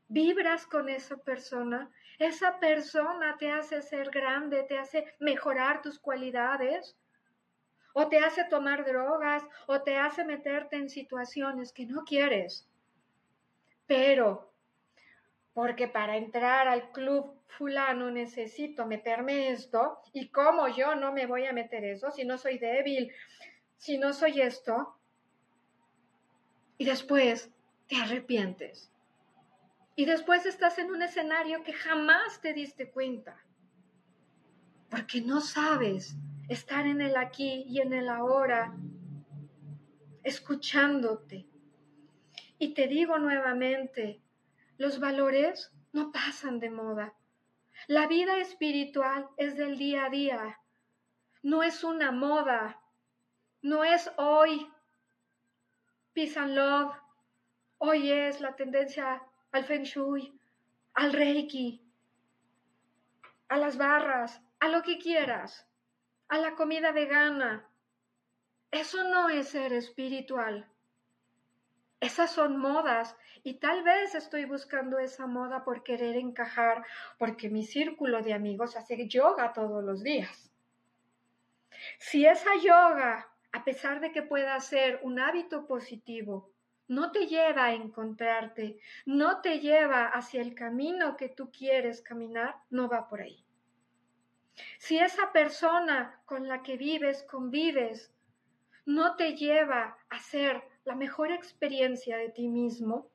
Vibras 0.09 0.67
con 0.67 0.89
esa 0.89 1.15
persona, 1.15 1.89
esa 2.19 2.59
persona 2.59 3.37
te 3.39 3.49
hace 3.49 3.81
ser 3.81 4.11
grande, 4.11 4.63
te 4.63 4.77
hace 4.77 5.15
mejorar 5.21 5.81
tus 5.81 5.97
cualidades, 5.99 6.97
o 7.93 8.09
te 8.09 8.19
hace 8.19 8.43
tomar 8.43 8.85
drogas, 8.85 9.43
o 9.67 9.81
te 9.81 9.97
hace 9.97 10.25
meterte 10.25 10.75
en 10.75 10.89
situaciones 10.89 11.71
que 11.71 11.85
no 11.85 12.03
quieres. 12.03 12.69
Pero 13.87 14.50
porque 15.53 15.87
para 15.87 16.17
entrar 16.17 16.67
al 16.67 16.91
club 16.91 17.35
fulano 17.47 18.09
necesito 18.09 18.85
meterme 18.85 19.49
esto, 19.49 19.99
y 20.13 20.29
cómo 20.29 20.67
yo 20.69 20.95
no 20.95 21.11
me 21.11 21.25
voy 21.25 21.45
a 21.45 21.53
meter 21.53 21.83
eso 21.83 22.11
si 22.11 22.23
no 22.23 22.37
soy 22.37 22.57
débil, 22.57 23.11
si 23.75 23.97
no 23.97 24.13
soy 24.13 24.41
esto, 24.41 24.95
y 26.77 26.85
después 26.85 27.51
te 27.87 27.97
arrepientes. 27.97 28.91
Y 29.95 30.05
después 30.05 30.45
estás 30.45 30.79
en 30.79 30.89
un 30.89 31.01
escenario 31.01 31.63
que 31.63 31.73
jamás 31.73 32.39
te 32.41 32.53
diste 32.53 32.89
cuenta, 32.89 33.37
porque 34.89 35.21
no 35.21 35.41
sabes 35.41 36.15
estar 36.47 36.87
en 36.87 37.01
el 37.01 37.17
aquí 37.17 37.65
y 37.67 37.81
en 37.81 37.93
el 37.93 38.09
ahora, 38.09 38.73
escuchándote. 40.23 41.45
Y 42.57 42.73
te 42.73 42.87
digo 42.87 43.17
nuevamente, 43.19 44.20
los 44.81 44.99
valores 44.99 45.71
no 45.93 46.11
pasan 46.11 46.59
de 46.59 46.71
moda. 46.71 47.13
La 47.85 48.07
vida 48.07 48.37
espiritual 48.39 49.29
es 49.37 49.55
del 49.55 49.77
día 49.77 50.05
a 50.05 50.09
día. 50.09 50.59
No 51.43 51.61
es 51.61 51.83
una 51.83 52.11
moda. 52.11 52.81
No 53.61 53.83
es 53.83 54.11
hoy. 54.17 54.67
Peace 56.13 56.47
love. 56.47 56.95
Hoy 57.77 58.11
es 58.11 58.41
la 58.41 58.55
tendencia 58.55 59.21
al 59.51 59.65
feng 59.65 59.83
shui, 59.83 60.33
al 60.95 61.13
reiki, 61.13 61.79
a 63.49 63.57
las 63.57 63.77
barras, 63.77 64.41
a 64.59 64.67
lo 64.67 64.81
que 64.81 64.97
quieras, 64.97 65.67
a 66.27 66.39
la 66.39 66.55
comida 66.55 66.91
vegana. 66.91 67.67
Eso 68.71 69.03
no 69.03 69.29
es 69.29 69.49
ser 69.49 69.73
espiritual. 69.73 70.67
Esas 71.99 72.31
son 72.31 72.57
modas 72.57 73.15
y 73.43 73.55
tal 73.55 73.83
vez 73.83 74.15
estoy 74.15 74.45
buscando 74.45 74.99
esa 74.99 75.25
moda 75.27 75.63
por 75.63 75.83
querer 75.83 76.15
encajar, 76.15 76.85
porque 77.17 77.49
mi 77.49 77.63
círculo 77.63 78.21
de 78.21 78.33
amigos 78.33 78.75
hace 78.75 79.07
yoga 79.07 79.53
todos 79.53 79.83
los 79.83 80.03
días. 80.03 80.51
Si 81.97 82.25
esa 82.25 82.55
yoga, 82.61 83.29
a 83.51 83.63
pesar 83.63 83.99
de 83.99 84.11
que 84.11 84.21
pueda 84.21 84.59
ser 84.59 84.99
un 85.03 85.19
hábito 85.19 85.65
positivo, 85.65 86.51
no 86.87 87.11
te 87.11 87.25
lleva 87.25 87.65
a 87.65 87.73
encontrarte, 87.73 88.77
no 89.05 89.41
te 89.41 89.59
lleva 89.59 90.07
hacia 90.07 90.41
el 90.41 90.53
camino 90.53 91.15
que 91.15 91.29
tú 91.29 91.49
quieres 91.51 92.01
caminar, 92.01 92.55
no 92.69 92.89
va 92.89 93.07
por 93.07 93.21
ahí. 93.21 93.45
Si 94.77 94.99
esa 94.99 95.31
persona 95.31 96.21
con 96.25 96.47
la 96.47 96.61
que 96.61 96.77
vives, 96.77 97.23
convives, 97.23 98.13
no 98.85 99.15
te 99.15 99.35
lleva 99.35 99.97
a 100.09 100.19
ser 100.19 100.61
la 100.83 100.95
mejor 100.95 101.31
experiencia 101.31 102.17
de 102.17 102.29
ti 102.29 102.47
mismo, 102.47 103.09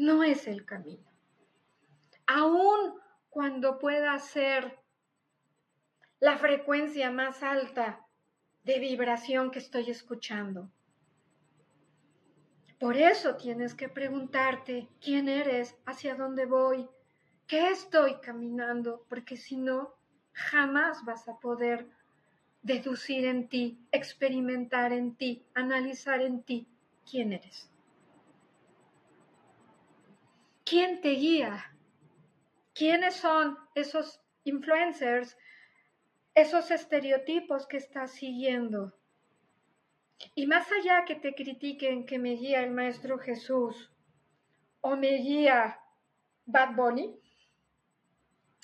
no 0.00 0.24
es 0.24 0.48
el 0.48 0.64
camino. 0.64 1.04
Aun 2.26 2.94
cuando 3.28 3.78
pueda 3.78 4.18
ser 4.18 4.78
la 6.20 6.38
frecuencia 6.38 7.10
más 7.10 7.42
alta 7.42 8.06
de 8.64 8.78
vibración 8.78 9.50
que 9.50 9.58
estoy 9.58 9.90
escuchando. 9.90 10.70
Por 12.78 12.96
eso 12.96 13.36
tienes 13.36 13.74
que 13.74 13.90
preguntarte 13.90 14.88
quién 15.02 15.28
eres, 15.28 15.76
hacia 15.84 16.14
dónde 16.14 16.46
voy, 16.46 16.88
qué 17.46 17.68
estoy 17.68 18.20
caminando, 18.20 19.04
porque 19.10 19.36
si 19.36 19.56
no, 19.56 19.94
jamás 20.32 21.04
vas 21.04 21.28
a 21.28 21.38
poder 21.40 21.86
deducir 22.62 23.26
en 23.26 23.48
ti, 23.48 23.78
experimentar 23.92 24.94
en 24.94 25.14
ti, 25.14 25.44
analizar 25.52 26.22
en 26.22 26.42
ti 26.42 26.66
quién 27.08 27.34
eres. 27.34 27.70
¿Quién 30.70 31.00
te 31.00 31.10
guía? 31.16 31.76
¿Quiénes 32.74 33.16
son 33.16 33.58
esos 33.74 34.20
influencers, 34.44 35.36
esos 36.32 36.70
estereotipos 36.70 37.66
que 37.66 37.78
estás 37.78 38.12
siguiendo? 38.12 38.96
Y 40.36 40.46
más 40.46 40.70
allá 40.70 41.04
que 41.04 41.16
te 41.16 41.34
critiquen 41.34 42.06
que 42.06 42.20
me 42.20 42.34
guía 42.36 42.62
el 42.62 42.70
Maestro 42.70 43.18
Jesús 43.18 43.90
o 44.80 44.94
me 44.94 45.16
guía 45.16 45.80
Bad 46.46 46.76
Bunny, 46.76 47.18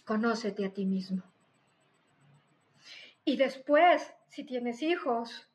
conócete 0.05 0.65
a 0.65 0.73
ti 0.73 0.87
mismo. 0.87 1.25
Y 3.25 3.37
después, 3.37 4.15
si 4.29 4.45
tienes 4.45 4.81
hijos, 4.81 5.51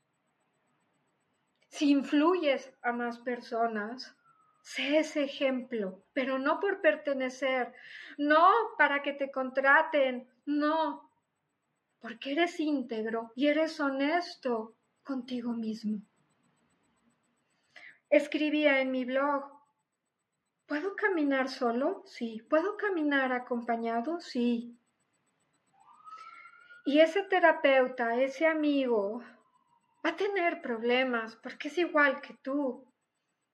si 1.70 1.92
influyes 1.92 2.74
a 2.82 2.92
más 2.92 3.20
personas, 3.20 4.18
sé 4.62 5.00
ese 5.00 5.24
ejemplo, 5.24 6.04
pero 6.14 6.40
no 6.40 6.60
por 6.60 6.82
pertenecer, 6.82 7.74
no 8.18 8.50
para 8.78 9.02
que 9.02 9.14
te 9.14 9.32
contraten, 9.32 10.28
no, 10.46 11.10
porque 12.00 12.32
eres 12.32 12.60
íntegro 12.60 13.32
y 13.36 13.48
eres 13.48 13.80
honesto 13.80 14.76
contigo 15.04 15.54
mismo. 15.54 16.02
Escribía 18.10 18.82
en 18.82 18.92
mi 18.92 19.06
blog, 19.06 19.46
¿puedo 20.66 20.96
caminar 20.96 21.48
solo? 21.48 22.04
Sí. 22.06 22.42
¿Puedo 22.50 22.76
caminar 22.76 23.32
acompañado? 23.32 24.20
Sí. 24.20 24.78
Y 26.86 27.00
ese 27.00 27.24
terapeuta, 27.24 28.16
ese 28.16 28.48
amigo, 28.48 29.24
va 30.06 30.10
a 30.10 30.16
tener 30.16 30.62
problemas 30.62 31.36
porque 31.36 31.68
es 31.68 31.78
igual 31.78 32.20
que 32.22 32.34
tú. 32.34 32.86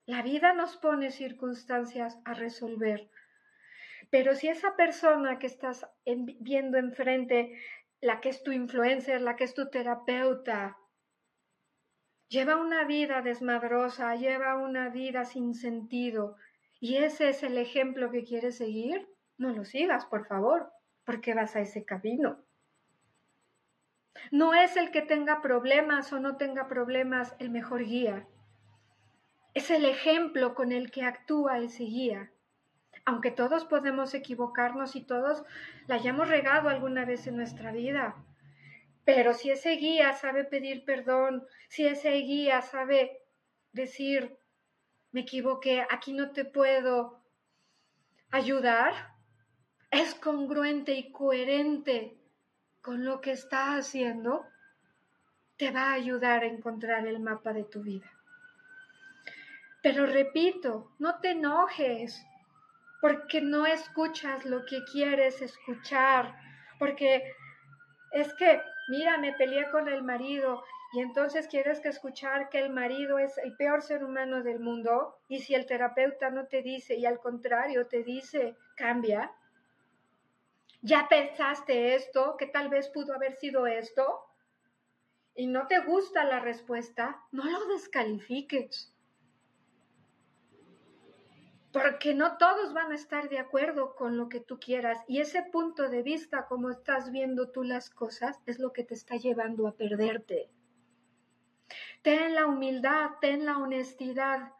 La 0.08 0.22
vida 0.22 0.54
nos 0.54 0.78
pone 0.78 1.10
circunstancias 1.10 2.18
a 2.24 2.32
resolver. 2.32 3.10
Pero 4.08 4.34
si 4.34 4.48
esa 4.48 4.74
persona 4.74 5.38
que 5.38 5.46
estás 5.46 5.86
viendo 6.40 6.78
enfrente, 6.78 7.60
la 8.00 8.22
que 8.22 8.30
es 8.30 8.42
tu 8.42 8.50
influencer, 8.52 9.20
la 9.20 9.36
que 9.36 9.44
es 9.44 9.52
tu 9.52 9.68
terapeuta, 9.68 10.78
lleva 12.26 12.56
una 12.56 12.84
vida 12.84 13.20
desmadrosa, 13.20 14.16
lleva 14.16 14.56
una 14.56 14.88
vida 14.88 15.26
sin 15.26 15.54
sentido, 15.54 16.36
y 16.80 16.96
ese 16.96 17.28
es 17.28 17.42
el 17.42 17.58
ejemplo 17.58 18.10
que 18.10 18.24
quieres 18.24 18.56
seguir, 18.56 19.06
no 19.36 19.50
lo 19.50 19.66
sigas, 19.66 20.06
por 20.06 20.26
favor, 20.26 20.72
porque 21.04 21.34
vas 21.34 21.54
a 21.54 21.60
ese 21.60 21.84
camino. 21.84 22.42
No 24.30 24.54
es 24.54 24.78
el 24.78 24.90
que 24.90 25.02
tenga 25.02 25.42
problemas 25.42 26.14
o 26.14 26.18
no 26.18 26.38
tenga 26.38 26.66
problemas 26.66 27.36
el 27.38 27.50
mejor 27.50 27.84
guía. 27.84 28.26
Es 29.58 29.72
el 29.72 29.86
ejemplo 29.86 30.54
con 30.54 30.70
el 30.70 30.92
que 30.92 31.02
actúa 31.02 31.58
ese 31.58 31.82
guía. 31.82 32.30
Aunque 33.04 33.32
todos 33.32 33.64
podemos 33.64 34.14
equivocarnos 34.14 34.94
y 34.94 35.02
todos 35.02 35.42
la 35.88 35.96
hayamos 35.96 36.28
regado 36.28 36.68
alguna 36.68 37.04
vez 37.04 37.26
en 37.26 37.36
nuestra 37.36 37.72
vida. 37.72 38.14
Pero 39.04 39.34
si 39.34 39.50
ese 39.50 39.72
guía 39.72 40.12
sabe 40.12 40.44
pedir 40.44 40.84
perdón, 40.84 41.44
si 41.68 41.88
ese 41.88 42.12
guía 42.18 42.62
sabe 42.62 43.20
decir, 43.72 44.38
me 45.10 45.22
equivoqué, 45.22 45.84
aquí 45.90 46.12
no 46.12 46.30
te 46.30 46.44
puedo 46.44 47.20
ayudar, 48.30 48.94
es 49.90 50.14
congruente 50.14 50.92
y 50.92 51.10
coherente 51.10 52.16
con 52.80 53.04
lo 53.04 53.20
que 53.20 53.32
está 53.32 53.74
haciendo, 53.74 54.46
te 55.56 55.72
va 55.72 55.90
a 55.90 55.94
ayudar 55.94 56.44
a 56.44 56.46
encontrar 56.46 57.08
el 57.08 57.18
mapa 57.18 57.52
de 57.52 57.64
tu 57.64 57.82
vida. 57.82 58.17
Pero 59.82 60.06
repito, 60.06 60.90
no 60.98 61.20
te 61.20 61.30
enojes 61.30 62.24
porque 63.00 63.40
no 63.40 63.66
escuchas 63.66 64.44
lo 64.44 64.64
que 64.64 64.82
quieres 64.90 65.40
escuchar, 65.40 66.34
porque 66.78 67.32
es 68.12 68.34
que, 68.34 68.60
mira, 68.88 69.18
me 69.18 69.32
peleé 69.34 69.70
con 69.70 69.88
el 69.88 70.02
marido 70.02 70.64
y 70.94 71.00
entonces 71.00 71.46
quieres 71.46 71.80
que 71.80 71.88
escuchar 71.88 72.48
que 72.48 72.58
el 72.58 72.70
marido 72.70 73.18
es 73.18 73.38
el 73.38 73.54
peor 73.56 73.82
ser 73.82 74.02
humano 74.02 74.42
del 74.42 74.58
mundo 74.58 75.20
y 75.28 75.40
si 75.40 75.54
el 75.54 75.66
terapeuta 75.66 76.30
no 76.30 76.46
te 76.46 76.62
dice 76.62 76.96
y 76.96 77.06
al 77.06 77.20
contrario 77.20 77.86
te 77.86 78.02
dice, 78.02 78.56
cambia, 78.74 79.30
¿Ya 80.82 81.08
pensaste 81.08 81.96
esto? 81.96 82.36
que 82.38 82.46
tal 82.46 82.68
vez 82.68 82.88
pudo 82.88 83.14
haber 83.14 83.34
sido 83.36 83.66
esto? 83.66 84.24
Y 85.34 85.46
no 85.46 85.66
te 85.66 85.80
gusta 85.80 86.24
la 86.24 86.40
respuesta, 86.40 87.20
no 87.32 87.44
lo 87.44 87.66
descalifiques. 87.66 88.92
Porque 91.72 92.14
no 92.14 92.38
todos 92.38 92.72
van 92.72 92.92
a 92.92 92.94
estar 92.94 93.28
de 93.28 93.38
acuerdo 93.38 93.94
con 93.94 94.16
lo 94.16 94.28
que 94.28 94.40
tú 94.40 94.58
quieras. 94.58 94.98
Y 95.06 95.20
ese 95.20 95.42
punto 95.42 95.88
de 95.88 96.02
vista, 96.02 96.46
como 96.46 96.70
estás 96.70 97.12
viendo 97.12 97.50
tú 97.50 97.62
las 97.62 97.90
cosas, 97.90 98.40
es 98.46 98.58
lo 98.58 98.72
que 98.72 98.84
te 98.84 98.94
está 98.94 99.16
llevando 99.16 99.68
a 99.68 99.76
perderte. 99.76 100.50
Ten 102.02 102.34
la 102.34 102.46
humildad, 102.46 103.10
ten 103.20 103.44
la 103.44 103.58
honestidad 103.58 104.52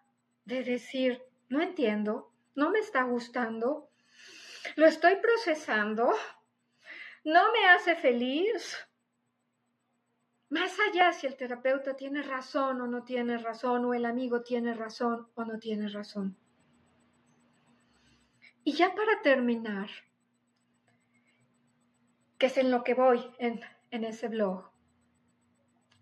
de 0.44 0.62
decir, 0.64 1.22
no 1.48 1.62
entiendo, 1.62 2.32
no 2.54 2.70
me 2.70 2.80
está 2.80 3.02
gustando, 3.04 3.90
lo 4.76 4.86
estoy 4.86 5.16
procesando, 5.16 6.12
no 7.24 7.52
me 7.52 7.66
hace 7.68 7.96
feliz. 7.96 8.76
Más 10.50 10.76
allá 10.80 11.12
si 11.12 11.26
el 11.26 11.36
terapeuta 11.36 11.94
tiene 11.94 12.22
razón 12.22 12.80
o 12.80 12.86
no 12.86 13.04
tiene 13.04 13.38
razón, 13.38 13.84
o 13.84 13.94
el 13.94 14.04
amigo 14.04 14.42
tiene 14.42 14.74
razón 14.74 15.28
o 15.34 15.44
no 15.44 15.58
tiene 15.58 15.88
razón. 15.88 16.36
Y 18.68 18.72
ya 18.72 18.94
para 18.94 19.22
terminar, 19.22 19.88
que 22.36 22.48
es 22.48 22.58
en 22.58 22.70
lo 22.70 22.84
que 22.84 22.92
voy 22.92 23.18
en, 23.38 23.62
en 23.90 24.04
ese 24.04 24.28
blog, 24.28 24.70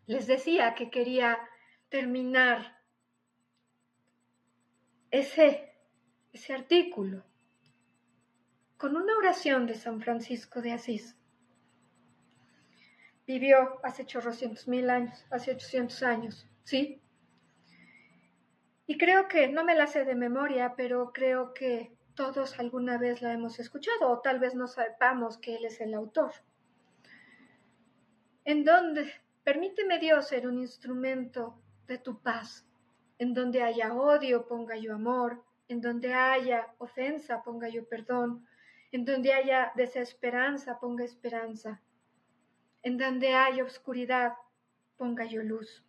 les 0.08 0.26
decía 0.26 0.74
que 0.74 0.90
quería 0.90 1.38
terminar 1.90 2.82
ese, 5.12 5.76
ese 6.32 6.54
artículo 6.54 7.22
con 8.76 8.96
una 8.96 9.16
oración 9.16 9.68
de 9.68 9.76
San 9.76 10.00
Francisco 10.00 10.60
de 10.60 10.72
Asís. 10.72 11.16
Vivió 13.28 13.78
hace 13.84 14.04
chorrocientos 14.06 14.66
mil 14.66 14.90
años, 14.90 15.24
hace 15.30 15.52
ochocientos 15.52 16.02
años, 16.02 16.48
¿sí? 16.64 17.00
Y 18.88 18.98
creo 18.98 19.28
que, 19.28 19.46
no 19.46 19.62
me 19.62 19.76
la 19.76 19.86
sé 19.86 20.04
de 20.04 20.16
memoria, 20.16 20.74
pero 20.76 21.12
creo 21.12 21.54
que 21.54 21.95
todos 22.16 22.58
alguna 22.58 22.98
vez 22.98 23.22
la 23.22 23.32
hemos 23.32 23.60
escuchado, 23.60 24.10
o 24.10 24.20
tal 24.20 24.40
vez 24.40 24.56
no 24.56 24.66
sepamos 24.66 25.38
que 25.38 25.54
Él 25.54 25.66
es 25.66 25.80
el 25.80 25.94
autor. 25.94 26.32
En 28.44 28.64
donde, 28.64 29.12
permíteme 29.44 30.00
Dios 30.00 30.26
ser 30.26 30.48
un 30.48 30.58
instrumento 30.58 31.62
de 31.86 31.98
tu 31.98 32.20
paz, 32.20 32.66
en 33.18 33.34
donde 33.34 33.62
haya 33.62 33.94
odio, 33.94 34.48
ponga 34.48 34.76
yo 34.76 34.94
amor, 34.94 35.44
en 35.68 35.80
donde 35.80 36.12
haya 36.14 36.74
ofensa, 36.78 37.42
ponga 37.44 37.68
yo 37.68 37.88
perdón, 37.88 38.46
en 38.92 39.04
donde 39.04 39.32
haya 39.32 39.72
desesperanza, 39.76 40.80
ponga 40.80 41.04
esperanza. 41.04 41.82
En 42.82 42.96
donde 42.98 43.34
hay 43.34 43.60
oscuridad, 43.60 44.32
ponga 44.96 45.24
yo 45.24 45.42
luz. 45.42 45.84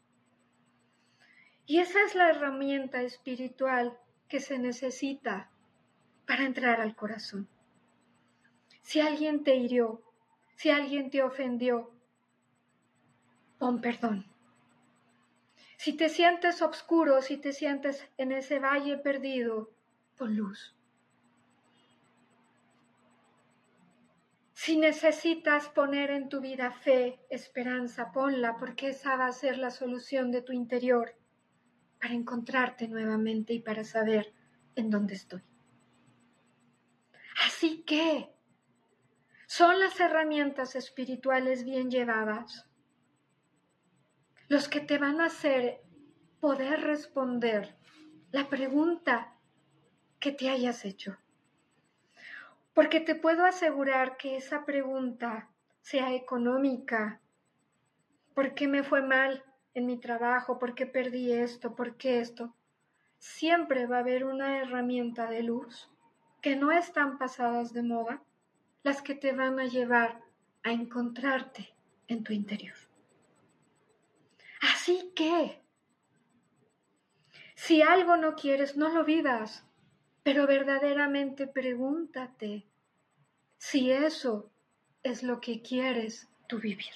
Y 1.66 1.80
esa 1.80 2.04
es 2.06 2.16
la 2.16 2.30
herramienta 2.30 3.02
espiritual 3.02 3.98
que 4.28 4.40
se 4.40 4.58
necesita 4.58 5.52
para 6.28 6.44
entrar 6.44 6.82
al 6.82 6.96
corazón. 6.96 7.48
Si 8.84 9.00
alguien 9.00 9.44
te 9.44 9.56
hirió, 9.56 10.04
si 10.58 10.70
alguien 10.70 11.10
te 11.10 11.24
ofendió, 11.24 11.92
pon 13.58 13.82
perdón. 13.82 14.26
Si 15.78 15.94
te 15.94 16.10
sientes 16.10 16.62
oscuro, 16.62 17.22
si 17.22 17.38
te 17.38 17.54
sientes 17.54 18.08
en 18.18 18.32
ese 18.32 18.60
valle 18.60 18.98
perdido, 18.98 19.72
pon 20.18 20.36
luz. 20.36 20.76
Si 24.54 24.76
necesitas 24.76 25.70
poner 25.70 26.10
en 26.12 26.28
tu 26.28 26.42
vida 26.42 26.72
fe, 26.72 27.20
esperanza, 27.30 28.12
ponla, 28.12 28.58
porque 28.58 28.90
esa 28.90 29.16
va 29.16 29.28
a 29.28 29.32
ser 29.32 29.58
la 29.58 29.70
solución 29.70 30.32
de 30.32 30.42
tu 30.42 30.52
interior 30.52 31.16
para 32.02 32.14
encontrarte 32.14 32.88
nuevamente 32.88 33.54
y 33.54 33.60
para 33.60 33.84
saber 33.86 34.34
en 34.76 34.90
dónde 34.90 35.14
estoy. 35.14 35.42
Así 37.46 37.84
que 37.84 38.34
son 39.48 39.80
las 39.80 40.00
herramientas 40.00 40.76
espirituales 40.76 41.64
bien 41.64 41.90
llevadas 41.90 42.68
los 44.50 44.70
que 44.70 44.80
te 44.80 44.98
van 44.98 45.20
a 45.20 45.26
hacer 45.26 45.82
poder 46.40 46.82
responder 46.82 47.76
la 48.32 48.48
pregunta 48.50 49.34
que 50.20 50.32
te 50.32 50.50
hayas 50.50 50.86
hecho. 50.86 51.18
Porque 52.74 53.00
te 53.00 53.16
puedo 53.16 53.46
asegurar 53.46 54.18
que 54.18 54.38
esa 54.38 54.66
pregunta, 54.66 55.50
sea 55.82 56.14
económica, 56.14 57.22
¿por 58.34 58.54
qué 58.54 58.68
me 58.68 58.84
fue 58.84 59.02
mal 59.02 59.44
en 59.74 59.86
mi 59.86 60.00
trabajo? 60.00 60.60
¿Por 60.60 60.76
qué 60.76 60.86
perdí 60.86 61.34
esto? 61.34 61.76
¿Por 61.76 61.98
qué 61.98 62.20
esto? 62.20 62.56
Siempre 63.18 63.86
va 63.86 63.98
a 63.98 64.02
haber 64.02 64.26
una 64.26 64.60
herramienta 64.60 65.30
de 65.30 65.44
luz 65.44 65.90
que 66.42 66.56
no 66.56 66.72
están 66.72 67.18
pasadas 67.18 67.74
de 67.74 67.84
moda, 67.84 68.22
las 68.84 69.02
que 69.02 69.16
te 69.16 69.34
van 69.34 69.60
a 69.60 69.66
llevar 69.66 70.22
a 70.64 70.72
encontrarte 70.72 71.74
en 72.08 72.24
tu 72.24 72.34
interior. 72.34 72.76
Así 74.62 75.12
que, 75.16 75.62
si 77.56 77.82
algo 77.82 78.18
no 78.18 78.36
quieres, 78.36 78.78
no 78.78 78.90
lo 78.90 79.04
vivas, 79.04 79.66
pero 80.24 80.48
verdaderamente 80.48 81.48
pregúntate 81.48 82.66
si 83.58 83.92
eso 83.92 84.52
es 85.04 85.24
lo 85.24 85.40
que 85.40 85.62
quieres 85.62 86.28
tú 86.48 86.60
vivir. 86.60 86.94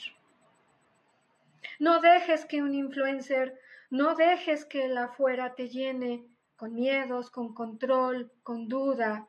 No 1.80 2.00
dejes 2.00 2.46
que 2.46 2.62
un 2.62 2.76
influencer, 2.76 3.60
no 3.90 4.16
dejes 4.16 4.66
que 4.66 4.86
el 4.86 4.98
afuera 4.98 5.56
te 5.56 5.70
llene 5.70 6.26
con 6.56 6.76
miedos, 6.76 7.30
con 7.30 7.54
control, 7.54 8.32
con 8.44 8.68
duda 8.68 9.28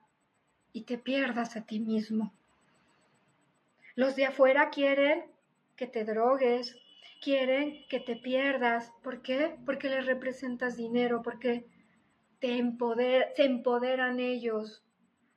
y 0.72 0.82
te 0.82 0.98
pierdas 0.98 1.56
a 1.56 1.66
ti 1.66 1.80
mismo. 1.80 2.32
Los 3.94 4.16
de 4.16 4.26
afuera 4.26 4.70
quieren 4.70 5.24
que 5.76 5.86
te 5.86 6.04
drogues, 6.04 6.76
quieren 7.22 7.86
que 7.88 8.00
te 8.00 8.16
pierdas. 8.16 8.92
¿Por 9.02 9.22
qué? 9.22 9.56
Porque 9.64 9.88
les 9.88 10.06
representas 10.06 10.76
dinero, 10.76 11.22
porque 11.22 11.66
te 12.40 12.56
se 12.56 13.44
empoderan 13.44 14.18
ellos 14.18 14.82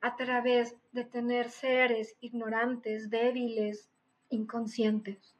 a 0.00 0.16
través 0.16 0.76
de 0.92 1.04
tener 1.04 1.50
seres 1.50 2.16
ignorantes, 2.20 3.10
débiles, 3.10 3.90
inconscientes. 4.30 5.36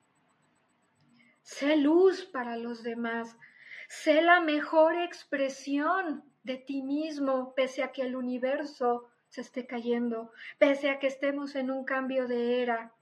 Sé 1.43 1.77
luz 1.77 2.25
para 2.25 2.57
los 2.57 2.83
demás. 2.83 3.37
Sé 3.89 4.23
la 4.23 4.41
mejor 4.41 4.97
expresión 4.97 6.25
de 6.43 6.57
ti 6.57 6.83
mismo, 6.83 7.55
pese 7.55 7.83
a 7.83 7.93
que 7.93 8.03
el 8.03 8.17
universo 8.17 9.09
se 9.29 9.41
esté 9.41 9.67
cayendo, 9.67 10.31
pese 10.59 10.91
a 10.91 10.99
que 10.99 11.09
estemos 11.09 11.55
en 11.57 11.71
un 11.71 11.85
cambio 11.85 12.27
de 12.27 12.63
era. 12.63 12.93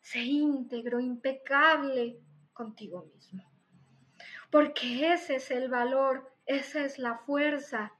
Sé 0.00 0.20
íntegro, 0.20 1.00
impecable, 1.00 2.18
contigo 2.52 3.04
mismo. 3.14 3.50
Porque 4.50 5.12
ese 5.12 5.36
es 5.36 5.50
el 5.50 5.68
valor, 5.68 6.30
esa 6.46 6.84
es 6.84 6.98
la 6.98 7.18
fuerza 7.18 7.92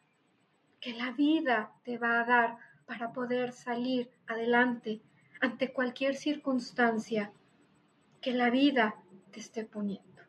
que 0.80 0.92
la 0.92 1.12
vida 1.12 1.72
te 1.84 1.96
va 1.96 2.20
a 2.20 2.24
dar 2.24 2.58
para 2.86 3.12
poder 3.12 3.52
salir 3.52 4.10
adelante 4.26 5.00
ante 5.40 5.72
cualquier 5.72 6.16
circunstancia 6.16 7.32
que 8.20 8.32
la 8.32 8.50
vida 8.50 8.96
te 9.30 9.40
esté 9.40 9.64
poniendo. 9.64 10.22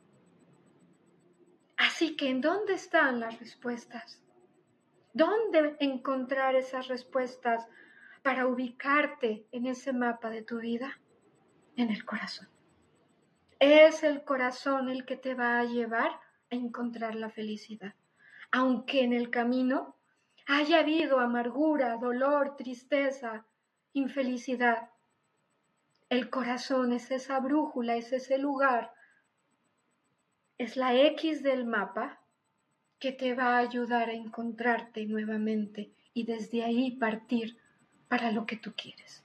Así 1.78 2.16
que, 2.16 2.30
¿en 2.30 2.42
dónde 2.42 2.74
están 2.74 3.20
las 3.20 3.40
respuestas? 3.40 4.23
¿Dónde 5.14 5.78
encontrar 5.80 6.56
esas 6.56 6.88
respuestas 6.88 7.68
para 8.24 8.48
ubicarte 8.48 9.46
en 9.52 9.68
ese 9.68 9.94
mapa 9.94 10.32
de 10.32 10.42
tu 10.42 10.58
vida? 10.58 11.00
En 11.76 11.92
el 11.92 12.04
corazón. 12.04 12.50
Es 13.60 14.04
el 14.04 14.24
corazón 14.24 14.90
el 14.90 15.06
que 15.06 15.16
te 15.16 15.36
va 15.36 15.60
a 15.60 15.66
llevar 15.66 16.12
a 16.52 16.56
encontrar 16.56 17.14
la 17.14 17.30
felicidad. 17.30 17.94
Aunque 18.52 19.04
en 19.04 19.14
el 19.14 19.30
camino 19.30 19.96
haya 20.48 20.80
habido 20.80 21.20
amargura, 21.20 21.96
dolor, 21.98 22.56
tristeza, 22.56 23.46
infelicidad. 23.94 24.90
El 26.10 26.32
corazón 26.32 26.92
es 26.92 27.12
esa 27.12 27.40
brújula, 27.40 27.96
es 27.96 28.12
ese 28.14 28.40
lugar, 28.40 28.92
es 30.58 30.76
la 30.76 30.96
X 30.96 31.44
del 31.44 31.66
mapa 31.66 32.23
que 33.04 33.12
te 33.12 33.36
va 33.36 33.56
a 33.56 33.60
ayudar 33.68 34.10
a 34.10 34.14
encontrarte 34.14 35.06
nuevamente 35.06 35.92
y 36.14 36.24
desde 36.24 36.64
ahí 36.64 36.92
partir 36.92 37.58
para 38.08 38.32
lo 38.32 38.46
que 38.46 38.56
tú 38.56 38.74
quieres. 38.76 39.24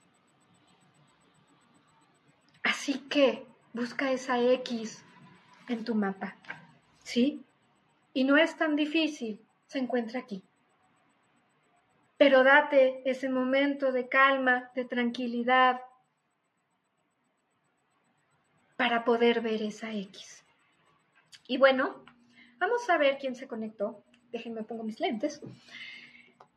Así 2.65 2.99
que 3.09 3.47
Busca 3.79 4.11
esa 4.11 4.41
X 4.41 5.05
en 5.69 5.85
tu 5.85 5.95
mapa, 5.95 6.35
¿sí? 7.05 7.45
Y 8.13 8.25
no 8.25 8.37
es 8.37 8.57
tan 8.57 8.75
difícil, 8.75 9.41
se 9.69 9.79
encuentra 9.79 10.19
aquí. 10.19 10.43
Pero 12.17 12.43
date 12.43 13.09
ese 13.09 13.29
momento 13.29 13.93
de 13.93 14.09
calma, 14.09 14.73
de 14.75 14.85
tranquilidad, 14.85 15.81
para 18.77 19.05
poder 19.05 19.43
ver 19.43 19.63
esa 19.63 19.93
X. 19.93 20.45
Y 21.47 21.59
bueno, 21.59 22.03
vamos 22.59 22.89
a 22.91 22.99
ver 22.99 23.19
quién 23.19 23.35
se 23.35 23.49
conectó. 23.49 24.05
Déjenme 24.31 24.63
pongo 24.63 24.85
mis 24.85 25.01
lentes. 25.01 25.41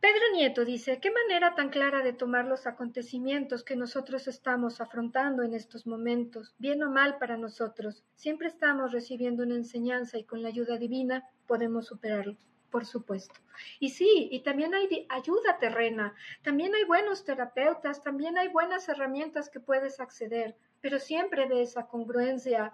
Pedro 0.02 0.32
Nieto 0.34 0.66
dice, 0.66 1.00
¿qué 1.00 1.12
manera 1.12 1.54
tan 1.54 1.70
clara 1.70 2.02
de 2.02 2.12
tomar 2.12 2.46
los 2.46 2.66
acontecimientos 2.66 3.64
que 3.64 3.76
nosotros 3.76 4.28
estamos 4.28 4.82
afrontando 4.82 5.44
en 5.44 5.54
estos 5.54 5.86
momentos, 5.86 6.56
bien 6.58 6.82
o 6.82 6.90
mal 6.90 7.20
para 7.20 7.38
nosotros? 7.38 8.04
Siempre 8.16 8.48
estamos 8.48 8.94
recibiendo 8.94 9.44
una 9.44 9.54
enseñanza 9.54 10.18
y 10.18 10.24
con 10.24 10.42
la 10.42 10.48
ayuda 10.48 10.78
divina 10.78 11.30
podemos 11.46 11.86
superarlo, 11.86 12.36
por 12.72 12.88
supuesto. 12.88 13.36
Y 13.80 13.90
sí, 13.90 14.28
y 14.32 14.40
también 14.40 14.74
hay 14.74 15.06
ayuda 15.08 15.60
terrena, 15.60 16.16
también 16.42 16.74
hay 16.74 16.84
buenos 16.86 17.24
terapeutas, 17.24 18.02
también 18.02 18.40
hay 18.40 18.48
buenas 18.48 18.90
herramientas 18.90 19.52
que 19.52 19.60
puedes 19.60 20.00
acceder, 20.00 20.56
pero 20.82 20.98
siempre 20.98 21.48
de 21.48 21.62
esa 21.62 21.86
congruencia, 21.86 22.72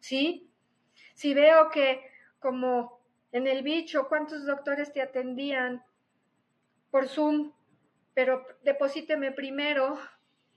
¿sí? 0.00 0.50
Si 1.14 1.32
veo 1.32 1.70
que 1.70 2.02
como 2.38 3.00
en 3.32 3.46
el 3.46 3.62
bicho, 3.62 4.08
¿cuántos 4.08 4.46
doctores 4.46 4.92
te 4.92 5.02
atendían? 5.02 5.84
por 6.90 7.08
Zoom, 7.08 7.52
pero 8.14 8.46
deposíteme 8.62 9.32
primero, 9.32 9.98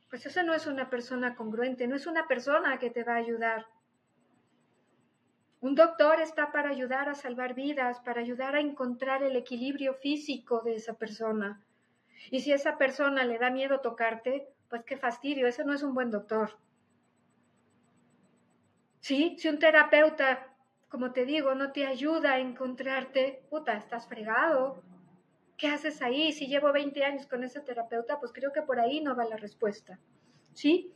pues 0.09 0.25
eso 0.25 0.43
no 0.43 0.53
es 0.53 0.67
una 0.67 0.89
persona 0.89 1.35
congruente, 1.35 1.87
no 1.87 1.95
es 1.95 2.07
una 2.07 2.27
persona 2.27 2.79
que 2.79 2.89
te 2.89 3.03
va 3.03 3.13
a 3.13 3.17
ayudar. 3.17 3.65
Un 5.59 5.75
doctor 5.75 6.19
está 6.19 6.51
para 6.51 6.69
ayudar 6.69 7.07
a 7.07 7.15
salvar 7.15 7.53
vidas, 7.53 7.99
para 7.99 8.21
ayudar 8.21 8.55
a 8.55 8.61
encontrar 8.61 9.21
el 9.21 9.35
equilibrio 9.35 9.93
físico 9.93 10.61
de 10.61 10.75
esa 10.75 10.93
persona. 10.93 11.63
Y 12.31 12.39
si 12.39 12.51
esa 12.51 12.77
persona 12.77 13.23
le 13.25 13.37
da 13.37 13.51
miedo 13.51 13.79
tocarte, 13.79 14.47
pues 14.69 14.83
qué 14.85 14.97
fastidio, 14.97 15.47
ese 15.47 15.63
no 15.63 15.73
es 15.73 15.83
un 15.83 15.93
buen 15.93 16.09
doctor. 16.09 16.57
¿Sí? 19.01 19.35
Si 19.37 19.49
un 19.49 19.59
terapeuta, 19.59 20.50
como 20.91 21.13
te 21.13 21.25
digo, 21.25 21.55
no 21.55 21.71
te 21.71 21.85
ayuda 21.85 22.33
a 22.33 22.39
encontrarte, 22.39 23.43
puta, 23.49 23.77
estás 23.77 24.07
fregado, 24.07 24.83
¿qué 25.57 25.67
haces 25.67 26.01
ahí? 26.01 26.33
Si 26.33 26.47
llevo 26.47 26.73
20 26.73 27.05
años 27.05 27.27
con 27.27 27.45
ese 27.45 27.61
terapeuta, 27.61 28.19
pues 28.19 28.33
creo 28.33 28.51
que 28.51 28.61
por 28.61 28.77
ahí 28.77 28.99
no 28.99 29.15
va 29.15 29.23
la 29.23 29.37
respuesta. 29.37 29.99
¿Sí? 30.53 30.93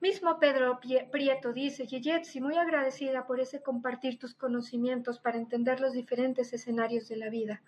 Mismo 0.00 0.40
Pedro 0.40 0.80
Prieto 1.12 1.52
dice, 1.52 1.86
Yeyetsi, 1.86 2.40
muy 2.40 2.58
agradecida 2.58 3.26
por 3.28 3.38
ese 3.38 3.62
compartir 3.62 4.18
tus 4.18 4.34
conocimientos 4.34 5.20
para 5.20 5.38
entender 5.38 5.80
los 5.80 5.92
diferentes 5.92 6.52
escenarios 6.52 7.08
de 7.08 7.16
la 7.16 7.30
vida. 7.30 7.62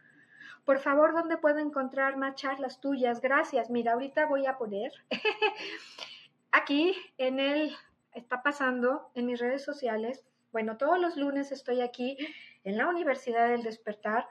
Por 0.64 0.80
favor, 0.80 1.14
¿dónde 1.14 1.36
puedo 1.36 1.58
encontrar 1.58 2.16
más 2.16 2.34
charlas 2.34 2.80
tuyas? 2.80 3.20
Gracias. 3.20 3.70
Mira, 3.70 3.92
ahorita 3.92 4.26
voy 4.26 4.44
a 4.46 4.58
poner 4.58 4.90
aquí 6.50 6.96
en 7.16 7.38
el 7.38 7.76
está 8.12 8.42
pasando 8.42 9.10
en 9.14 9.26
mis 9.26 9.38
redes 9.38 9.64
sociales. 9.64 10.24
Bueno, 10.52 10.76
todos 10.76 10.98
los 10.98 11.16
lunes 11.16 11.52
estoy 11.52 11.82
aquí 11.82 12.16
en 12.64 12.76
la 12.78 12.88
Universidad 12.88 13.48
del 13.48 13.62
Despertar. 13.62 14.26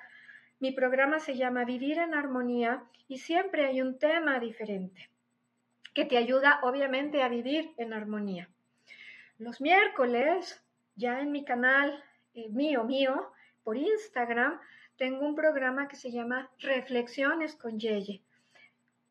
Mi 0.59 0.71
programa 0.71 1.19
se 1.19 1.35
llama 1.35 1.63
Vivir 1.63 1.99
en 1.99 2.15
Armonía 2.15 2.83
y 3.07 3.19
siempre 3.19 3.65
hay 3.65 3.81
un 3.81 3.99
tema 3.99 4.39
diferente 4.39 5.09
que 5.97 6.05
te 6.05 6.17
ayuda 6.17 6.59
obviamente 6.61 7.23
a 7.23 7.27
vivir 7.27 7.73
en 7.77 7.91
armonía. 7.91 8.47
Los 9.39 9.61
miércoles, 9.61 10.63
ya 10.95 11.21
en 11.21 11.31
mi 11.31 11.43
canal 11.43 12.03
eh, 12.35 12.49
mío, 12.49 12.83
mío, 12.83 13.31
por 13.63 13.77
Instagram, 13.77 14.59
tengo 14.95 15.25
un 15.25 15.33
programa 15.33 15.87
que 15.87 15.95
se 15.95 16.11
llama 16.11 16.51
Reflexiones 16.59 17.55
con 17.55 17.79
Yeye. 17.79 18.21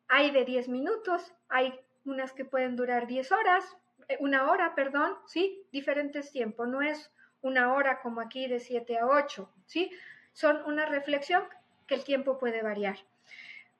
Hay 0.07 0.31
de 0.31 0.45
10 0.45 0.69
minutos, 0.69 1.33
hay 1.49 1.77
unas 2.05 2.31
que 2.31 2.45
pueden 2.45 2.77
durar 2.77 3.05
10 3.05 3.33
horas, 3.33 3.77
una 4.19 4.49
hora, 4.49 4.75
perdón, 4.75 5.15
¿sí? 5.25 5.65
Diferentes 5.71 6.31
tiempos, 6.31 6.67
no 6.67 6.81
es 6.81 7.11
una 7.41 7.73
hora 7.73 7.99
como 8.01 8.21
aquí 8.21 8.47
de 8.47 8.59
7 8.59 8.97
a 8.97 9.07
8, 9.07 9.51
¿sí? 9.65 9.91
Son 10.33 10.63
una 10.65 10.85
reflexión 10.85 11.43
que 11.85 11.95
el 11.95 12.03
tiempo 12.03 12.37
puede 12.37 12.61
variar. 12.61 12.97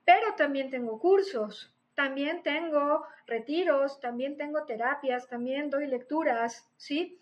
Pero 0.05 0.35
también 0.35 0.69
tengo 0.69 0.99
cursos, 0.99 1.73
también 1.95 2.43
tengo 2.43 3.05
retiros, 3.25 3.99
también 3.99 4.37
tengo 4.37 4.65
terapias, 4.65 5.27
también 5.27 5.69
doy 5.69 5.87
lecturas, 5.87 6.69
¿sí? 6.77 7.19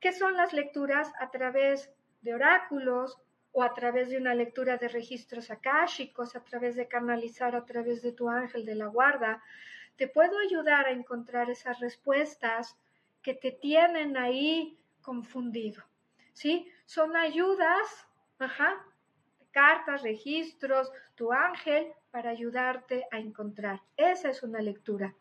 ¿Qué 0.00 0.12
son 0.12 0.36
las 0.36 0.52
lecturas? 0.52 1.12
A 1.20 1.30
través 1.30 1.90
de 2.22 2.34
oráculos 2.34 3.18
o 3.52 3.62
a 3.62 3.72
través 3.72 4.10
de 4.10 4.18
una 4.18 4.34
lectura 4.34 4.76
de 4.76 4.88
registros 4.88 5.50
akáshicos, 5.50 6.36
a 6.36 6.44
través 6.44 6.76
de 6.76 6.88
canalizar 6.88 7.56
a 7.56 7.64
través 7.64 8.02
de 8.02 8.12
tu 8.12 8.28
ángel 8.28 8.66
de 8.66 8.74
la 8.74 8.86
guarda, 8.86 9.42
te 9.96 10.08
puedo 10.08 10.38
ayudar 10.38 10.86
a 10.86 10.92
encontrar 10.92 11.50
esas 11.50 11.80
respuestas 11.80 12.76
que 13.22 13.34
te 13.34 13.52
tienen 13.52 14.16
ahí 14.16 14.78
confundido. 15.02 15.82
¿Sí? 16.32 16.70
Son 16.84 17.16
ayudas, 17.16 18.06
ajá, 18.38 18.84
cartas, 19.50 20.02
registros, 20.02 20.92
tu 21.14 21.32
ángel 21.32 21.92
para 22.10 22.30
ayudarte 22.30 23.06
a 23.10 23.18
encontrar. 23.18 23.80
Esa 23.96 24.28
es 24.28 24.42
una 24.42 24.60
lectura. 24.60 25.14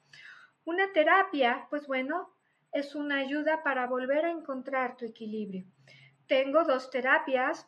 Una 0.66 0.92
terapia, 0.92 1.68
pues 1.70 1.88
bueno, 1.88 2.34
es 2.74 2.96
una 2.96 3.20
ayuda 3.20 3.64
para 3.64 3.88
volver 3.88 4.26
a 4.26 4.32
encontrar 4.32 4.98
tu 4.98 5.06
equilibrio. 5.06 5.66
Tengo 6.28 6.66
dos 6.66 6.90
terapias, 6.90 7.68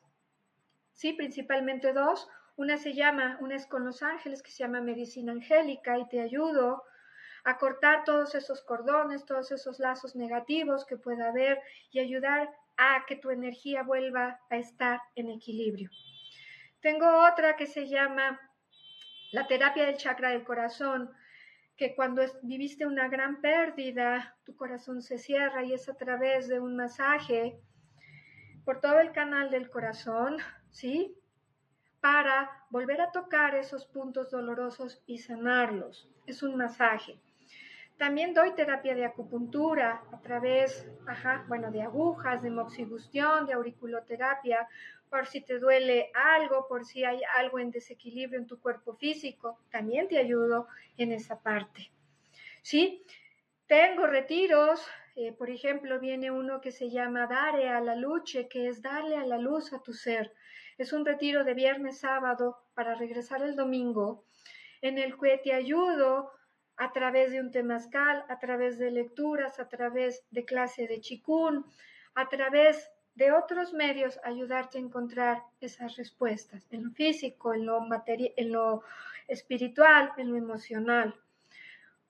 sí, 0.92 1.14
principalmente 1.14 1.94
dos. 1.94 2.28
Una 2.58 2.78
se 2.78 2.94
llama, 2.94 3.38
una 3.40 3.56
es 3.56 3.68
con 3.68 3.86
los 3.86 4.04
ángeles, 4.04 4.44
que 4.44 4.52
se 4.52 4.64
llama 4.64 4.82
medicina 4.82 5.32
angélica 5.32 5.98
y 5.98 6.10
te 6.10 6.20
ayudo 6.20 6.84
a 7.48 7.58
cortar 7.58 8.04
todos 8.04 8.36
esos 8.36 8.62
cordones, 8.62 9.24
todos 9.24 9.54
esos 9.54 9.80
lazos 9.80 10.18
negativos 10.18 10.86
que 10.86 10.98
pueda 10.98 11.30
haber 11.30 11.62
y 11.92 12.00
ayudar 12.00 12.54
a 12.76 13.06
que 13.08 13.16
tu 13.16 13.32
energía 13.32 13.84
vuelva 13.84 14.42
a 14.50 14.58
estar 14.58 15.00
en 15.16 15.30
equilibrio. 15.30 15.90
Tengo 16.82 17.08
otra 17.26 17.56
que 17.56 17.66
se 17.66 17.88
llama 17.88 18.38
la 19.32 19.48
terapia 19.48 19.86
del 19.86 19.96
chakra 19.96 20.32
del 20.32 20.44
corazón, 20.44 21.10
que 21.78 21.96
cuando 21.96 22.22
viviste 22.42 22.86
una 22.86 23.08
gran 23.08 23.40
pérdida, 23.40 24.36
tu 24.44 24.54
corazón 24.58 25.02
se 25.02 25.18
cierra 25.18 25.64
y 25.64 25.72
es 25.72 25.88
a 25.88 25.96
través 25.96 26.50
de 26.50 26.60
un 26.60 26.76
masaje 26.76 27.62
por 28.66 28.82
todo 28.82 29.00
el 29.00 29.14
canal 29.14 29.52
del 29.52 29.70
corazón, 29.70 30.36
¿sí? 30.70 31.16
Para 32.02 32.66
volver 32.72 33.00
a 33.00 33.14
tocar 33.14 33.56
esos 33.56 33.86
puntos 33.86 34.32
dolorosos 34.32 35.02
y 35.06 35.20
sanarlos. 35.20 36.10
Es 36.26 36.44
un 36.44 36.58
masaje. 36.58 37.22
También 37.98 38.36
doy 38.36 38.54
terapia 38.54 38.94
de 38.94 39.06
acupuntura 39.06 40.04
a 40.12 40.22
través, 40.22 40.88
ajá, 41.08 41.46
bueno, 41.48 41.72
de 41.72 41.82
agujas, 41.82 42.44
de 42.44 42.52
moxibustión, 42.52 43.48
de 43.48 43.54
auriculoterapia, 43.54 44.68
por 45.10 45.26
si 45.26 45.42
te 45.42 45.58
duele 45.58 46.12
algo, 46.14 46.68
por 46.68 46.86
si 46.86 47.04
hay 47.04 47.22
algo 47.38 47.58
en 47.58 47.72
desequilibrio 47.72 48.40
en 48.40 48.46
tu 48.46 48.60
cuerpo 48.60 48.96
físico, 48.96 49.60
también 49.72 50.08
te 50.08 50.20
ayudo 50.20 50.68
en 50.98 51.12
esa 51.12 51.40
parte. 51.42 51.90
¿Sí? 52.62 53.04
Tengo 53.66 54.06
retiros, 54.06 54.86
eh, 55.16 55.32
por 55.32 55.50
ejemplo, 55.50 56.00
viene 56.00 56.30
uno 56.30 56.62
que 56.62 56.72
se 56.72 56.92
llama 56.92 57.26
Dare 57.26 57.70
a 57.70 57.82
la 57.82 57.96
Luche, 57.96 58.48
que 58.48 58.68
es 58.68 58.84
darle 58.84 59.18
a 59.18 59.26
la 59.26 59.40
luz 59.40 59.74
a 59.74 59.82
tu 59.82 59.94
ser. 59.94 60.34
Es 60.78 60.94
un 60.94 61.04
retiro 61.04 61.44
de 61.44 61.56
viernes, 61.56 62.00
sábado, 62.00 62.60
para 62.76 62.94
regresar 62.94 63.42
el 63.42 63.56
domingo, 63.56 64.24
en 64.82 65.00
el 65.00 65.18
que 65.18 65.40
te 65.40 65.54
ayudo 65.54 66.37
a 66.78 66.92
través 66.92 67.32
de 67.32 67.42
un 67.42 67.52
temazcal, 67.52 68.24
a 68.30 68.40
través 68.40 68.78
de 68.78 68.92
lecturas, 68.92 69.60
a 69.60 69.68
través 69.68 70.24
de 70.32 70.46
clase 70.46 70.88
de 70.88 71.02
chikun, 71.02 71.66
a 72.14 72.30
través 72.30 72.92
de 73.16 73.32
otros 73.32 73.74
medios, 73.74 74.20
ayudarte 74.24 74.78
a 74.78 74.82
encontrar 74.82 75.44
esas 75.60 75.98
respuestas 75.98 76.68
en 76.72 76.84
lo 76.86 76.92
físico, 76.92 77.54
en 77.54 77.66
lo, 77.66 77.80
en 78.06 78.52
lo 78.52 78.84
espiritual, 79.28 80.12
en 80.18 80.30
lo 80.30 80.38
emocional. 80.38 81.16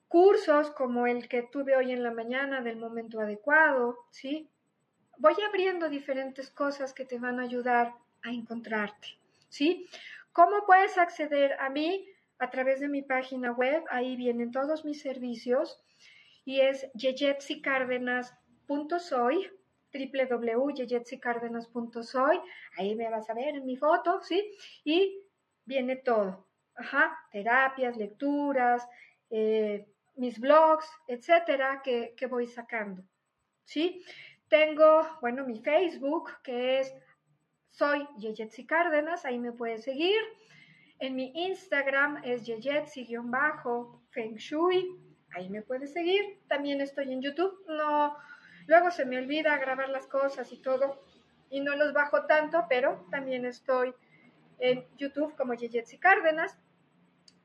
Cursos 0.06 0.70
como 0.70 1.06
el 1.06 1.28
que 1.28 1.42
tuve 1.42 1.76
hoy 1.76 1.92
en 1.92 2.02
la 2.02 2.10
mañana 2.10 2.60
del 2.60 2.76
momento 2.76 3.20
adecuado, 3.20 3.98
¿sí? 4.10 4.50
Voy 5.16 5.34
abriendo 5.46 5.88
diferentes 5.88 6.50
cosas 6.50 6.92
que 6.92 7.06
te 7.06 7.18
van 7.18 7.40
a 7.40 7.44
ayudar 7.44 7.94
a 8.22 8.30
encontrarte, 8.30 9.08
¿sí? 9.48 9.88
¿Cómo 10.32 10.66
puedes 10.66 10.98
acceder 10.98 11.54
a 11.58 11.70
mí? 11.70 12.06
A 12.38 12.50
través 12.50 12.80
de 12.80 12.88
mi 12.88 13.02
página 13.02 13.52
web. 13.52 13.84
Ahí 13.90 14.16
vienen 14.16 14.50
todos 14.50 14.84
mis 14.84 15.00
servicios 15.00 15.80
y 16.44 16.60
es 16.60 16.90
yeyetsicárdenas.soy 16.94 19.52
www.yeyetsicárdenas.soy 19.90 22.40
Ahí 22.76 22.94
me 22.94 23.08
vas 23.10 23.30
a 23.30 23.34
ver 23.34 23.56
en 23.56 23.64
mi 23.64 23.76
foto, 23.76 24.20
¿sí? 24.22 24.54
Y 24.84 25.24
viene 25.64 25.96
todo. 25.96 26.46
Ajá, 26.74 27.16
terapias, 27.32 27.96
lecturas, 27.96 28.86
eh, 29.30 29.86
mis 30.14 30.38
blogs, 30.38 30.86
etcétera, 31.06 31.80
que, 31.82 32.12
que 32.16 32.26
voy 32.26 32.46
sacando, 32.46 33.02
¿sí? 33.64 34.04
Tengo, 34.48 35.06
bueno, 35.20 35.44
mi 35.44 35.60
Facebook, 35.60 36.30
que 36.42 36.80
es 36.80 36.94
soy 37.70 38.06
Yeyetsi 38.18 38.66
Cárdenas, 38.66 39.24
ahí 39.24 39.38
me 39.38 39.52
puedes 39.52 39.84
seguir. 39.84 40.20
En 41.00 41.14
mi 41.14 41.30
Instagram 41.32 42.22
es 42.24 42.44
Yejetsi-Feng 42.44 44.36
Shui. 44.36 44.98
Ahí 45.30 45.48
me 45.48 45.62
puedes 45.62 45.92
seguir. 45.92 46.40
También 46.48 46.80
estoy 46.80 47.12
en 47.12 47.22
YouTube. 47.22 47.64
No, 47.68 48.16
luego 48.66 48.90
se 48.90 49.04
me 49.04 49.18
olvida 49.18 49.56
grabar 49.58 49.90
las 49.90 50.08
cosas 50.08 50.52
y 50.52 50.60
todo. 50.60 51.00
Y 51.50 51.60
no 51.60 51.76
los 51.76 51.92
bajo 51.92 52.26
tanto, 52.26 52.66
pero 52.68 53.06
también 53.12 53.44
estoy 53.44 53.94
en 54.58 54.84
YouTube 54.96 55.36
como 55.36 55.54
Yejetsi 55.54 55.98
Cárdenas. 55.98 56.58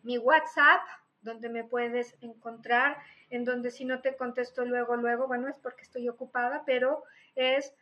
Mi 0.01 0.18
WhatsApp, 0.18 0.82
donde 1.22 1.47
me 1.49 1.64
puedes 1.64 2.18
encontrar, 2.22 2.97
en 3.30 3.45
donde 3.45 3.70
si 3.70 3.86
no 3.86 4.01
te 4.01 4.16
contesto 4.18 4.66
luego, 4.66 4.95
luego, 4.95 5.28
bueno, 5.28 5.47
es 5.47 5.60
porque 5.60 5.84
estoy 5.84 6.10
ocupada, 6.10 6.64
pero 6.66 7.04
es 7.36 7.74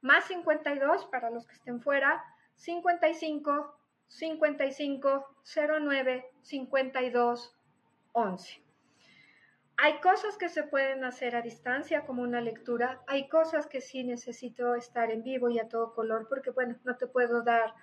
más 0.00 0.24
52 0.24 1.06
para 1.06 1.30
los 1.30 1.46
que 1.46 1.54
estén 1.54 1.80
fuera, 1.80 2.22
55 2.56 3.83
55 4.08 5.36
09 5.44 6.30
52 6.42 7.56
11. 8.12 8.62
Hay 9.76 10.00
cosas 10.00 10.36
que 10.36 10.48
se 10.48 10.62
pueden 10.62 11.04
hacer 11.04 11.34
a 11.34 11.42
distancia 11.42 12.06
como 12.06 12.22
una 12.22 12.40
lectura, 12.40 13.02
hay 13.08 13.28
cosas 13.28 13.66
que 13.66 13.80
sí 13.80 14.04
necesito 14.04 14.76
estar 14.76 15.10
en 15.10 15.24
vivo 15.24 15.50
y 15.50 15.58
a 15.58 15.68
todo 15.68 15.94
color 15.94 16.28
porque 16.28 16.50
bueno, 16.50 16.76
no 16.84 16.96
te 16.96 17.08
puedo 17.08 17.42
dar 17.42 17.74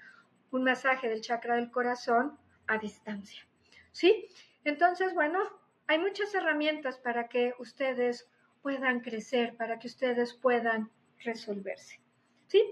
un 0.52 0.64
masaje 0.64 1.10
del 1.10 1.22
chakra 1.22 1.56
del 1.56 1.70
corazón 1.70 2.38
a 2.68 2.78
distancia. 2.78 3.46
¿Sí? 3.92 4.28
Entonces, 4.64 5.14
bueno, 5.14 5.40
hay 5.88 6.00
muchas 6.00 6.34
herramientas 6.34 6.98
para 6.98 7.28
que 7.28 7.54
ustedes 7.60 8.30
puedan 8.62 9.02
crecer, 9.02 9.58
para 9.58 9.80
que 9.80 9.88
ustedes 9.88 10.34
puedan 10.34 10.90
resolverse. 11.20 12.00
¿Sí? 12.48 12.64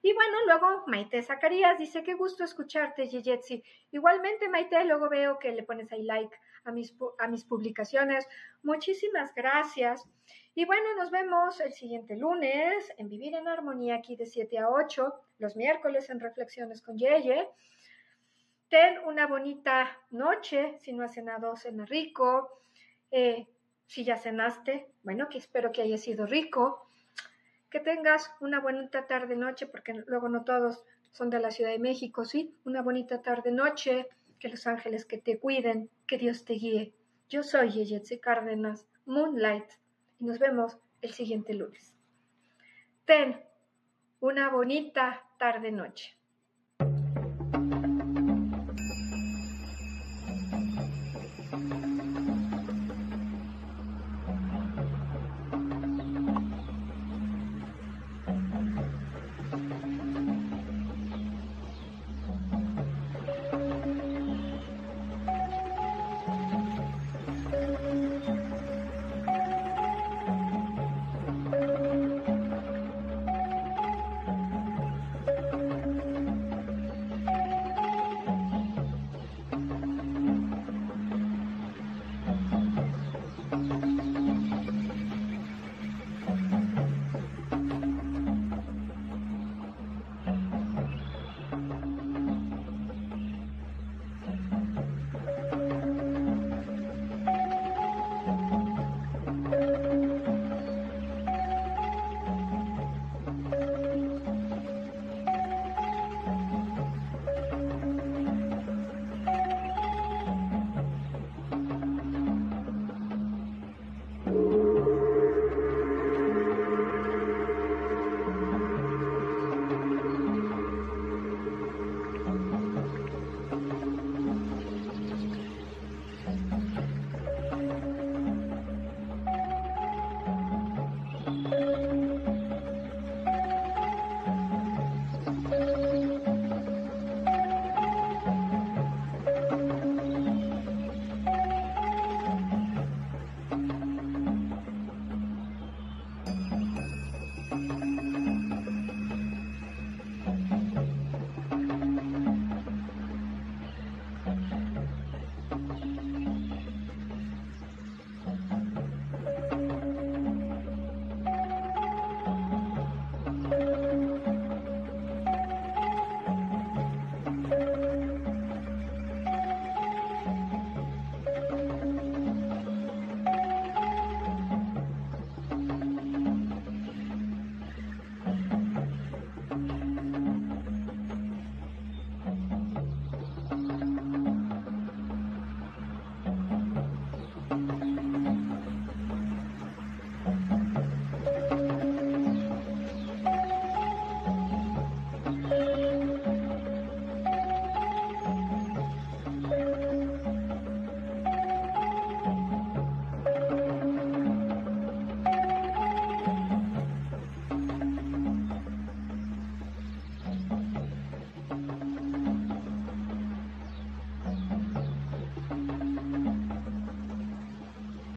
Y 0.00 0.12
bueno, 0.12 0.38
luego 0.46 0.84
Maite 0.86 1.22
Zacarías 1.22 1.78
dice, 1.78 2.02
qué 2.02 2.14
gusto 2.14 2.44
escucharte, 2.44 3.08
Yeyetsi. 3.08 3.62
Igualmente, 3.90 4.48
Maite, 4.48 4.84
luego 4.84 5.08
veo 5.08 5.38
que 5.38 5.52
le 5.52 5.64
pones 5.64 5.92
ahí 5.92 6.02
like 6.02 6.36
a 6.64 6.72
mis, 6.72 6.94
a 7.18 7.26
mis 7.26 7.44
publicaciones. 7.44 8.26
Muchísimas 8.62 9.34
gracias. 9.34 10.08
Y 10.54 10.64
bueno, 10.64 10.94
nos 10.96 11.10
vemos 11.10 11.60
el 11.60 11.72
siguiente 11.72 12.16
lunes 12.16 12.92
en 12.96 13.08
Vivir 13.08 13.34
en 13.34 13.48
Armonía 13.48 13.96
aquí 13.96 14.16
de 14.16 14.26
7 14.26 14.58
a 14.58 14.68
8, 14.68 15.14
los 15.38 15.56
miércoles 15.56 16.10
en 16.10 16.20
Reflexiones 16.20 16.82
con 16.82 16.96
Yeye. 16.96 17.48
Ten 18.68 18.98
una 19.06 19.26
bonita 19.26 19.98
noche, 20.10 20.76
si 20.78 20.92
no 20.92 21.04
has 21.04 21.14
cenado, 21.14 21.56
cena 21.56 21.86
rico. 21.86 22.62
Eh, 23.10 23.46
si 23.86 24.04
ya 24.04 24.16
cenaste, 24.16 24.90
bueno, 25.02 25.28
que 25.28 25.38
espero 25.38 25.72
que 25.72 25.82
haya 25.82 25.96
sido 25.96 26.26
rico. 26.26 26.87
Que 27.70 27.80
tengas 27.80 28.30
una 28.40 28.60
bonita 28.60 29.06
tarde 29.06 29.36
noche, 29.36 29.66
porque 29.66 29.92
luego 30.06 30.28
no 30.28 30.44
todos 30.44 30.84
son 31.10 31.30
de 31.30 31.40
la 31.40 31.50
Ciudad 31.50 31.70
de 31.70 31.78
México, 31.78 32.24
¿sí? 32.24 32.54
Una 32.64 32.82
bonita 32.82 33.22
tarde 33.22 33.50
noche, 33.50 34.08
que 34.38 34.48
los 34.48 34.66
ángeles 34.66 35.04
que 35.04 35.18
te 35.18 35.38
cuiden, 35.38 35.90
que 36.06 36.18
Dios 36.18 36.44
te 36.44 36.54
guíe. 36.54 36.94
Yo 37.28 37.42
soy 37.42 37.70
Yeyetsi 37.70 38.18
Cárdenas, 38.18 38.86
Moonlight, 39.04 39.70
y 40.18 40.24
nos 40.24 40.38
vemos 40.38 40.78
el 41.02 41.12
siguiente 41.12 41.54
lunes. 41.54 41.94
Ten 43.04 43.44
una 44.20 44.48
bonita 44.50 45.24
tarde-noche. 45.38 46.17